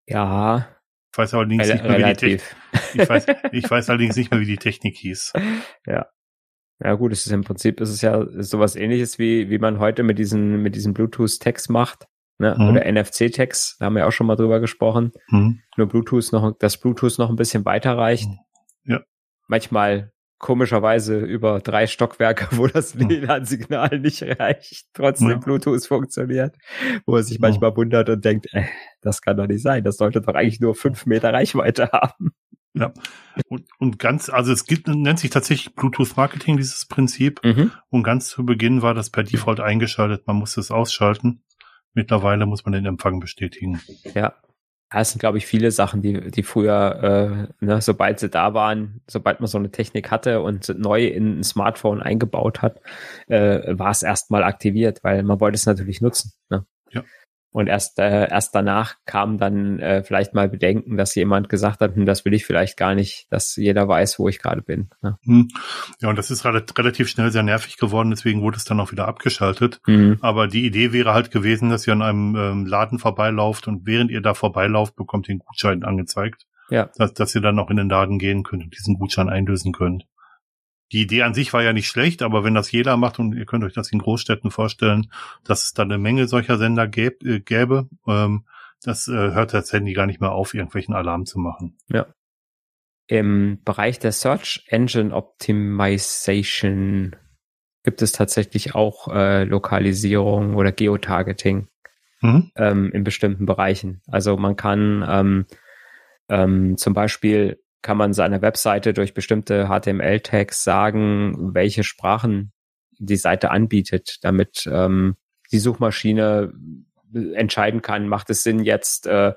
Ja. 0.06 0.68
Ich 1.12 1.18
weiß 1.18 1.34
allerdings 1.34 1.68
nicht 1.68 1.82
mehr, 1.82 1.98
wie 1.98 2.04
die 2.04 2.12
Technik, 2.14 2.56
ich 2.98 3.08
weiß, 3.08 3.26
ich 3.52 3.70
weiß 3.70 3.90
allerdings 3.90 4.16
nicht 4.16 4.30
mehr, 4.30 4.40
wie 4.40 4.46
die 4.46 4.58
Technik 4.58 4.96
hieß. 4.96 5.32
Ja. 5.86 6.06
Ja 6.78 6.92
gut, 6.92 7.12
es 7.12 7.24
ist 7.24 7.32
im 7.32 7.42
Prinzip 7.42 7.80
ist 7.80 7.88
es 7.88 8.02
ja 8.02 8.26
sowas 8.42 8.76
ähnliches 8.76 9.18
wie, 9.18 9.48
wie 9.48 9.58
man 9.58 9.78
heute 9.78 10.02
mit 10.02 10.18
diesen, 10.18 10.62
mit 10.62 10.74
diesen 10.74 10.92
Bluetooth-Tags 10.92 11.70
macht. 11.70 12.06
Ne? 12.38 12.54
Mhm. 12.58 12.68
Oder 12.68 12.92
NFC-Tags, 12.92 13.78
da 13.78 13.86
haben 13.86 13.96
wir 13.96 14.06
auch 14.06 14.12
schon 14.12 14.26
mal 14.26 14.36
drüber 14.36 14.60
gesprochen. 14.60 15.12
Mhm. 15.28 15.60
Nur 15.78 15.88
Bluetooth 15.88 16.32
noch, 16.32 16.52
dass 16.58 16.78
Bluetooth 16.78 17.18
noch 17.18 17.30
ein 17.30 17.36
bisschen 17.36 17.64
weiter 17.64 17.96
reicht. 17.96 18.28
Ja. 18.84 19.00
Manchmal 19.48 20.12
komischerweise 20.38 21.18
über 21.18 21.60
drei 21.60 21.86
Stockwerke, 21.86 22.48
wo 22.56 22.66
das 22.66 22.94
hm. 22.94 23.08
WLAN-Signal 23.08 23.98
nicht 24.00 24.22
reicht, 24.22 24.86
trotzdem 24.92 25.30
ja. 25.30 25.36
Bluetooth 25.36 25.86
funktioniert, 25.86 26.56
wo 27.06 27.16
er 27.16 27.22
sich 27.22 27.38
manchmal 27.38 27.70
ja. 27.70 27.76
wundert 27.76 28.10
und 28.10 28.24
denkt, 28.24 28.48
äh, 28.52 28.64
das 29.00 29.22
kann 29.22 29.36
doch 29.36 29.46
nicht 29.46 29.62
sein, 29.62 29.84
das 29.84 29.96
sollte 29.96 30.20
doch 30.20 30.34
eigentlich 30.34 30.60
nur 30.60 30.74
fünf 30.74 31.06
Meter 31.06 31.32
Reichweite 31.32 31.90
haben. 31.92 32.32
Ja, 32.78 32.92
und, 33.48 33.64
und 33.78 33.98
ganz, 33.98 34.28
also 34.28 34.52
es 34.52 34.66
gibt, 34.66 34.86
nennt 34.86 35.18
sich 35.18 35.30
tatsächlich 35.30 35.74
Bluetooth 35.74 36.16
Marketing, 36.16 36.56
dieses 36.56 36.86
Prinzip. 36.86 37.40
Mhm. 37.42 37.72
Und 37.88 38.02
ganz 38.02 38.28
zu 38.28 38.44
Beginn 38.44 38.82
war 38.82 38.94
das 38.94 39.10
per 39.10 39.22
Default 39.22 39.60
eingeschaltet, 39.60 40.26
man 40.26 40.36
musste 40.36 40.60
es 40.60 40.70
ausschalten. 40.70 41.42
Mittlerweile 41.94 42.44
muss 42.44 42.64
man 42.64 42.72
den 42.72 42.84
Empfang 42.84 43.20
bestätigen. 43.20 43.80
Ja, 44.14 44.34
es 44.90 45.10
sind, 45.10 45.18
glaube 45.18 45.38
ich, 45.38 45.46
viele 45.46 45.70
Sachen, 45.70 46.00
die, 46.00 46.30
die 46.30 46.42
früher, 46.42 47.48
äh, 47.60 47.64
ne, 47.64 47.80
sobald 47.80 48.20
sie 48.20 48.28
da 48.28 48.54
waren, 48.54 49.00
sobald 49.08 49.40
man 49.40 49.48
so 49.48 49.58
eine 49.58 49.70
Technik 49.70 50.10
hatte 50.10 50.42
und 50.42 50.68
neu 50.78 51.06
in 51.06 51.40
ein 51.40 51.44
Smartphone 51.44 52.02
eingebaut 52.02 52.62
hat, 52.62 52.80
äh, 53.26 53.76
war 53.78 53.90
es 53.90 54.02
erstmal 54.02 54.44
aktiviert, 54.44 55.02
weil 55.02 55.22
man 55.24 55.40
wollte 55.40 55.56
es 55.56 55.66
natürlich 55.66 56.00
nutzen. 56.00 56.32
Ne? 56.50 56.66
Ja. 56.92 57.02
Und 57.56 57.68
erst, 57.68 57.98
äh, 57.98 58.28
erst 58.28 58.54
danach 58.54 58.96
kam 59.06 59.38
dann 59.38 59.78
äh, 59.78 60.02
vielleicht 60.02 60.34
mal 60.34 60.46
Bedenken, 60.46 60.98
dass 60.98 61.14
jemand 61.14 61.48
gesagt 61.48 61.80
hat, 61.80 61.96
hm, 61.96 62.04
das 62.04 62.26
will 62.26 62.34
ich 62.34 62.44
vielleicht 62.44 62.76
gar 62.76 62.94
nicht, 62.94 63.28
dass 63.30 63.56
jeder 63.56 63.88
weiß, 63.88 64.18
wo 64.18 64.28
ich 64.28 64.40
gerade 64.40 64.60
bin. 64.60 64.90
Ne? 65.00 65.16
Hm. 65.24 65.48
Ja, 66.02 66.10
und 66.10 66.18
das 66.18 66.30
ist 66.30 66.44
relativ 66.44 67.08
schnell 67.08 67.30
sehr 67.30 67.42
nervig 67.42 67.78
geworden, 67.78 68.10
deswegen 68.10 68.42
wurde 68.42 68.58
es 68.58 68.66
dann 68.66 68.78
auch 68.78 68.92
wieder 68.92 69.08
abgeschaltet. 69.08 69.80
Mhm. 69.86 70.18
Aber 70.20 70.48
die 70.48 70.66
Idee 70.66 70.92
wäre 70.92 71.14
halt 71.14 71.30
gewesen, 71.30 71.70
dass 71.70 71.86
ihr 71.86 71.94
an 71.94 72.02
einem 72.02 72.36
ähm, 72.36 72.66
Laden 72.66 72.98
vorbeilauft 72.98 73.68
und 73.68 73.86
während 73.86 74.10
ihr 74.10 74.20
da 74.20 74.34
vorbeilauft, 74.34 74.94
bekommt 74.94 75.26
ihr 75.30 75.36
den 75.36 75.38
Gutschein 75.38 75.82
angezeigt. 75.82 76.44
Ja. 76.68 76.90
Dass, 76.98 77.14
dass 77.14 77.34
ihr 77.34 77.40
dann 77.40 77.54
noch 77.54 77.70
in 77.70 77.78
den 77.78 77.88
Laden 77.88 78.18
gehen 78.18 78.42
könnt 78.42 78.64
und 78.64 78.76
diesen 78.76 78.98
Gutschein 78.98 79.30
einlösen 79.30 79.72
könnt 79.72 80.04
die 80.92 81.02
Idee 81.02 81.22
an 81.22 81.34
sich 81.34 81.52
war 81.52 81.62
ja 81.62 81.72
nicht 81.72 81.88
schlecht, 81.88 82.22
aber 82.22 82.44
wenn 82.44 82.54
das 82.54 82.70
jeder 82.70 82.96
macht 82.96 83.18
und 83.18 83.34
ihr 83.34 83.46
könnt 83.46 83.64
euch 83.64 83.74
das 83.74 83.90
in 83.90 83.98
Großstädten 83.98 84.50
vorstellen, 84.50 85.10
dass 85.44 85.64
es 85.64 85.74
da 85.74 85.82
eine 85.82 85.98
Menge 85.98 86.28
solcher 86.28 86.58
Sender 86.58 86.86
gäb, 86.86 87.24
äh, 87.24 87.40
gäbe, 87.40 87.88
ähm, 88.06 88.44
das 88.82 89.08
äh, 89.08 89.12
hört 89.12 89.52
das 89.52 89.72
Handy 89.72 89.94
gar 89.94 90.06
nicht 90.06 90.20
mehr 90.20 90.32
auf, 90.32 90.54
irgendwelchen 90.54 90.94
Alarm 90.94 91.26
zu 91.26 91.40
machen. 91.40 91.76
Ja. 91.88 92.06
Im 93.08 93.60
Bereich 93.64 93.98
der 93.98 94.12
Search 94.12 94.64
Engine 94.68 95.14
Optimization 95.14 97.16
gibt 97.82 98.02
es 98.02 98.12
tatsächlich 98.12 98.74
auch 98.74 99.08
äh, 99.08 99.44
Lokalisierung 99.44 100.56
oder 100.56 100.72
Geotargeting 100.72 101.68
mhm. 102.20 102.50
ähm, 102.56 102.90
in 102.92 103.04
bestimmten 103.04 103.46
Bereichen. 103.46 104.02
Also 104.08 104.36
man 104.36 104.56
kann 104.56 105.04
ähm, 105.08 105.46
ähm, 106.28 106.76
zum 106.76 106.94
Beispiel 106.94 107.62
kann 107.86 107.96
man 107.96 108.12
seiner 108.12 108.42
Webseite 108.42 108.92
durch 108.92 109.14
bestimmte 109.14 109.68
HTML-Tags 109.68 110.64
sagen, 110.64 111.54
welche 111.54 111.84
Sprachen 111.84 112.50
die 112.98 113.14
Seite 113.14 113.52
anbietet, 113.52 114.18
damit 114.22 114.68
ähm, 114.68 115.14
die 115.52 115.60
Suchmaschine 115.60 116.52
entscheiden 117.14 117.82
kann, 117.82 118.08
macht 118.08 118.28
es 118.28 118.42
Sinn, 118.42 118.64
jetzt 118.64 119.06
äh, 119.06 119.34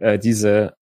äh, 0.00 0.18
diese 0.18 0.76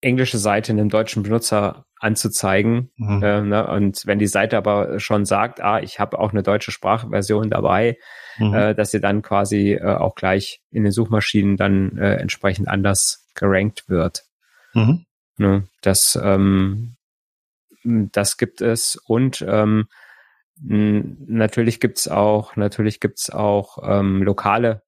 englische 0.00 0.38
Seite 0.38 0.72
einem 0.72 0.88
deutschen 0.88 1.22
Benutzer 1.22 1.84
anzuzeigen. 2.00 2.90
Mhm. 2.96 3.22
Äh, 3.22 3.42
ne? 3.42 3.68
Und 3.68 4.06
wenn 4.06 4.18
die 4.18 4.26
Seite 4.26 4.56
aber 4.56 5.00
schon 5.00 5.26
sagt, 5.26 5.60
ah, 5.60 5.80
ich 5.80 6.00
habe 6.00 6.18
auch 6.18 6.32
eine 6.32 6.42
deutsche 6.42 6.72
Sprachversion 6.72 7.50
dabei, 7.50 7.98
mhm. 8.38 8.54
äh, 8.54 8.74
dass 8.74 8.90
sie 8.90 9.00
dann 9.00 9.20
quasi 9.20 9.74
äh, 9.74 9.84
auch 9.84 10.14
gleich 10.14 10.62
in 10.70 10.84
den 10.84 10.92
Suchmaschinen 10.92 11.58
dann 11.58 11.98
äh, 11.98 12.14
entsprechend 12.14 12.68
anders 12.68 13.28
gerankt 13.34 13.90
wird. 13.90 14.24
Mhm. 14.72 15.04
Ne, 15.38 15.66
das, 15.80 16.18
ähm, 16.22 16.96
das 17.84 18.36
gibt 18.36 18.60
es. 18.60 18.96
Und 18.96 19.44
ähm, 19.46 19.88
natürlich 20.58 21.80
gibt's 21.80 22.08
auch, 22.08 22.56
natürlich 22.56 23.00
gibt's 23.00 23.30
auch 23.30 23.78
ähm, 23.82 24.22
lokale 24.22 24.82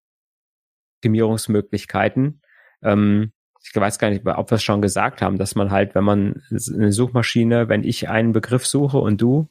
Optimierungsmöglichkeiten. 0.99 2.41
Ähm, 2.83 3.33
ich 3.63 3.75
weiß 3.75 3.99
gar 3.99 4.11
nicht, 4.11 4.27
ob 4.27 4.51
wir 4.51 4.57
es 4.57 4.63
schon 4.63 4.83
gesagt 4.83 5.23
haben, 5.23 5.39
dass 5.39 5.55
man 5.55 5.71
halt, 5.71 5.95
wenn 5.95 6.05
man 6.05 6.43
eine 6.51 6.93
Suchmaschine, 6.93 7.69
wenn 7.69 7.83
ich 7.83 8.09
einen 8.09 8.33
Begriff 8.33 8.67
suche 8.67 8.99
und 8.99 9.21
du, 9.21 9.49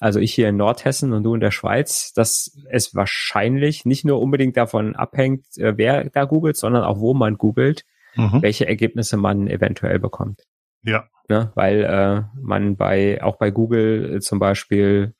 also 0.00 0.18
ich 0.18 0.34
hier 0.34 0.48
in 0.48 0.56
Nordhessen 0.56 1.12
und 1.12 1.22
du 1.22 1.34
in 1.34 1.40
der 1.40 1.50
Schweiz, 1.50 2.12
dass 2.12 2.56
es 2.70 2.94
wahrscheinlich 2.94 3.84
nicht 3.84 4.04
nur 4.04 4.20
unbedingt 4.20 4.56
davon 4.56 4.96
abhängt, 4.96 5.46
äh, 5.58 5.76
wer 5.76 6.04
da 6.10 6.24
googelt, 6.24 6.56
sondern 6.56 6.84
auch 6.84 6.98
wo 6.98 7.14
man 7.14 7.38
googelt, 7.38 7.84
mhm. 8.16 8.42
welche 8.42 8.66
Ergebnisse 8.66 9.16
man 9.16 9.46
eventuell 9.48 9.98
bekommt. 9.98 10.46
Ja. 10.82 11.08
Ne? 11.28 11.52
Weil 11.54 11.84
äh, 11.84 12.22
man 12.40 12.76
bei 12.76 13.22
auch 13.22 13.36
bei 13.36 13.50
Google 13.50 14.16
äh, 14.16 14.20
zum 14.20 14.38
Beispiel 14.38 15.14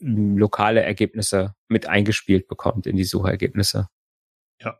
lokale 0.00 0.82
Ergebnisse 0.82 1.54
mit 1.68 1.88
eingespielt 1.88 2.48
bekommt 2.48 2.88
in 2.88 2.96
die 2.96 3.04
Suchergebnisse. 3.04 3.86
Ja. 4.60 4.78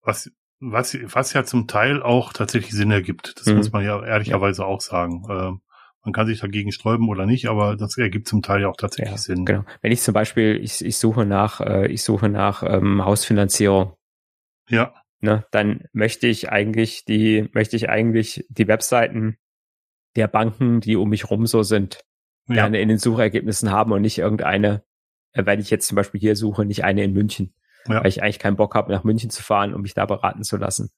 Was, 0.00 0.30
was, 0.60 0.96
was 1.02 1.34
ja 1.34 1.44
zum 1.44 1.66
Teil 1.66 2.02
auch 2.02 2.32
tatsächlich 2.32 2.72
Sinn 2.72 2.90
ergibt. 2.90 3.34
Das 3.38 3.46
mhm. 3.46 3.56
muss 3.56 3.72
man 3.72 3.84
ja 3.84 4.02
ehrlicherweise 4.02 4.62
ja. 4.62 4.68
auch 4.68 4.80
sagen. 4.80 5.26
Ähm, 5.28 5.60
man 6.02 6.12
kann 6.14 6.26
sich 6.26 6.40
dagegen 6.40 6.72
sträuben 6.72 7.08
oder 7.10 7.26
nicht, 7.26 7.48
aber 7.48 7.76
das 7.76 7.98
ergibt 7.98 8.28
zum 8.28 8.40
Teil 8.40 8.62
ja 8.62 8.68
auch 8.68 8.76
tatsächlich 8.76 9.10
ja, 9.10 9.18
Sinn. 9.18 9.44
Genau. 9.44 9.64
Wenn 9.82 9.92
ich 9.92 10.00
zum 10.00 10.14
Beispiel, 10.14 10.58
ich, 10.62 10.82
ich 10.82 10.96
suche 10.96 11.26
nach, 11.26 11.60
äh, 11.60 11.88
ich 11.88 12.02
suche 12.02 12.30
nach 12.30 12.62
ähm, 12.62 13.04
Hausfinanzierung. 13.04 13.92
Ja 14.70 14.94
ne, 15.26 15.44
dann 15.50 15.84
möchte 15.92 16.28
ich 16.28 16.50
eigentlich 16.50 17.04
die, 17.04 17.48
möchte 17.52 17.76
ich 17.76 17.90
eigentlich 17.90 18.46
die 18.48 18.68
Webseiten 18.68 19.36
der 20.14 20.28
Banken, 20.28 20.80
die 20.80 20.96
um 20.96 21.10
mich 21.10 21.28
rum 21.30 21.46
so 21.46 21.62
sind, 21.62 22.04
ja. 22.48 22.54
gerne 22.54 22.80
in 22.80 22.88
den 22.88 22.98
Suchergebnissen 22.98 23.70
haben 23.70 23.92
und 23.92 24.02
nicht 24.02 24.18
irgendeine, 24.18 24.84
äh, 25.32 25.44
wenn 25.44 25.60
ich 25.60 25.68
jetzt 25.68 25.88
zum 25.88 25.96
Beispiel 25.96 26.20
hier 26.20 26.36
suche, 26.36 26.64
nicht 26.64 26.84
eine 26.84 27.02
in 27.02 27.12
München. 27.12 27.52
Ja. 27.88 28.00
Weil 28.00 28.08
ich 28.08 28.22
eigentlich 28.22 28.38
keinen 28.38 28.56
Bock 28.56 28.74
habe, 28.74 28.92
nach 28.92 29.04
München 29.04 29.30
zu 29.30 29.42
fahren, 29.42 29.74
um 29.74 29.82
mich 29.82 29.94
da 29.94 30.06
beraten 30.06 30.44
zu 30.44 30.56
lassen. 30.56 30.90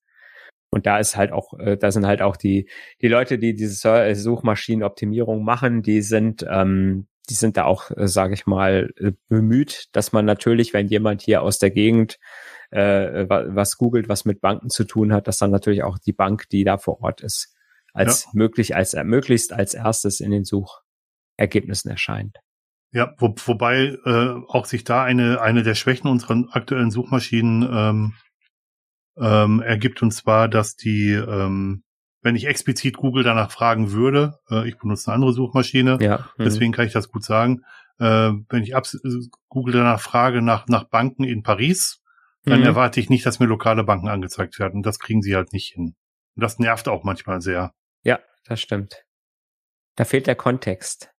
Und 0.71 0.87
da 0.87 0.99
ist 0.99 1.17
halt 1.17 1.33
auch, 1.33 1.59
äh, 1.59 1.79
da 1.79 1.91
sind 1.91 2.07
halt 2.07 2.21
auch 2.21 2.37
die, 2.37 2.69
die 3.01 3.09
Leute, 3.09 3.39
die 3.39 3.55
diese 3.55 4.05
äh, 4.05 4.15
Suchmaschinenoptimierung 4.15 5.43
machen, 5.43 5.83
die 5.83 6.03
sind, 6.03 6.47
ähm, 6.49 7.09
die 7.31 7.35
sind 7.35 7.57
da 7.57 7.65
auch, 7.65 7.91
äh, 7.97 8.09
sage 8.09 8.35
ich 8.35 8.47
mal, 8.47 8.91
bemüht, 9.29 9.89
dass 9.93 10.13
man 10.13 10.27
natürlich, 10.27 10.75
wenn 10.75 10.89
jemand 10.89 11.23
hier 11.23 11.43
aus 11.43 11.59
der 11.59 11.71
Gegend 11.71 12.19
äh, 12.71 13.27
was 13.29 13.79
googelt, 13.79 14.09
was 14.09 14.25
mit 14.25 14.41
Banken 14.41 14.71
zu 14.71 14.85
tun 14.85 15.13
hat, 15.13 15.27
dass 15.27 15.39
dann 15.39 15.51
natürlich 15.51 15.83
auch 15.83 15.99
die 15.99 16.13
Bank, 16.13 16.49
die 16.51 16.65
da 16.65 16.79
vor 16.79 17.01
Ort 17.03 17.23
ist, 17.23 17.55
als 17.93 18.25
ja. 18.25 18.31
möglich, 18.35 18.77
als 18.77 18.95
äh, 18.95 19.05
möglichst 19.05 19.53
als 19.53 19.75
erstes 19.75 20.21
in 20.21 20.31
den 20.31 20.45
Suchergebnissen 20.45 21.91
erscheint. 21.91 22.39
Ja, 22.91 23.15
wo, 23.19 23.35
wobei 23.45 23.97
äh, 24.05 24.35
auch 24.49 24.65
sich 24.65 24.85
da 24.85 25.05
eine 25.05 25.41
eine 25.41 25.63
der 25.63 25.75
Schwächen 25.75 26.09
unserer 26.09 26.45
aktuellen 26.51 26.91
Suchmaschinen 26.91 27.69
ähm, 27.71 28.15
ähm, 29.19 29.61
ergibt 29.61 30.03
und 30.03 30.13
zwar, 30.13 30.49
dass 30.49 30.77
die 30.77 31.13
ähm, 31.13 31.83
wenn 32.21 32.35
ich 32.35 32.47
explizit 32.47 32.97
Google 32.97 33.25
danach 33.25 33.51
fragen 33.51 33.93
würde, 33.93 34.39
äh, 34.51 34.69
ich 34.69 34.77
benutze 34.79 35.09
eine 35.09 35.17
andere 35.17 35.33
Suchmaschine, 35.33 35.99
ja. 36.01 36.29
Mhm. 36.37 36.45
deswegen 36.45 36.73
kann 36.73 36.87
ich 36.87 36.93
das 36.93 37.09
gut 37.09 37.25
sagen. 37.25 37.63
Äh, 37.99 38.33
wenn 38.49 38.63
ich 38.63 38.75
Google 39.49 39.75
danach 39.75 40.01
frage 40.01 40.43
nach 40.43 40.67
nach 40.69 40.85
Banken 40.85 41.25
in 41.25 41.43
Paris, 41.43 42.03
dann 42.49 42.61
mhm. 42.61 42.67
erwarte 42.67 43.01
ich 43.01 43.11
nicht, 43.11 43.25
dass 43.27 43.41
mir 43.41 43.47
lokale 43.47 43.85
Banken 43.85 44.09
angezeigt 44.09 44.59
werden. 44.59 44.83
Das 44.83 44.99
kriegen 44.99 45.23
sie 45.23 45.35
halt 45.35 45.53
nicht 45.53 45.73
hin. 45.73 45.97
Und 46.37 46.43
das 46.43 46.59
nervt 46.59 46.89
auch 46.89 47.05
manchmal 47.05 47.41
sehr. 47.41 47.73
Ja, 48.03 48.21
das 48.45 48.61
stimmt. 48.61 49.05
Da 49.97 50.05
fehlt 50.05 50.27
der 50.27 50.37
Kontext. 50.37 51.11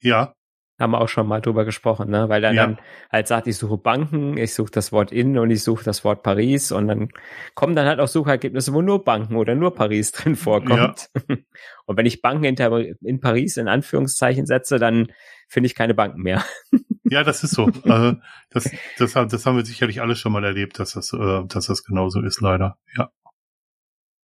Ja. 0.00 0.34
Haben 0.82 0.90
wir 0.90 1.00
auch 1.00 1.08
schon 1.08 1.28
mal 1.28 1.40
drüber 1.40 1.64
gesprochen, 1.64 2.10
ne? 2.10 2.28
Weil 2.28 2.42
er 2.42 2.52
ja. 2.52 2.66
dann 2.66 2.78
halt 3.10 3.28
sagt, 3.28 3.46
ich 3.46 3.56
suche 3.56 3.78
Banken, 3.78 4.36
ich 4.36 4.52
suche 4.52 4.72
das 4.72 4.90
Wort 4.90 5.12
in 5.12 5.38
und 5.38 5.50
ich 5.50 5.62
suche 5.62 5.84
das 5.84 6.02
Wort 6.02 6.24
Paris 6.24 6.72
und 6.72 6.88
dann 6.88 7.08
kommen 7.54 7.76
dann 7.76 7.86
halt 7.86 8.00
auch 8.00 8.08
Suchergebnisse, 8.08 8.72
wo 8.74 8.82
nur 8.82 9.04
Banken 9.04 9.36
oder 9.36 9.54
nur 9.54 9.74
Paris 9.74 10.10
drin 10.12 10.34
vorkommt. 10.34 11.08
Ja. 11.28 11.36
Und 11.86 11.96
wenn 11.96 12.06
ich 12.06 12.22
Banken 12.22 12.44
in, 12.44 12.96
in 13.02 13.20
Paris 13.20 13.56
in 13.56 13.68
Anführungszeichen 13.68 14.46
setze, 14.46 14.78
dann 14.78 15.12
finde 15.48 15.66
ich 15.66 15.74
keine 15.74 15.94
Banken 15.94 16.22
mehr. 16.22 16.44
Ja, 17.04 17.24
das 17.24 17.44
ist 17.44 17.50
so. 17.50 17.66
also 17.84 18.16
das, 18.48 18.70
das, 18.96 19.12
das 19.12 19.44
haben 19.44 19.56
wir 19.56 19.66
sicherlich 19.66 20.00
alle 20.00 20.16
schon 20.16 20.32
mal 20.32 20.44
erlebt, 20.44 20.78
dass 20.78 20.92
das, 20.92 21.12
äh, 21.12 21.44
dass 21.46 21.66
das 21.66 21.84
genauso 21.84 22.22
ist, 22.22 22.40
leider. 22.40 22.78
Ja. 22.96 23.10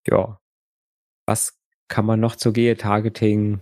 Ja. 0.06 0.40
Was 1.26 1.60
kann 1.88 2.06
man 2.06 2.18
noch 2.18 2.36
zu 2.36 2.54
Geotargeting 2.54 3.60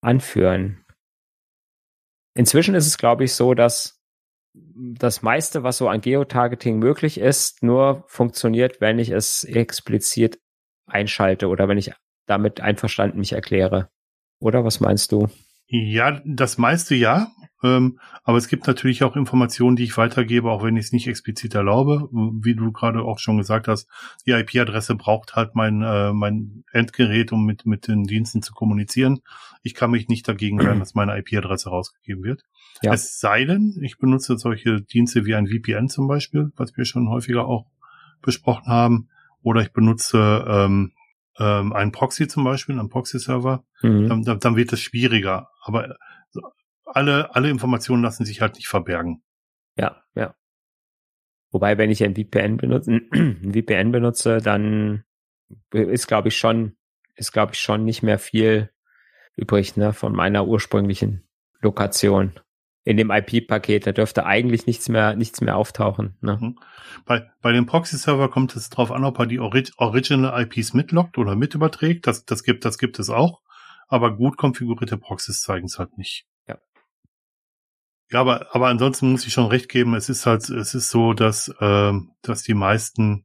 anführen? 0.00 0.81
Inzwischen 2.34 2.74
ist 2.74 2.86
es, 2.86 2.98
glaube 2.98 3.24
ich, 3.24 3.34
so, 3.34 3.54
dass 3.54 4.00
das 4.54 5.22
meiste, 5.22 5.62
was 5.62 5.78
so 5.78 5.88
an 5.88 6.00
Geotargeting 6.00 6.78
möglich 6.78 7.18
ist, 7.18 7.62
nur 7.62 8.04
funktioniert, 8.06 8.80
wenn 8.80 8.98
ich 8.98 9.10
es 9.10 9.44
explizit 9.44 10.40
einschalte 10.86 11.48
oder 11.48 11.68
wenn 11.68 11.78
ich 11.78 11.92
damit 12.26 12.60
einverstanden 12.60 13.18
mich 13.18 13.32
erkläre. 13.32 13.88
Oder 14.40 14.64
was 14.64 14.80
meinst 14.80 15.12
du? 15.12 15.28
Ja, 15.74 16.20
das 16.26 16.58
meiste 16.58 16.94
ja. 16.94 17.32
Ähm, 17.64 17.98
aber 18.24 18.36
es 18.36 18.48
gibt 18.48 18.66
natürlich 18.66 19.04
auch 19.04 19.16
Informationen, 19.16 19.74
die 19.74 19.84
ich 19.84 19.96
weitergebe, 19.96 20.50
auch 20.50 20.62
wenn 20.62 20.76
ich 20.76 20.86
es 20.86 20.92
nicht 20.92 21.06
explizit 21.06 21.54
erlaube. 21.54 22.10
Wie 22.12 22.54
du 22.54 22.72
gerade 22.72 23.00
auch 23.00 23.18
schon 23.18 23.38
gesagt 23.38 23.68
hast, 23.68 23.88
die 24.26 24.32
IP-Adresse 24.32 24.96
braucht 24.96 25.34
halt 25.34 25.54
mein, 25.54 25.80
äh, 25.80 26.12
mein 26.12 26.64
Endgerät, 26.72 27.32
um 27.32 27.46
mit, 27.46 27.64
mit 27.64 27.88
den 27.88 28.02
Diensten 28.02 28.42
zu 28.42 28.52
kommunizieren. 28.52 29.20
Ich 29.62 29.74
kann 29.74 29.92
mich 29.92 30.08
nicht 30.08 30.28
dagegen 30.28 30.58
wehren, 30.58 30.78
dass 30.78 30.94
meine 30.94 31.16
IP-Adresse 31.16 31.70
rausgegeben 31.70 32.22
wird. 32.22 32.42
Ja. 32.82 32.92
Es 32.92 33.18
sei 33.18 33.46
denn, 33.46 33.78
ich 33.80 33.96
benutze 33.96 34.36
solche 34.36 34.82
Dienste 34.82 35.24
wie 35.24 35.36
ein 35.36 35.46
VPN 35.46 35.88
zum 35.88 36.06
Beispiel, 36.06 36.52
was 36.56 36.76
wir 36.76 36.84
schon 36.84 37.08
häufiger 37.08 37.46
auch 37.46 37.64
besprochen 38.20 38.66
haben. 38.66 39.08
Oder 39.40 39.62
ich 39.62 39.72
benutze 39.72 40.44
ähm, 40.46 40.92
ähm, 41.42 41.72
einen 41.72 41.92
Proxy 41.92 42.28
zum 42.28 42.44
Beispiel, 42.44 42.78
einen 42.78 42.88
Proxy-Server. 42.88 43.64
Mhm. 43.82 44.24
Dann, 44.24 44.38
dann 44.38 44.56
wird 44.56 44.72
es 44.72 44.80
schwieriger. 44.80 45.50
Aber 45.62 45.96
alle, 46.84 47.34
alle 47.34 47.50
Informationen 47.50 48.02
lassen 48.02 48.24
sich 48.24 48.40
halt 48.40 48.56
nicht 48.56 48.68
verbergen. 48.68 49.22
Ja, 49.76 50.02
ja. 50.14 50.34
Wobei, 51.50 51.76
wenn 51.78 51.90
ich 51.90 52.02
ein 52.04 52.14
VPN 52.14 52.56
benutze, 52.56 52.92
ein 53.12 53.52
VPN 53.52 53.92
benutze, 53.92 54.38
dann 54.38 55.04
ist, 55.72 56.06
glaube 56.06 56.28
ich, 56.28 56.36
schon, 56.36 56.76
ist, 57.16 57.32
glaube 57.32 57.52
ich, 57.54 57.60
schon 57.60 57.84
nicht 57.84 58.02
mehr 58.02 58.18
viel 58.18 58.70
übrig, 59.36 59.76
ne, 59.76 59.92
von 59.92 60.14
meiner 60.14 60.46
ursprünglichen 60.46 61.26
Lokation. 61.60 62.38
In 62.84 62.96
dem 62.96 63.10
IP-Paket, 63.10 63.86
da 63.86 63.92
dürfte 63.92 64.26
eigentlich 64.26 64.66
nichts 64.66 64.88
mehr, 64.88 65.14
nichts 65.14 65.40
mehr 65.40 65.56
auftauchen. 65.56 66.16
Ne? 66.20 66.38
Mhm. 66.40 66.58
Bei, 67.04 67.30
bei 67.40 67.52
dem 67.52 67.66
Proxy-Server 67.66 68.28
kommt 68.28 68.56
es 68.56 68.70
darauf 68.70 68.90
an, 68.90 69.04
ob 69.04 69.18
er 69.20 69.26
die 69.26 69.38
Orig 69.38 69.72
Original 69.76 70.42
IPs 70.42 70.74
mitloggt 70.74 71.16
oder 71.16 71.36
mit 71.36 71.54
überträgt. 71.54 72.06
Das, 72.06 72.24
das 72.24 72.42
gibt, 72.42 72.64
das 72.64 72.78
gibt 72.78 72.98
es 72.98 73.08
auch. 73.08 73.40
Aber 73.86 74.16
gut 74.16 74.36
konfigurierte 74.36 74.98
Proxys 74.98 75.42
zeigen 75.42 75.66
es 75.66 75.78
halt 75.78 75.96
nicht. 75.96 76.26
Ja, 78.12 78.20
aber, 78.20 78.54
aber 78.54 78.68
ansonsten 78.68 79.10
muss 79.10 79.26
ich 79.26 79.32
schon 79.32 79.46
recht 79.46 79.70
geben, 79.70 79.94
es 79.94 80.10
ist 80.10 80.26
halt, 80.26 80.48
es 80.50 80.74
ist 80.74 80.90
so, 80.90 81.14
dass, 81.14 81.48
äh, 81.60 81.92
dass 82.20 82.42
die 82.42 82.54
meisten, 82.54 83.24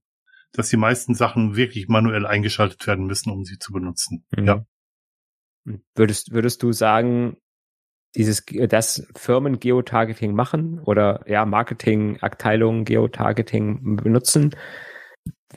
dass 0.54 0.70
die 0.70 0.78
meisten 0.78 1.14
Sachen 1.14 1.58
wirklich 1.58 1.90
manuell 1.90 2.26
eingeschaltet 2.26 2.88
werden 2.88 3.06
müssen, 3.06 3.30
um 3.30 3.44
sie 3.44 3.60
zu 3.60 3.74
benutzen. 3.74 4.26
Mhm. 4.36 4.46
Ja. 4.46 4.66
Würdest, 5.94 6.32
würdest 6.32 6.64
du 6.64 6.72
sagen, 6.72 7.36
dieses, 8.18 8.44
das 8.46 9.08
Firmen 9.16 9.60
Geotargeting 9.60 10.34
machen 10.34 10.80
oder 10.80 11.24
ja, 11.28 11.46
Marketingabteilungen 11.46 12.84
Geotargeting 12.84 13.98
benutzen, 13.98 14.56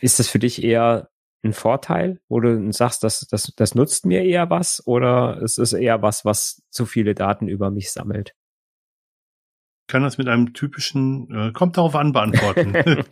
ist 0.00 0.18
das 0.18 0.28
für 0.28 0.38
dich 0.38 0.62
eher 0.62 1.08
ein 1.42 1.54
Vorteil, 1.54 2.20
wo 2.28 2.38
du 2.40 2.70
sagst, 2.72 3.02
das, 3.02 3.26
das, 3.30 3.52
das 3.56 3.74
nutzt 3.74 4.04
mir 4.04 4.22
eher 4.22 4.50
was 4.50 4.86
oder 4.86 5.40
ist 5.40 5.58
es 5.58 5.72
eher 5.72 6.02
was, 6.02 6.24
was 6.24 6.62
zu 6.70 6.84
viele 6.84 7.14
Daten 7.14 7.48
über 7.48 7.70
mich 7.70 7.90
sammelt? 7.90 8.34
kann 9.90 10.02
das 10.04 10.18
mit 10.18 10.28
einem 10.28 10.54
typischen, 10.54 11.28
äh, 11.34 11.52
kommt 11.52 11.76
darauf 11.76 11.96
an, 11.96 12.12
beantworten. 12.12 12.72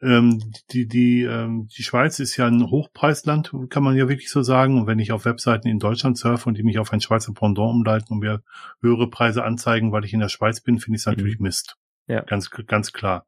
ähm, 0.00 0.52
die, 0.70 0.86
die, 0.86 1.22
ähm, 1.22 1.68
die 1.76 1.82
Schweiz 1.82 2.18
ist 2.20 2.36
ja 2.36 2.46
ein 2.46 2.70
Hochpreisland, 2.70 3.52
kann 3.68 3.82
man 3.82 3.96
ja 3.96 4.08
wirklich 4.08 4.30
so 4.30 4.42
sagen. 4.42 4.80
Und 4.80 4.86
wenn 4.86 4.98
ich 4.98 5.12
auf 5.12 5.24
Webseiten 5.24 5.68
in 5.68 5.78
Deutschland 5.78 6.16
surfe 6.16 6.48
und 6.48 6.56
die 6.56 6.62
mich 6.62 6.78
auf 6.78 6.92
ein 6.92 7.00
Schweizer 7.00 7.32
Pendant 7.32 7.70
umleiten 7.70 8.12
und 8.12 8.20
mir 8.20 8.42
höhere 8.80 9.10
Preise 9.10 9.44
anzeigen, 9.44 9.92
weil 9.92 10.04
ich 10.04 10.12
in 10.12 10.20
der 10.20 10.28
Schweiz 10.28 10.60
bin, 10.60 10.78
finde 10.78 10.96
ich 10.96 11.02
es 11.02 11.06
natürlich 11.06 11.38
mhm. 11.38 11.44
Mist. 11.44 11.76
Ja. 12.06 12.22
Ganz, 12.22 12.50
ganz 12.50 12.92
klar. 12.92 13.26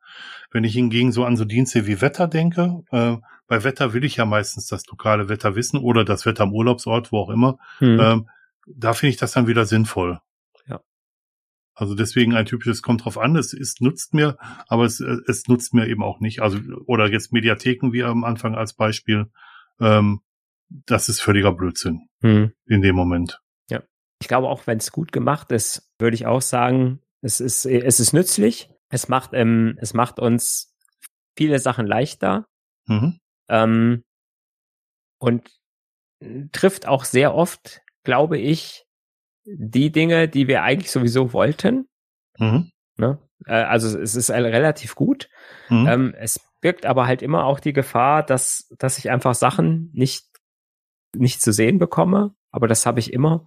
Wenn 0.51 0.65
ich 0.65 0.73
hingegen 0.73 1.13
so 1.13 1.25
an 1.25 1.37
so 1.37 1.45
Dienste 1.45 1.87
wie 1.87 2.01
Wetter 2.01 2.29
denke, 2.29 2.83
äh, 2.91 3.17
bei 3.47 3.65
Wetter 3.65 3.93
will 3.93 4.05
ich 4.05 4.17
ja 4.17 4.25
meistens 4.25 4.69
das 4.69 4.87
lokale 4.87 5.29
Wetter 5.29 5.57
wissen 5.57 5.79
oder 5.79 6.05
das 6.05 6.25
Wetter 6.25 6.45
am 6.45 6.55
Urlaubsort, 6.55 7.13
wo 7.13 7.19
auch 7.19 7.31
immer. 7.31 7.59
Mhm. 7.81 8.01
Ähm, 8.01 8.29
da 8.67 8.95
finde 8.95 9.11
ich 9.11 9.17
das 9.17 9.33
dann 9.33 9.49
wieder 9.49 9.67
sinnvoll. 9.67 10.21
Also 11.81 11.95
deswegen 11.95 12.35
ein 12.35 12.45
typisches 12.45 12.83
kommt 12.83 13.07
drauf 13.07 13.17
an, 13.17 13.37
es, 13.37 13.55
es 13.55 13.81
nutzt 13.81 14.13
mir, 14.13 14.37
aber 14.69 14.85
es, 14.85 15.01
es 15.01 15.49
nutzt 15.49 15.73
mir 15.73 15.89
eben 15.89 16.03
auch 16.03 16.21
nicht. 16.21 16.43
Also, 16.43 16.59
oder 16.85 17.11
jetzt 17.11 17.33
Mediatheken 17.33 17.93
wie 17.93 18.05
am 18.05 18.23
Anfang 18.23 18.55
als 18.55 18.75
Beispiel, 18.75 19.31
ähm, 19.81 20.21
das 20.69 21.09
ist 21.09 21.23
völliger 21.23 21.53
Blödsinn 21.53 22.09
hm. 22.21 22.53
in 22.67 22.83
dem 22.83 22.95
Moment. 22.95 23.41
Ja. 23.71 23.83
Ich 24.21 24.29
glaube 24.29 24.49
auch, 24.49 24.67
wenn 24.67 24.77
es 24.77 24.93
gut 24.93 25.11
gemacht 25.11 25.51
ist, 25.53 25.91
würde 25.99 26.17
ich 26.17 26.27
auch 26.27 26.43
sagen, 26.43 27.01
es 27.23 27.41
ist, 27.41 27.65
es 27.65 27.99
ist 27.99 28.13
nützlich. 28.13 28.69
Es 28.91 29.09
macht, 29.09 29.31
ähm, 29.33 29.79
es 29.81 29.95
macht 29.95 30.19
uns 30.19 30.77
viele 31.35 31.61
Sachen 31.61 31.87
leichter. 31.87 32.47
Mhm. 32.89 33.21
Ähm, 33.49 34.05
und 35.19 35.49
trifft 36.53 36.87
auch 36.87 37.07
sehr 37.07 37.35
oft, 37.35 37.81
glaube 38.05 38.37
ich, 38.37 38.85
die 39.45 39.91
Dinge, 39.91 40.29
die 40.29 40.49
wir 40.49 40.63
eigentlich 40.63 40.91
sowieso 40.91 41.33
wollten. 41.33 41.89
Mhm. 42.39 42.71
Ne? 42.97 43.19
Äh, 43.47 43.53
also 43.53 43.99
es 43.99 44.15
ist 44.15 44.31
relativ 44.31 44.95
gut. 44.95 45.29
Mhm. 45.69 45.87
Ähm, 45.87 46.15
es 46.19 46.41
birgt 46.61 46.87
aber 46.87 47.07
halt 47.07 47.23
immer 47.23 47.45
auch 47.45 47.61
die 47.61 47.73
Gefahr, 47.73 48.23
dass, 48.23 48.69
dass 48.79 48.99
ich 48.99 49.11
einfach 49.11 49.35
Sachen 49.35 49.91
nicht, 49.93 50.27
nicht 51.17 51.41
zu 51.41 51.53
sehen 51.53 51.79
bekomme, 51.79 52.35
aber 52.53 52.67
das 52.67 52.85
habe 52.85 52.99
ich 52.99 53.13
immer, 53.13 53.47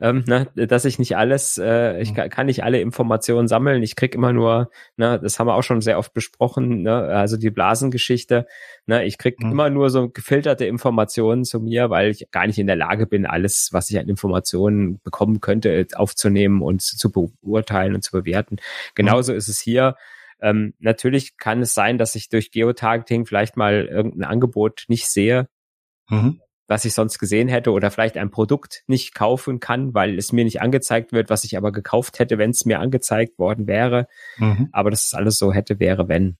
ähm, 0.00 0.24
ne, 0.26 0.48
dass 0.54 0.84
ich 0.84 0.98
nicht 0.98 1.16
alles, 1.16 1.58
äh, 1.58 2.00
ich 2.00 2.12
mhm. 2.12 2.14
kann, 2.14 2.30
kann 2.30 2.46
nicht 2.46 2.62
alle 2.62 2.80
Informationen 2.80 3.48
sammeln. 3.48 3.82
Ich 3.82 3.96
krieg 3.96 4.14
immer 4.14 4.32
nur, 4.32 4.70
ne, 4.96 5.18
das 5.20 5.38
haben 5.38 5.48
wir 5.48 5.54
auch 5.54 5.62
schon 5.62 5.80
sehr 5.80 5.98
oft 5.98 6.14
besprochen, 6.14 6.82
ne, 6.82 6.94
also 6.94 7.36
die 7.36 7.50
Blasengeschichte. 7.50 8.46
Ne, 8.86 9.04
ich 9.04 9.18
krieg 9.18 9.40
mhm. 9.40 9.52
immer 9.52 9.70
nur 9.70 9.90
so 9.90 10.08
gefilterte 10.08 10.66
Informationen 10.66 11.44
zu 11.44 11.60
mir, 11.60 11.90
weil 11.90 12.10
ich 12.10 12.30
gar 12.30 12.46
nicht 12.46 12.58
in 12.58 12.66
der 12.68 12.76
Lage 12.76 13.06
bin, 13.06 13.26
alles, 13.26 13.70
was 13.72 13.90
ich 13.90 13.98
an 13.98 14.08
Informationen 14.08 15.00
bekommen 15.02 15.40
könnte, 15.40 15.86
aufzunehmen 15.94 16.62
und 16.62 16.82
zu 16.82 17.10
beurteilen 17.10 17.94
und 17.94 18.02
zu 18.02 18.12
bewerten. 18.12 18.56
Genauso 18.94 19.32
mhm. 19.32 19.38
ist 19.38 19.48
es 19.48 19.60
hier. 19.60 19.96
Ähm, 20.40 20.74
natürlich 20.78 21.36
kann 21.38 21.62
es 21.62 21.74
sein, 21.74 21.98
dass 21.98 22.14
ich 22.14 22.28
durch 22.28 22.52
Geotargeting 22.52 23.26
vielleicht 23.26 23.56
mal 23.56 23.86
irgendein 23.86 24.30
Angebot 24.30 24.84
nicht 24.88 25.06
sehe. 25.08 25.48
Mhm 26.08 26.40
was 26.74 26.84
ich 26.84 26.92
sonst 26.92 27.20
gesehen 27.20 27.46
hätte 27.46 27.70
oder 27.70 27.92
vielleicht 27.92 28.16
ein 28.16 28.32
Produkt 28.32 28.82
nicht 28.88 29.14
kaufen 29.14 29.60
kann, 29.60 29.94
weil 29.94 30.18
es 30.18 30.32
mir 30.32 30.42
nicht 30.42 30.60
angezeigt 30.60 31.12
wird, 31.12 31.30
was 31.30 31.44
ich 31.44 31.56
aber 31.56 31.70
gekauft 31.70 32.18
hätte, 32.18 32.36
wenn 32.36 32.50
es 32.50 32.64
mir 32.64 32.80
angezeigt 32.80 33.38
worden 33.38 33.68
wäre. 33.68 34.08
Mhm. 34.38 34.70
Aber 34.72 34.90
das 34.90 35.04
ist 35.04 35.14
alles 35.14 35.38
so 35.38 35.52
hätte, 35.52 35.78
wäre, 35.78 36.08
wenn. 36.08 36.36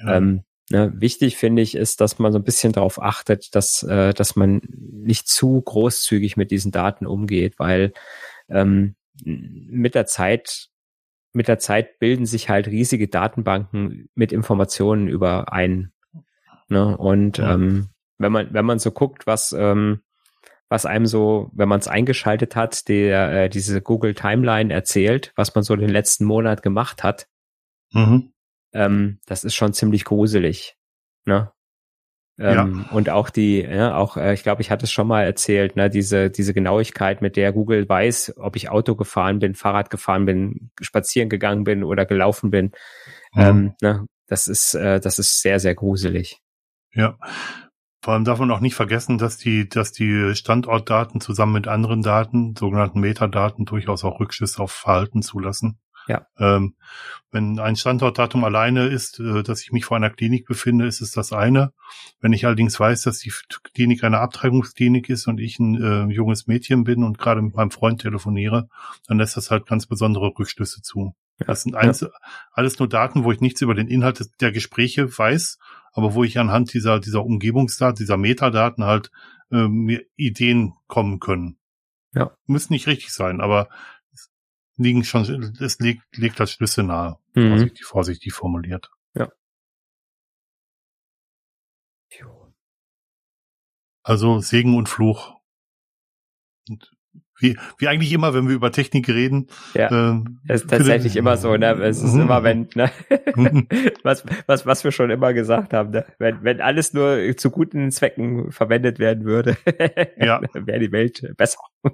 Ja. 0.00 0.16
Ähm, 0.16 0.42
ne, 0.68 0.92
wichtig 0.96 1.36
finde 1.36 1.62
ich 1.62 1.76
ist, 1.76 2.00
dass 2.00 2.18
man 2.18 2.32
so 2.32 2.40
ein 2.40 2.44
bisschen 2.44 2.72
darauf 2.72 3.00
achtet, 3.00 3.54
dass, 3.54 3.84
äh, 3.84 4.12
dass 4.12 4.34
man 4.34 4.62
nicht 4.66 5.28
zu 5.28 5.62
großzügig 5.62 6.36
mit 6.36 6.50
diesen 6.50 6.72
Daten 6.72 7.06
umgeht, 7.06 7.60
weil 7.60 7.92
ähm, 8.48 8.96
mit 9.24 9.94
der 9.94 10.06
Zeit 10.06 10.70
mit 11.32 11.46
der 11.46 11.60
Zeit 11.60 12.00
bilden 12.00 12.26
sich 12.26 12.48
halt 12.48 12.66
riesige 12.66 13.06
Datenbanken 13.06 14.08
mit 14.16 14.32
Informationen 14.32 15.06
über 15.06 15.52
ein. 15.52 15.92
Ne? 16.66 16.96
Und 16.96 17.38
ja. 17.38 17.54
ähm, 17.54 17.90
wenn 18.18 18.32
man, 18.32 18.52
wenn 18.52 18.64
man 18.64 18.78
so 18.78 18.90
guckt, 18.90 19.26
was, 19.26 19.52
ähm, 19.52 20.02
was 20.68 20.84
einem 20.86 21.06
so, 21.06 21.50
wenn 21.54 21.68
man 21.68 21.80
es 21.80 21.88
eingeschaltet 21.88 22.54
hat, 22.56 22.88
der, 22.88 23.44
äh, 23.44 23.48
diese 23.48 23.80
Google 23.80 24.14
Timeline 24.14 24.72
erzählt, 24.72 25.32
was 25.36 25.54
man 25.54 25.64
so 25.64 25.76
den 25.76 25.88
letzten 25.88 26.24
Monat 26.24 26.62
gemacht 26.62 27.02
hat, 27.02 27.28
mhm. 27.92 28.32
ähm, 28.74 29.20
das 29.26 29.44
ist 29.44 29.54
schon 29.54 29.72
ziemlich 29.72 30.04
gruselig. 30.04 30.76
Ne? 31.24 31.50
Ähm, 32.38 32.84
ja. 32.86 32.94
Und 32.94 33.10
auch 33.10 33.30
die, 33.30 33.62
ja, 33.62 33.96
auch, 33.96 34.16
äh, 34.16 34.32
ich 34.32 34.44
glaube, 34.44 34.62
ich 34.62 34.70
hatte 34.70 34.84
es 34.84 34.92
schon 34.92 35.08
mal 35.08 35.24
erzählt, 35.24 35.74
ne, 35.74 35.90
diese, 35.90 36.30
diese 36.30 36.54
Genauigkeit, 36.54 37.20
mit 37.20 37.36
der 37.36 37.52
Google 37.52 37.88
weiß, 37.88 38.34
ob 38.36 38.54
ich 38.54 38.70
Auto 38.70 38.94
gefahren 38.94 39.40
bin, 39.40 39.54
Fahrrad 39.54 39.90
gefahren 39.90 40.24
bin, 40.24 40.70
spazieren 40.80 41.28
gegangen 41.28 41.64
bin 41.64 41.82
oder 41.82 42.06
gelaufen 42.06 42.50
bin. 42.50 42.72
Mhm. 43.32 43.42
Ähm, 43.42 43.74
ne, 43.82 44.06
das 44.28 44.46
ist, 44.46 44.74
äh, 44.74 45.00
das 45.00 45.18
ist 45.18 45.42
sehr, 45.42 45.58
sehr 45.58 45.74
gruselig. 45.74 46.40
Ja, 46.94 47.18
vor 48.08 48.14
allem 48.14 48.24
darf 48.24 48.38
man 48.38 48.50
auch 48.52 48.60
nicht 48.60 48.74
vergessen, 48.74 49.18
dass 49.18 49.36
die, 49.36 49.68
dass 49.68 49.92
die 49.92 50.34
Standortdaten 50.34 51.20
zusammen 51.20 51.52
mit 51.52 51.68
anderen 51.68 52.00
Daten, 52.00 52.56
sogenannten 52.56 53.00
Metadaten, 53.00 53.66
durchaus 53.66 54.02
auch 54.02 54.18
Rückschlüsse 54.18 54.62
auf 54.62 54.72
Verhalten 54.72 55.20
zulassen. 55.20 55.78
Ja. 56.06 56.26
Ähm, 56.38 56.74
wenn 57.30 57.58
ein 57.58 57.76
Standortdatum 57.76 58.44
alleine 58.44 58.86
ist, 58.86 59.20
äh, 59.20 59.42
dass 59.42 59.60
ich 59.62 59.72
mich 59.72 59.84
vor 59.84 59.98
einer 59.98 60.08
Klinik 60.08 60.46
befinde, 60.46 60.86
ist 60.86 61.02
es 61.02 61.10
das 61.10 61.34
eine. 61.34 61.74
Wenn 62.18 62.32
ich 62.32 62.46
allerdings 62.46 62.80
weiß, 62.80 63.02
dass 63.02 63.18
die 63.18 63.32
Klinik 63.74 64.02
eine 64.02 64.20
Abtreibungsklinik 64.20 65.10
ist 65.10 65.26
und 65.26 65.38
ich 65.38 65.58
ein 65.58 65.74
äh, 65.74 66.10
junges 66.10 66.46
Mädchen 66.46 66.84
bin 66.84 67.04
und 67.04 67.18
gerade 67.18 67.42
mit 67.42 67.56
meinem 67.56 67.70
Freund 67.70 68.00
telefoniere, 68.00 68.70
dann 69.06 69.18
lässt 69.18 69.36
das 69.36 69.50
halt 69.50 69.66
ganz 69.66 69.84
besondere 69.84 70.28
Rückschlüsse 70.28 70.80
zu. 70.80 71.14
Das 71.46 71.62
sind 71.62 71.76
eins, 71.76 72.00
ja. 72.00 72.08
alles 72.50 72.78
nur 72.78 72.88
Daten, 72.88 73.24
wo 73.24 73.32
ich 73.32 73.40
nichts 73.40 73.60
über 73.60 73.74
den 73.74 73.88
Inhalt 73.88 74.28
der 74.40 74.52
Gespräche 74.52 75.16
weiß, 75.16 75.58
aber 75.92 76.14
wo 76.14 76.24
ich 76.24 76.38
anhand 76.38 76.72
dieser, 76.74 77.00
dieser 77.00 77.24
Umgebungsdaten, 77.24 77.96
dieser 77.96 78.16
Metadaten 78.16 78.84
halt 78.84 79.10
äh, 79.50 79.68
mir 79.68 80.04
Ideen 80.16 80.74
kommen 80.88 81.20
können. 81.20 81.58
Ja. 82.12 82.36
Müssen 82.46 82.72
nicht 82.72 82.86
richtig 82.86 83.12
sein, 83.12 83.40
aber 83.40 83.68
liegen 84.76 85.04
schon, 85.04 85.22
es 85.60 85.78
legt, 85.78 86.02
legt 86.16 86.40
als 86.40 86.52
Schlüsse 86.52 86.82
nahe. 86.82 87.18
Mhm. 87.34 87.50
Vorsichtig, 87.50 87.84
vorsichtig 87.84 88.32
formuliert. 88.32 88.90
Ja. 89.14 89.30
Also 94.08 94.40
Segen 94.40 94.74
und 94.74 94.88
Fluch. 94.88 95.38
Und 96.66 96.90
wie, 97.38 97.56
wie 97.78 97.88
eigentlich 97.88 98.12
immer, 98.12 98.34
wenn 98.34 98.48
wir 98.48 98.54
über 98.54 98.72
Technik 98.72 99.08
reden. 99.08 99.46
Ja. 99.74 99.90
Ähm, 99.90 100.40
Es 100.48 100.62
ist 100.62 100.70
tatsächlich 100.70 101.16
immer 101.16 101.36
so, 101.36 101.56
ne? 101.56 101.72
Es 101.82 102.02
ist 102.02 102.14
immer, 102.14 102.42
wenn, 102.42 102.68
ne? 102.74 102.90
was, 104.02 104.24
was, 104.46 104.66
was 104.66 104.84
wir 104.84 104.92
schon 104.92 105.10
immer 105.10 105.32
gesagt 105.32 105.72
haben, 105.72 105.90
ne? 105.90 106.04
Wenn, 106.18 106.42
wenn 106.42 106.60
alles 106.60 106.92
nur 106.94 107.18
zu 107.36 107.50
guten 107.50 107.90
Zwecken 107.90 108.50
verwendet 108.52 108.98
werden 108.98 109.24
würde, 109.24 109.56
Ja. 110.18 110.40
wäre 110.52 110.78
die 110.80 110.92
Welt 110.92 111.22
besser. 111.36 111.58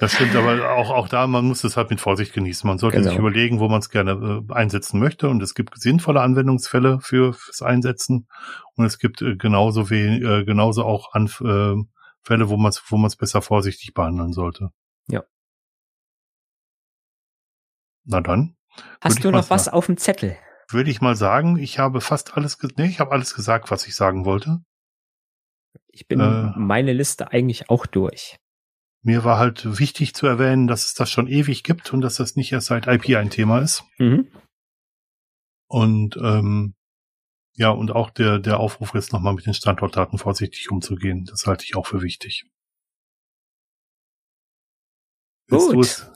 Das 0.00 0.12
stimmt, 0.12 0.36
aber 0.36 0.74
auch, 0.76 0.90
auch 0.90 1.08
da, 1.08 1.26
man 1.26 1.44
muss 1.46 1.64
es 1.64 1.76
halt 1.76 1.90
mit 1.90 2.00
Vorsicht 2.00 2.32
genießen. 2.32 2.68
Man 2.68 2.78
sollte 2.78 2.98
Genau. 2.98 3.10
sich 3.10 3.18
überlegen, 3.18 3.58
wo 3.58 3.68
man 3.68 3.80
es 3.80 3.90
gerne 3.90 4.44
äh, 4.48 4.52
einsetzen 4.54 5.00
möchte. 5.00 5.28
Und 5.28 5.42
es 5.42 5.56
gibt 5.56 5.76
sinnvolle 5.76 6.20
Anwendungsfälle 6.20 7.00
für 7.00 7.32
fürs 7.32 7.62
Einsetzen. 7.62 8.28
Und 8.76 8.84
es 8.84 9.00
gibt 9.00 9.22
äh, 9.22 9.34
genauso 9.34 9.90
wie, 9.90 10.22
äh, 10.22 10.44
genauso 10.44 10.84
auch 10.84 11.14
an, 11.14 11.26
äh, 11.42 11.82
Fälle, 12.28 12.50
wo 12.50 12.58
man 12.58 12.68
es 12.68 12.82
wo 12.90 13.08
besser 13.18 13.40
vorsichtig 13.40 13.94
behandeln 13.94 14.32
sollte. 14.34 14.70
Ja. 15.08 15.24
Na 18.04 18.20
dann, 18.20 18.54
Hast 19.00 19.24
du 19.24 19.30
noch 19.30 19.48
was 19.48 19.64
sagen. 19.64 19.76
auf 19.76 19.86
dem 19.86 19.96
Zettel? 19.96 20.36
würde 20.70 20.90
ich 20.90 21.00
mal 21.00 21.16
sagen, 21.16 21.56
ich 21.56 21.78
habe 21.78 22.02
fast 22.02 22.36
alles, 22.36 22.58
nee, 22.76 22.84
ich 22.88 23.00
habe 23.00 23.12
alles 23.12 23.34
gesagt, 23.34 23.70
was 23.70 23.86
ich 23.86 23.94
sagen 23.96 24.26
wollte. 24.26 24.60
Ich 25.86 26.06
bin 26.06 26.20
Äh. 26.20 26.52
meine 26.58 26.92
Liste 26.92 27.32
eigentlich 27.32 27.70
auch 27.70 27.86
durch. 27.86 28.36
Mir 29.02 29.24
war 29.24 29.38
halt 29.38 29.78
wichtig 29.78 30.14
zu 30.14 30.26
erwähnen, 30.26 30.66
dass 30.66 30.84
es 30.84 30.92
das 30.92 31.10
schon 31.10 31.26
ewig 31.26 31.64
gibt 31.64 31.94
und 31.94 32.02
dass 32.02 32.16
das 32.16 32.36
nicht 32.36 32.52
erst 32.52 32.66
seit 32.66 32.86
IP 32.86 33.16
ein 33.16 33.30
Thema 33.30 33.60
ist. 33.60 33.84
Mhm. 33.98 34.30
Und 35.70 36.18
ähm, 36.18 36.74
ja, 37.58 37.70
und 37.70 37.90
auch 37.90 38.10
der, 38.10 38.38
der 38.38 38.60
Aufruf 38.60 38.94
ist 38.94 39.12
nochmal 39.12 39.34
mit 39.34 39.44
den 39.44 39.52
Standortdaten 39.52 40.16
vorsichtig 40.16 40.70
umzugehen. 40.70 41.24
Das 41.24 41.44
halte 41.46 41.64
ich 41.64 41.74
auch 41.74 41.86
für 41.86 42.02
wichtig. 42.02 42.46
Gut. 45.50 45.84
es? 45.84 46.08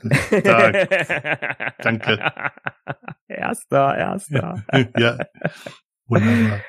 Da, 0.44 0.70
danke. 1.78 2.32
Erster, 3.26 3.96
erster. 3.96 4.64
ja. 4.96 5.18
Wunderbar. 6.06 6.60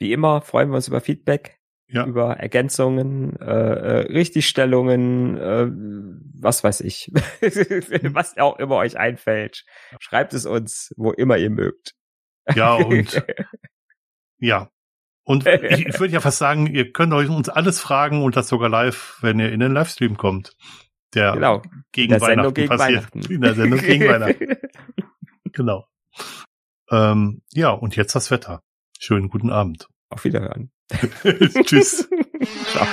Wie 0.00 0.12
immer 0.12 0.40
freuen 0.40 0.70
wir 0.70 0.76
uns 0.76 0.88
über 0.88 1.00
Feedback, 1.00 1.60
Ja. 1.86 2.06
über 2.06 2.38
Ergänzungen, 2.38 3.38
äh, 3.40 3.44
äh, 3.44 4.12
Richtigstellungen, 4.12 5.36
äh, 5.36 5.66
was 6.40 6.64
weiß 6.64 6.80
ich, 6.80 7.10
was 8.14 8.36
auch 8.38 8.58
immer 8.58 8.76
euch 8.76 8.98
einfällt. 8.98 9.64
Schreibt 10.00 10.32
es 10.32 10.46
uns, 10.46 10.92
wo 10.96 11.12
immer 11.12 11.36
ihr 11.36 11.50
mögt. 11.50 11.94
Ja, 12.54 12.74
und 12.74 13.22
ja. 14.38 14.70
Und 15.26 15.46
ich, 15.46 15.86
ich 15.86 16.00
würde 16.00 16.12
ja 16.12 16.20
fast 16.20 16.38
sagen, 16.38 16.66
ihr 16.66 16.92
könnt 16.92 17.12
euch 17.14 17.30
uns 17.30 17.48
alles 17.48 17.80
fragen 17.80 18.22
und 18.22 18.36
das 18.36 18.48
sogar 18.48 18.68
live, 18.68 19.16
wenn 19.22 19.38
ihr 19.38 19.50
in 19.52 19.60
den 19.60 19.72
Livestream 19.72 20.16
kommt. 20.18 20.54
Der 21.14 21.32
genau. 21.32 21.62
gegen 21.92 22.10
der 22.10 22.20
Weihnachten 22.20 22.54
gegen 22.54 22.68
passiert. 22.68 22.90
Weihnachten. 22.90 23.32
In 23.32 23.40
der 23.40 23.54
Sendung 23.54 23.80
gegen 23.80 24.04
Weihnachten. 24.08 24.56
Genau. 25.52 25.86
Ähm, 26.90 27.42
ja, 27.52 27.70
und 27.70 27.96
jetzt 27.96 28.14
das 28.14 28.30
Wetter. 28.30 28.62
Schönen 28.98 29.28
guten 29.28 29.50
Abend. 29.50 29.88
Auf 30.10 30.24
Wiederhören. 30.24 30.73
Tschüss. 31.64 32.08
Ciao. 32.72 32.86